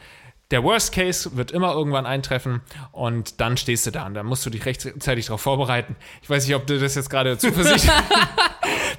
Der 0.52 0.64
Worst 0.64 0.92
Case 0.92 1.36
wird 1.36 1.52
immer 1.52 1.74
irgendwann 1.74 2.06
eintreffen 2.06 2.62
und 2.92 3.42
dann 3.42 3.58
stehst 3.58 3.88
du 3.88 3.92
da 3.92 4.06
und 4.06 4.14
dann 4.14 4.26
musst 4.26 4.46
du 4.46 4.52
dich 4.52 4.66
rechtzeitig 4.66 5.26
darauf 5.26 5.42
vorbereiten. 5.42 5.96
Ich 6.22 6.30
weiß 6.30 6.46
nicht, 6.46 6.56
ob 6.56 6.68
du 6.68 6.80
das 6.80 6.94
jetzt 6.94 7.10
gerade 7.10 7.38
Zuversicht, 7.40 7.92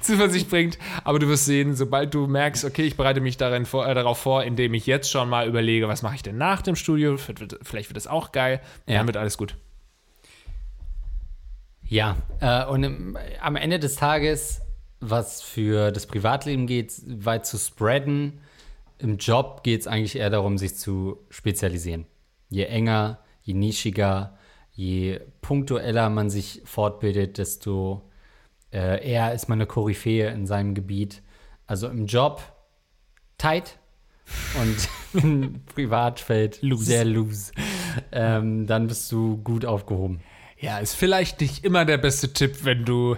Zuversicht 0.05 0.49
bringt, 0.49 0.77
aber 1.03 1.19
du 1.19 1.27
wirst 1.27 1.45
sehen, 1.45 1.75
sobald 1.75 2.13
du 2.13 2.27
merkst, 2.27 2.65
okay, 2.65 2.83
ich 2.83 2.95
bereite 2.97 3.21
mich 3.21 3.37
darin 3.37 3.65
vor, 3.65 3.87
äh, 3.87 3.93
darauf 3.93 4.17
vor, 4.17 4.43
indem 4.43 4.73
ich 4.73 4.85
jetzt 4.85 5.09
schon 5.11 5.29
mal 5.29 5.47
überlege, 5.47 5.87
was 5.87 6.01
mache 6.01 6.15
ich 6.15 6.23
denn 6.23 6.37
nach 6.37 6.61
dem 6.61 6.75
Studio, 6.75 7.17
Vielleicht 7.17 7.89
wird- 7.89 7.97
das 7.97 8.07
auch 8.07 8.31
geil, 8.31 8.61
Ja. 8.87 8.97
dann 8.99 9.07
wird 9.07 9.17
alles 9.17 9.37
gut. 9.37 9.55
Ja, 11.87 12.17
äh, 12.39 12.65
und 12.65 12.83
im, 12.83 13.17
am 13.41 13.55
Ende 13.55 13.79
des 13.79 13.95
Tages, 13.95 14.61
was 14.99 15.41
für 15.41 15.91
das 15.91 16.07
Privatleben 16.07 16.65
geht, 16.67 16.93
weit 17.05 17.45
zu 17.45 17.57
spreaden, 17.57 18.39
im 18.97 19.17
Job 19.17 19.63
geht 19.63 19.81
es 19.81 19.87
eigentlich 19.87 20.15
eher 20.15 20.29
darum, 20.29 20.57
sich 20.57 20.75
zu 20.75 21.19
spezialisieren. 21.29 22.05
Je 22.49 22.63
enger, 22.63 23.19
je 23.43 23.53
nischiger, 23.53 24.37
je 24.71 25.19
punktueller 25.41 26.09
man 26.09 26.29
sich 26.29 26.61
fortbildet, 26.65 27.37
desto 27.37 28.09
äh, 28.75 29.09
eher 29.09 29.33
ist 29.33 29.47
man 29.47 29.57
eine 29.57 29.67
Koryphäe 29.67 30.29
in 30.29 30.45
seinem 30.45 30.73
Gebiet. 30.75 31.21
Also 31.65 31.87
im 31.87 32.05
Job 32.07 32.43
tight 33.37 33.77
und 34.59 34.89
im 35.23 35.61
Privatfeld 35.65 36.59
sehr 36.61 37.05
loose. 37.05 37.53
Ähm, 38.11 38.67
dann 38.67 38.87
bist 38.87 39.09
du 39.11 39.37
gut 39.37 39.65
aufgehoben. 39.65 40.19
Ja, 40.59 40.79
ist 40.79 40.95
vielleicht 40.95 41.39
nicht 41.41 41.63
immer 41.63 41.85
der 41.85 41.97
beste 41.97 42.33
Tipp, 42.33 42.63
wenn 42.63 42.83
du 42.83 43.15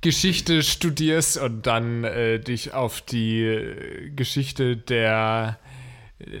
Geschichte 0.00 0.62
studierst 0.62 1.38
und 1.38 1.66
dann 1.66 2.04
äh, 2.04 2.38
dich 2.38 2.72
auf 2.72 3.00
die 3.00 3.42
äh, 3.42 4.10
Geschichte 4.10 4.76
der 4.76 5.58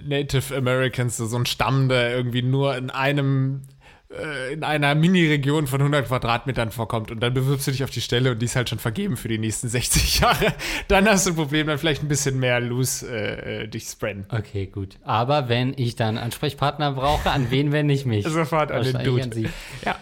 Native 0.04 0.56
Americans, 0.56 1.16
so 1.16 1.36
ein 1.36 1.46
Stamm, 1.46 1.88
der 1.88 2.14
irgendwie 2.14 2.42
nur 2.42 2.76
in 2.76 2.90
einem 2.90 3.62
äh, 4.12 4.52
in 4.54 4.64
einer 4.64 4.94
Mini-Region 4.94 5.66
von 5.68 5.80
100 5.80 6.08
Quadratmetern 6.08 6.72
vorkommt 6.72 7.10
und 7.12 7.20
dann 7.20 7.32
bewirbst 7.32 7.66
du 7.68 7.70
dich 7.70 7.84
auf 7.84 7.90
die 7.90 8.00
Stelle 8.00 8.32
und 8.32 8.40
die 8.40 8.46
ist 8.46 8.56
halt 8.56 8.68
schon 8.68 8.80
vergeben 8.80 9.16
für 9.16 9.28
die 9.28 9.38
nächsten 9.38 9.68
60 9.68 10.20
Jahre. 10.20 10.52
Dann 10.88 11.08
hast 11.08 11.26
du 11.26 11.30
ein 11.30 11.36
Problem, 11.36 11.68
dann 11.68 11.78
vielleicht 11.78 12.02
ein 12.02 12.08
bisschen 12.08 12.40
mehr 12.40 12.58
loose 12.58 13.06
äh, 13.06 13.62
äh, 13.62 13.68
dich 13.68 13.84
spreaden. 13.84 14.26
Okay, 14.28 14.66
gut. 14.66 14.98
Aber 15.04 15.48
wenn 15.48 15.74
ich 15.76 15.94
dann 15.94 16.18
Ansprechpartner 16.18 16.92
brauche, 16.92 17.30
an 17.30 17.50
wen 17.50 17.70
wende 17.70 17.94
ich 17.94 18.04
mich? 18.04 18.24
Sofort 18.28 18.72
an 18.72 18.82
den 18.82 19.04
Dude. 19.04 19.30
Sie. 19.32 19.48
Ja. 19.84 19.96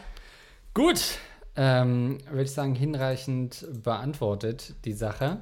Gut. 0.72 1.18
ähm, 1.56 2.18
würde 2.30 2.44
ich 2.44 2.52
sagen, 2.52 2.74
hinreichend 2.74 3.66
beantwortet, 3.82 4.74
die 4.84 4.94
Sache. 4.94 5.40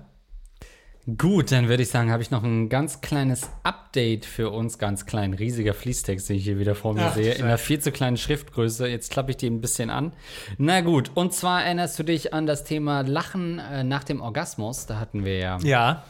Gut, 1.18 1.52
dann 1.52 1.68
würde 1.68 1.84
ich 1.84 1.88
sagen, 1.90 2.10
habe 2.10 2.20
ich 2.22 2.32
noch 2.32 2.42
ein 2.42 2.68
ganz 2.68 3.00
kleines 3.00 3.48
Update 3.62 4.24
für 4.24 4.50
uns. 4.50 4.76
Ganz 4.76 5.06
klein, 5.06 5.34
riesiger 5.34 5.72
Fließtext, 5.72 6.28
den 6.28 6.36
ich 6.36 6.42
hier 6.44 6.58
wieder 6.58 6.74
vor 6.74 6.94
mir 6.94 7.06
Ach, 7.06 7.14
sehe. 7.14 7.32
In 7.34 7.44
einer 7.44 7.58
viel 7.58 7.78
zu 7.78 7.92
kleinen 7.92 8.16
Schriftgröße. 8.16 8.88
Jetzt 8.88 9.12
klappe 9.12 9.30
ich 9.30 9.36
die 9.36 9.46
ein 9.46 9.60
bisschen 9.60 9.88
an. 9.88 10.12
Na 10.58 10.80
gut, 10.80 11.12
und 11.14 11.32
zwar 11.32 11.62
erinnerst 11.62 11.96
du 12.00 12.02
dich 12.02 12.34
an 12.34 12.46
das 12.46 12.64
Thema 12.64 13.02
Lachen 13.02 13.60
äh, 13.60 13.84
nach 13.84 14.02
dem 14.02 14.20
Orgasmus. 14.20 14.86
Da 14.86 14.98
hatten 14.98 15.24
wir 15.24 15.38
ja 15.38 15.58
Ja. 15.62 16.02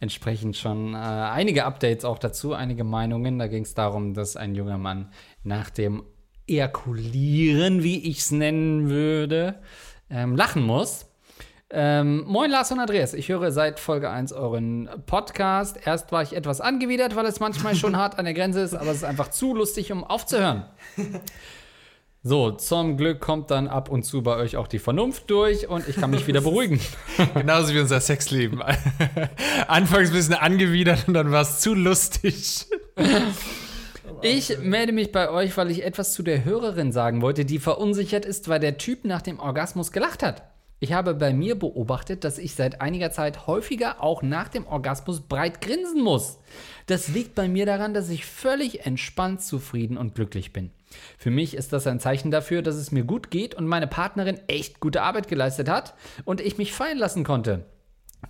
entsprechend 0.00 0.56
schon 0.56 0.94
äh, 0.94 0.96
einige 0.96 1.64
Updates 1.64 2.04
auch 2.04 2.18
dazu, 2.18 2.52
einige 2.52 2.82
Meinungen. 2.82 3.38
Da 3.38 3.46
ging 3.46 3.62
es 3.62 3.74
darum, 3.74 4.12
dass 4.12 4.34
ein 4.34 4.56
junger 4.56 4.76
Mann 4.78 5.12
nach 5.44 5.70
dem 5.70 6.02
Ejakulieren, 6.48 7.84
wie 7.84 8.10
ich 8.10 8.18
es 8.18 8.32
nennen 8.32 8.88
würde, 8.90 9.60
ähm, 10.10 10.34
lachen 10.34 10.64
muss. 10.64 11.06
Ähm, 11.76 12.22
moin 12.28 12.52
Lars 12.52 12.70
und 12.70 12.78
Andreas, 12.78 13.14
ich 13.14 13.30
höre 13.30 13.50
seit 13.50 13.80
Folge 13.80 14.08
1 14.08 14.32
euren 14.32 14.88
Podcast. 15.06 15.76
Erst 15.84 16.12
war 16.12 16.22
ich 16.22 16.36
etwas 16.36 16.60
angewidert, 16.60 17.16
weil 17.16 17.26
es 17.26 17.40
manchmal 17.40 17.74
schon 17.74 17.96
hart 17.98 18.16
an 18.16 18.26
der 18.26 18.34
Grenze 18.34 18.60
ist, 18.60 18.74
aber 18.74 18.92
es 18.92 18.98
ist 18.98 19.04
einfach 19.04 19.30
zu 19.30 19.56
lustig, 19.56 19.90
um 19.90 20.04
aufzuhören. 20.04 20.66
So, 22.26 22.52
zum 22.52 22.96
Glück 22.96 23.20
kommt 23.20 23.50
dann 23.50 23.68
ab 23.68 23.90
und 23.90 24.02
zu 24.02 24.22
bei 24.22 24.36
euch 24.36 24.56
auch 24.56 24.66
die 24.66 24.78
Vernunft 24.78 25.28
durch 25.28 25.68
und 25.68 25.86
ich 25.86 25.96
kann 25.96 26.08
mich 26.08 26.26
wieder 26.26 26.40
beruhigen. 26.40 26.80
Genauso 27.34 27.74
wie 27.74 27.80
unser 27.80 28.00
Sexleben. 28.00 28.62
Anfangs 29.68 30.08
ein 30.08 30.14
bisschen 30.14 30.32
angewidert 30.32 31.06
und 31.06 31.12
dann 31.12 31.32
war 31.32 31.42
es 31.42 31.60
zu 31.60 31.74
lustig. 31.74 32.64
Ich 34.22 34.58
melde 34.58 34.92
mich 34.92 35.12
bei 35.12 35.28
euch, 35.28 35.54
weil 35.58 35.70
ich 35.70 35.84
etwas 35.84 36.14
zu 36.14 36.22
der 36.22 36.46
Hörerin 36.46 36.92
sagen 36.92 37.20
wollte, 37.20 37.44
die 37.44 37.58
verunsichert 37.58 38.24
ist, 38.24 38.48
weil 38.48 38.58
der 38.58 38.78
Typ 38.78 39.04
nach 39.04 39.20
dem 39.20 39.38
Orgasmus 39.38 39.92
gelacht 39.92 40.22
hat. 40.22 40.53
Ich 40.84 40.92
habe 40.92 41.14
bei 41.14 41.32
mir 41.32 41.58
beobachtet, 41.58 42.24
dass 42.24 42.36
ich 42.36 42.54
seit 42.54 42.82
einiger 42.82 43.10
Zeit 43.10 43.46
häufiger 43.46 44.02
auch 44.02 44.20
nach 44.20 44.48
dem 44.48 44.66
Orgasmus 44.66 45.22
breit 45.22 45.62
grinsen 45.62 46.02
muss. 46.02 46.38
Das 46.84 47.08
liegt 47.08 47.34
bei 47.34 47.48
mir 47.48 47.64
daran, 47.64 47.94
dass 47.94 48.10
ich 48.10 48.26
völlig 48.26 48.84
entspannt, 48.84 49.40
zufrieden 49.40 49.96
und 49.96 50.14
glücklich 50.14 50.52
bin. 50.52 50.72
Für 51.16 51.30
mich 51.30 51.54
ist 51.54 51.72
das 51.72 51.86
ein 51.86 52.00
Zeichen 52.00 52.30
dafür, 52.30 52.60
dass 52.60 52.74
es 52.74 52.92
mir 52.92 53.04
gut 53.04 53.30
geht 53.30 53.54
und 53.54 53.66
meine 53.66 53.86
Partnerin 53.86 54.38
echt 54.46 54.78
gute 54.78 55.00
Arbeit 55.00 55.26
geleistet 55.26 55.70
hat 55.70 55.94
und 56.26 56.42
ich 56.42 56.58
mich 56.58 56.74
fallen 56.74 56.98
lassen 56.98 57.24
konnte. 57.24 57.64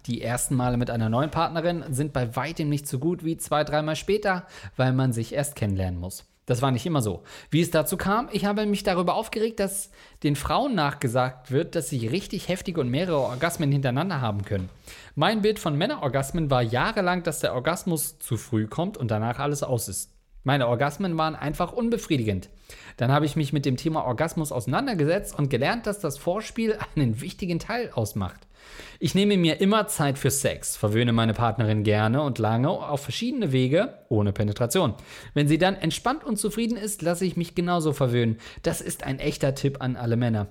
Die 0.07 0.23
ersten 0.23 0.55
Male 0.55 0.77
mit 0.77 0.91
einer 0.91 1.09
neuen 1.09 1.33
Partnerin 1.33 1.83
sind 1.91 2.13
bei 2.13 2.37
weitem 2.37 2.69
nicht 2.69 2.87
so 2.87 3.01
gut 3.01 3.25
wie 3.25 3.37
zwei, 3.37 3.65
dreimal 3.65 3.97
später, 3.97 4.47
weil 4.77 4.93
man 4.93 5.13
sich 5.13 5.33
erst 5.35 5.57
kennenlernen 5.57 5.99
muss. 5.99 6.25
Das 6.47 6.61
war 6.61 6.71
nicht 6.71 6.85
immer 6.85 7.01
so. 7.01 7.23
Wie 7.51 7.63
es 7.63 7.71
dazu 7.71 7.97
kam, 7.97 8.29
ich 8.31 8.45
habe 8.45 8.67
mich 8.67 8.83
darüber 8.83 9.15
aufgeregt, 9.15 9.61
dass 9.61 9.91
den 10.23 10.37
Frauen 10.37 10.75
nachgesagt 10.75 11.51
wird, 11.51 11.75
dass 11.75 11.89
sie 11.89 12.07
richtig 12.07 12.49
heftige 12.49 12.81
und 12.81 12.91
mehrere 12.91 13.19
Orgasmen 13.19 13.73
hintereinander 13.73 14.21
haben 14.21 14.45
können. 14.45 14.69
Mein 15.15 15.41
Bild 15.41 15.59
von 15.59 15.77
Männerorgasmen 15.77 16.51
war 16.51 16.63
jahrelang, 16.63 17.23
dass 17.23 17.41
der 17.41 17.55
Orgasmus 17.55 18.19
zu 18.19 18.37
früh 18.37 18.67
kommt 18.67 18.99
und 18.99 19.11
danach 19.11 19.39
alles 19.39 19.63
aus 19.63 19.89
ist. 19.89 20.11
Meine 20.47 20.69
Orgasmen 20.69 21.17
waren 21.17 21.35
einfach 21.35 21.73
unbefriedigend. 21.73 22.51
Dann 22.99 23.11
habe 23.11 23.25
ich 23.25 23.35
mich 23.35 23.55
mit 23.55 23.65
dem 23.65 23.79
Thema 23.79 24.05
Orgasmus 24.05 24.53
auseinandergesetzt 24.53 25.39
und 25.39 25.49
gelernt, 25.49 25.87
dass 25.87 26.01
das 26.01 26.19
Vorspiel 26.19 26.79
einen 26.95 27.23
wichtigen 27.23 27.59
Teil 27.59 27.91
ausmacht. 27.95 28.47
Ich 29.01 29.15
nehme 29.15 29.37
mir 29.37 29.61
immer 29.61 29.87
Zeit 29.87 30.19
für 30.19 30.31
Sex, 30.31 30.77
verwöhne 30.77 31.12
meine 31.12 31.35
Partnerin 31.35 31.83
gerne 31.83 32.23
und 32.23 32.39
lange 32.39 32.71
auf 32.71 33.03
verschiedene 33.03 33.53
Wege, 33.53 33.99
ohne 34.09 34.33
Penetration. 34.33 34.95
Wenn 35.35 35.49
sie 35.49 35.59
dann 35.59 35.75
entspannt 35.75 36.25
und 36.25 36.39
zufrieden 36.39 36.77
ist, 36.77 37.03
lasse 37.03 37.25
ich 37.25 37.37
mich 37.37 37.55
genauso 37.55 37.93
verwöhnen. 37.93 38.39
Das 38.62 38.81
ist 38.81 39.05
ein 39.05 39.19
echter 39.19 39.55
Tipp 39.55 39.79
an 39.81 39.97
alle 39.97 40.17
Männer. 40.17 40.49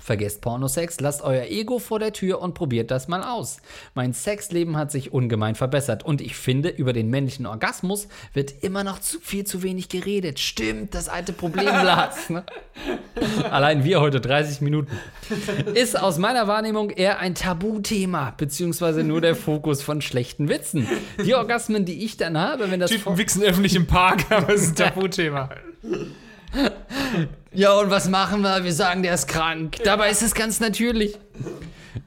Vergesst 0.00 0.40
Pornosex, 0.40 1.00
lasst 1.00 1.22
euer 1.22 1.44
Ego 1.44 1.78
vor 1.78 1.98
der 1.98 2.12
Tür 2.12 2.40
und 2.40 2.54
probiert 2.54 2.90
das 2.90 3.08
mal 3.08 3.22
aus. 3.22 3.58
Mein 3.94 4.12
Sexleben 4.12 4.76
hat 4.76 4.90
sich 4.90 5.12
ungemein 5.12 5.54
verbessert 5.54 6.04
und 6.04 6.20
ich 6.20 6.36
finde, 6.36 6.70
über 6.70 6.92
den 6.92 7.10
männlichen 7.10 7.46
Orgasmus 7.46 8.08
wird 8.32 8.52
immer 8.62 8.82
noch 8.82 8.98
zu 8.98 9.20
viel 9.20 9.44
zu 9.44 9.62
wenig 9.62 9.88
geredet. 9.88 10.38
Stimmt, 10.38 10.94
das 10.94 11.08
alte 11.08 11.32
Problem 11.32 11.66
Lars. 11.66 12.30
Ne? 12.30 12.44
Allein 13.50 13.84
wir 13.84 14.00
heute 14.00 14.20
30 14.20 14.60
Minuten. 14.62 14.96
Ist 15.74 15.98
aus 16.00 16.18
meiner 16.18 16.48
Wahrnehmung 16.48 16.90
eher 16.90 17.18
ein 17.18 17.34
Tabuthema, 17.34 18.32
beziehungsweise 18.36 19.04
nur 19.04 19.20
der 19.20 19.34
Fokus 19.34 19.82
von 19.82 20.00
schlechten 20.00 20.48
Witzen. 20.48 20.88
Die 21.24 21.34
Orgasmen, 21.34 21.84
die 21.84 22.04
ich 22.04 22.16
dann 22.16 22.38
habe, 22.38 22.70
wenn 22.70 22.80
das 22.80 22.90
Typen 22.90 23.18
wichsen 23.18 23.42
öffentlich 23.42 23.74
im 23.76 23.86
Park, 23.86 24.30
aber 24.30 24.54
es 24.54 24.62
ist 24.62 24.80
ein 24.80 24.88
Tabuthema. 24.94 25.50
Ja, 27.52 27.72
und 27.78 27.90
was 27.90 28.08
machen 28.08 28.42
wir? 28.42 28.62
Wir 28.62 28.72
sagen, 28.72 29.02
der 29.02 29.14
ist 29.14 29.26
krank. 29.26 29.78
Dabei 29.82 30.10
ist 30.10 30.22
es 30.22 30.34
ganz 30.34 30.60
natürlich. 30.60 31.18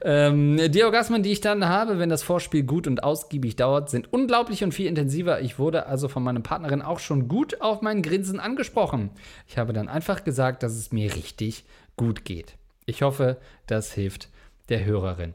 Ähm, 0.01 0.71
die 0.71 0.83
Orgasmen, 0.83 1.21
die 1.21 1.31
ich 1.31 1.41
dann 1.41 1.67
habe, 1.67 1.99
wenn 1.99 2.09
das 2.09 2.23
Vorspiel 2.23 2.63
gut 2.63 2.87
und 2.87 3.03
ausgiebig 3.03 3.57
dauert, 3.57 3.89
sind 3.89 4.11
unglaublich 4.11 4.63
und 4.63 4.73
viel 4.73 4.87
intensiver. 4.87 5.41
Ich 5.41 5.59
wurde 5.59 5.85
also 5.85 6.07
von 6.07 6.23
meiner 6.23 6.39
Partnerin 6.39 6.81
auch 6.81 6.99
schon 6.99 7.27
gut 7.27 7.61
auf 7.61 7.81
mein 7.81 8.01
Grinsen 8.01 8.39
angesprochen. 8.39 9.09
Ich 9.47 9.57
habe 9.57 9.73
dann 9.73 9.89
einfach 9.89 10.23
gesagt, 10.23 10.63
dass 10.63 10.73
es 10.73 10.91
mir 10.93 11.13
richtig 11.13 11.65
gut 11.97 12.23
geht. 12.23 12.55
Ich 12.85 13.01
hoffe, 13.01 13.37
das 13.67 13.91
hilft 13.91 14.29
der 14.69 14.85
Hörerin. 14.85 15.33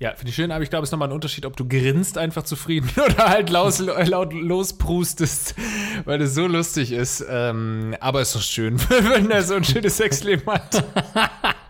Ja, 0.00 0.12
finde 0.16 0.30
ich 0.30 0.34
schön, 0.34 0.50
aber 0.50 0.64
ich 0.64 0.70
glaube, 0.70 0.82
es 0.82 0.88
ist 0.88 0.92
nochmal 0.92 1.08
ein 1.08 1.14
Unterschied, 1.14 1.46
ob 1.46 1.56
du 1.56 1.68
grinst 1.68 2.18
einfach 2.18 2.42
zufrieden 2.42 2.90
oder 2.96 3.28
halt 3.28 3.48
laut, 3.48 3.78
laut 3.78 4.32
losprustest, 4.32 5.54
weil 6.04 6.20
es 6.20 6.34
so 6.34 6.46
lustig 6.46 6.92
ist. 6.92 7.24
Ähm, 7.28 7.94
aber 8.00 8.20
es 8.20 8.28
ist 8.28 8.36
doch 8.36 8.42
schön, 8.42 8.80
wenn 8.88 9.30
er 9.30 9.42
so 9.42 9.54
ein 9.54 9.64
schönes 9.64 9.96
Sexleben 9.96 10.46
hat. 10.52 10.84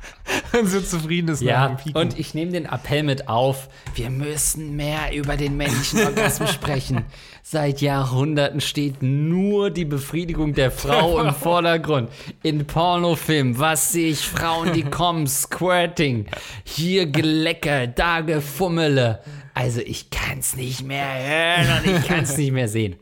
und 0.59 0.67
so 0.69 0.81
zufrieden 0.81 1.29
ist 1.29 1.43
Ja, 1.43 1.77
und 1.95 2.19
ich 2.19 2.35
nehme 2.35 2.53
den 2.53 2.67
Appell 2.67 3.03
mit 3.03 3.29
auf, 3.29 3.69
wir 3.95 4.11
müssen 4.11 4.77
mehr 4.77 5.15
über 5.15 5.37
den 5.37 5.57
männlichen 5.57 6.05
Orgasmus 6.05 6.53
sprechen. 6.55 7.05
Seit 7.43 7.81
Jahrhunderten 7.81 8.61
steht 8.61 9.03
nur 9.03 9.71
die 9.71 9.85
Befriedigung 9.85 10.55
der 10.55 10.71
Frau 10.71 11.21
im 11.21 11.35
Vordergrund. 11.35 12.09
In 12.43 12.67
Pornofilmen, 12.67 13.59
was 13.59 13.93
sehe 13.93 14.11
ich? 14.11 14.21
Frauen, 14.21 14.73
die 14.73 14.83
kommen, 14.85 15.27
Squirting. 15.27 16.27
Hier 16.65 17.07
Gelecke, 17.07 17.93
da 17.95 18.21
Gefummele. 18.21 19.21
Also 19.53 19.81
ich 19.81 20.11
kann's 20.11 20.57
nicht 20.57 20.83
mehr 20.83 21.07
hören 21.07 21.85
und 21.85 21.97
ich 21.97 22.07
kann's 22.09 22.37
nicht 22.37 22.53
mehr 22.53 22.69
sehen. 22.69 22.97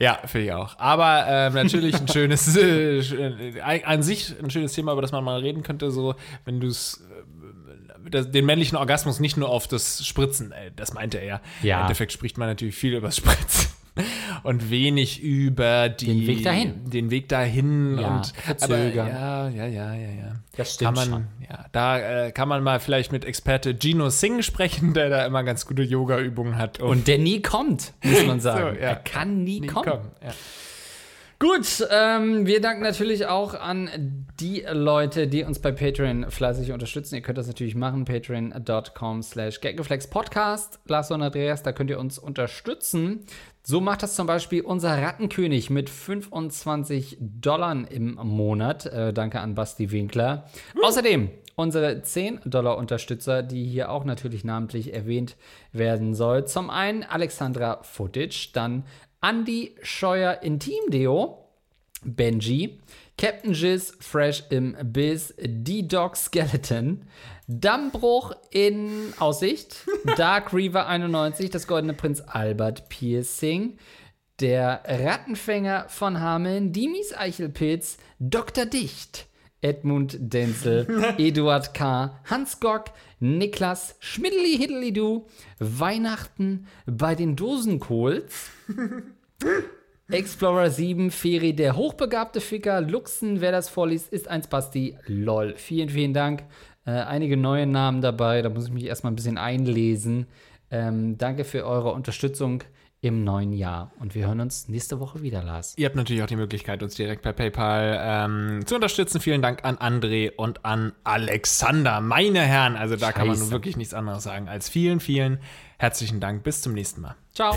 Ja, 0.00 0.18
finde 0.24 0.46
ich 0.46 0.52
auch. 0.52 0.78
Aber 0.78 1.26
ähm, 1.28 1.52
natürlich 1.52 1.94
ein 1.94 2.08
schönes, 2.08 2.56
äh, 2.56 2.98
äh, 2.98 3.84
an 3.84 4.02
sich 4.02 4.34
ein 4.42 4.50
schönes 4.50 4.72
Thema, 4.72 4.92
über 4.92 5.02
das 5.02 5.12
man 5.12 5.22
mal 5.22 5.40
reden 5.40 5.62
könnte, 5.62 5.90
so, 5.90 6.14
wenn 6.44 6.58
du 6.58 6.68
es 6.68 7.04
den 8.12 8.44
männlichen 8.44 8.76
Orgasmus 8.76 9.20
nicht 9.20 9.36
nur 9.36 9.50
auf 9.50 9.68
das 9.68 10.04
Spritzen, 10.04 10.52
äh, 10.52 10.72
das 10.74 10.94
meinte 10.94 11.18
er 11.18 11.24
ja. 11.24 11.40
Ja. 11.62 11.76
Im 11.76 11.82
Endeffekt 11.82 12.12
spricht 12.12 12.38
man 12.38 12.48
natürlich 12.48 12.74
viel 12.74 12.94
über 12.94 13.08
das 13.08 13.16
Spritzen 13.16 13.79
und 14.42 14.70
wenig 14.70 15.22
über 15.22 15.88
die, 15.88 16.06
Den 16.06 16.26
Weg 16.26 16.44
dahin. 16.44 16.90
Den 16.90 17.10
Weg 17.10 17.28
dahin 17.28 17.98
Ja, 17.98 18.16
und 18.16 18.26
verzögern. 18.26 19.08
Aber, 19.10 19.48
ja, 19.48 19.48
ja, 19.48 19.66
ja, 19.66 19.94
ja, 19.94 20.08
ja. 20.10 20.32
Das 20.56 20.74
stimmt 20.74 20.96
kann 20.96 21.10
man, 21.10 21.28
Ja, 21.48 21.66
da 21.72 22.26
äh, 22.26 22.32
kann 22.32 22.48
man 22.48 22.62
mal 22.62 22.80
vielleicht 22.80 23.12
mit 23.12 23.24
Experte 23.24 23.76
Gino 23.78 24.10
Singh 24.10 24.42
sprechen, 24.42 24.94
der 24.94 25.10
da 25.10 25.26
immer 25.26 25.42
ganz 25.44 25.66
gute 25.66 25.82
Yoga-Übungen 25.82 26.56
hat. 26.56 26.80
um 26.80 26.90
Und 26.90 27.08
der 27.08 27.18
nie 27.18 27.42
kommt, 27.42 27.92
muss 28.02 28.26
man 28.26 28.40
sagen. 28.40 28.76
So, 28.76 28.80
ja. 28.80 28.88
Er 28.90 28.96
kann 28.96 29.44
nie, 29.44 29.60
nie 29.60 29.66
kommen. 29.66 29.88
kommen. 29.88 30.10
Ja. 30.22 30.32
Gut, 31.42 31.88
ähm, 31.90 32.44
wir 32.46 32.60
danken 32.60 32.82
natürlich 32.82 33.24
auch 33.24 33.54
an 33.54 34.26
die 34.40 34.62
Leute, 34.70 35.26
die 35.26 35.42
uns 35.42 35.58
bei 35.58 35.72
Patreon 35.72 36.30
fleißig 36.30 36.70
unterstützen. 36.70 37.14
Ihr 37.14 37.22
könnt 37.22 37.38
das 37.38 37.46
natürlich 37.46 37.74
machen, 37.74 38.04
patreon.com 38.04 39.22
slash 39.22 39.58
Podcast. 40.10 40.80
Lars 40.86 41.10
und 41.10 41.22
Andreas, 41.22 41.62
da 41.62 41.72
könnt 41.72 41.88
ihr 41.88 41.98
uns 41.98 42.18
unterstützen. 42.18 43.24
So 43.62 43.80
macht 43.80 44.02
das 44.02 44.14
zum 44.14 44.26
Beispiel 44.26 44.62
unser 44.62 45.00
Rattenkönig 45.00 45.70
mit 45.70 45.90
25 45.90 47.18
Dollar 47.20 47.90
im 47.90 48.14
Monat. 48.14 48.86
Äh, 48.86 49.12
danke 49.12 49.40
an 49.40 49.54
Basti 49.54 49.90
Winkler. 49.90 50.46
Außerdem 50.82 51.30
unsere 51.56 52.02
10 52.02 52.40
Dollar 52.46 52.78
Unterstützer, 52.78 53.42
die 53.42 53.64
hier 53.64 53.90
auch 53.90 54.04
natürlich 54.04 54.44
namentlich 54.44 54.94
erwähnt 54.94 55.36
werden 55.72 56.14
soll. 56.14 56.46
Zum 56.46 56.70
einen 56.70 57.02
Alexandra 57.02 57.82
Footage, 57.82 58.50
dann 58.54 58.84
Andy 59.22 59.76
Scheuer 59.82 60.42
Intim-Deo, 60.42 61.44
Benji, 62.02 62.80
Captain 63.20 63.52
Jizz 63.52 63.98
Fresh 64.00 64.44
im 64.48 64.74
Biz, 64.82 65.34
D-Dog 65.38 66.16
Skeleton, 66.16 67.02
Dammbruch 67.46 68.34
in 68.50 69.12
Aussicht, 69.18 69.86
Dark 70.16 70.54
Reaver 70.54 70.86
91, 70.86 71.50
das 71.50 71.66
Goldene 71.66 71.92
Prinz 71.92 72.22
Albert 72.22 72.88
Piercing, 72.88 73.76
der 74.40 74.80
Rattenfänger 74.86 75.84
von 75.90 76.18
Hameln, 76.18 76.72
Dimis 76.72 77.12
Eichelpilz, 77.12 77.98
Dr. 78.20 78.64
Dicht, 78.64 79.26
Edmund 79.60 80.16
Denzel, 80.18 81.14
Eduard 81.18 81.74
K., 81.74 82.18
Hans 82.24 82.58
Gock, 82.58 82.86
Niklas, 83.18 83.96
Schmiddeli 83.98 84.56
Hiddeli 84.56 84.94
Du, 84.94 85.26
Weihnachten 85.58 86.66
bei 86.86 87.14
den 87.14 87.36
Dosenkohls, 87.36 88.48
Explorer 90.12 90.70
7, 90.70 91.10
Feri, 91.10 91.54
der 91.54 91.76
hochbegabte 91.76 92.40
Ficker, 92.40 92.80
Luxen, 92.80 93.40
wer 93.40 93.52
das 93.52 93.68
vorliest, 93.68 94.12
ist 94.12 94.28
ein 94.28 94.42
Spasti, 94.42 94.96
lol. 95.06 95.54
Vielen, 95.56 95.88
vielen 95.88 96.14
Dank. 96.14 96.44
Äh, 96.86 96.90
einige 96.92 97.36
neue 97.36 97.66
Namen 97.66 98.00
dabei, 98.00 98.42
da 98.42 98.48
muss 98.48 98.66
ich 98.66 98.72
mich 98.72 98.84
erstmal 98.84 99.12
ein 99.12 99.16
bisschen 99.16 99.38
einlesen. 99.38 100.26
Ähm, 100.70 101.18
danke 101.18 101.44
für 101.44 101.66
eure 101.66 101.92
Unterstützung 101.92 102.62
im 103.02 103.24
neuen 103.24 103.52
Jahr. 103.52 103.92
Und 103.98 104.14
wir 104.14 104.26
hören 104.26 104.40
uns 104.40 104.68
nächste 104.68 105.00
Woche 105.00 105.22
wieder, 105.22 105.42
Lars. 105.42 105.74
Ihr 105.76 105.86
habt 105.86 105.96
natürlich 105.96 106.22
auch 106.22 106.26
die 106.26 106.36
Möglichkeit, 106.36 106.82
uns 106.82 106.94
direkt 106.94 107.22
per 107.22 107.32
PayPal 107.32 107.98
ähm, 108.00 108.66
zu 108.66 108.74
unterstützen. 108.74 109.20
Vielen 109.20 109.40
Dank 109.40 109.64
an 109.64 109.76
André 109.78 110.32
und 110.36 110.64
an 110.64 110.92
Alexander, 111.04 112.00
meine 112.00 112.40
Herren. 112.40 112.76
Also 112.76 112.96
da 112.96 113.12
kann 113.12 113.26
man 113.26 113.36
nun 113.36 113.46
Scheiße. 113.46 113.52
wirklich 113.52 113.76
nichts 113.76 113.94
anderes 113.94 114.22
sagen 114.22 114.48
als 114.48 114.68
vielen, 114.68 115.00
vielen 115.00 115.38
herzlichen 115.78 116.20
Dank. 116.20 116.42
Bis 116.42 116.60
zum 116.60 116.74
nächsten 116.74 117.00
Mal. 117.00 117.16
Ciao. 117.34 117.56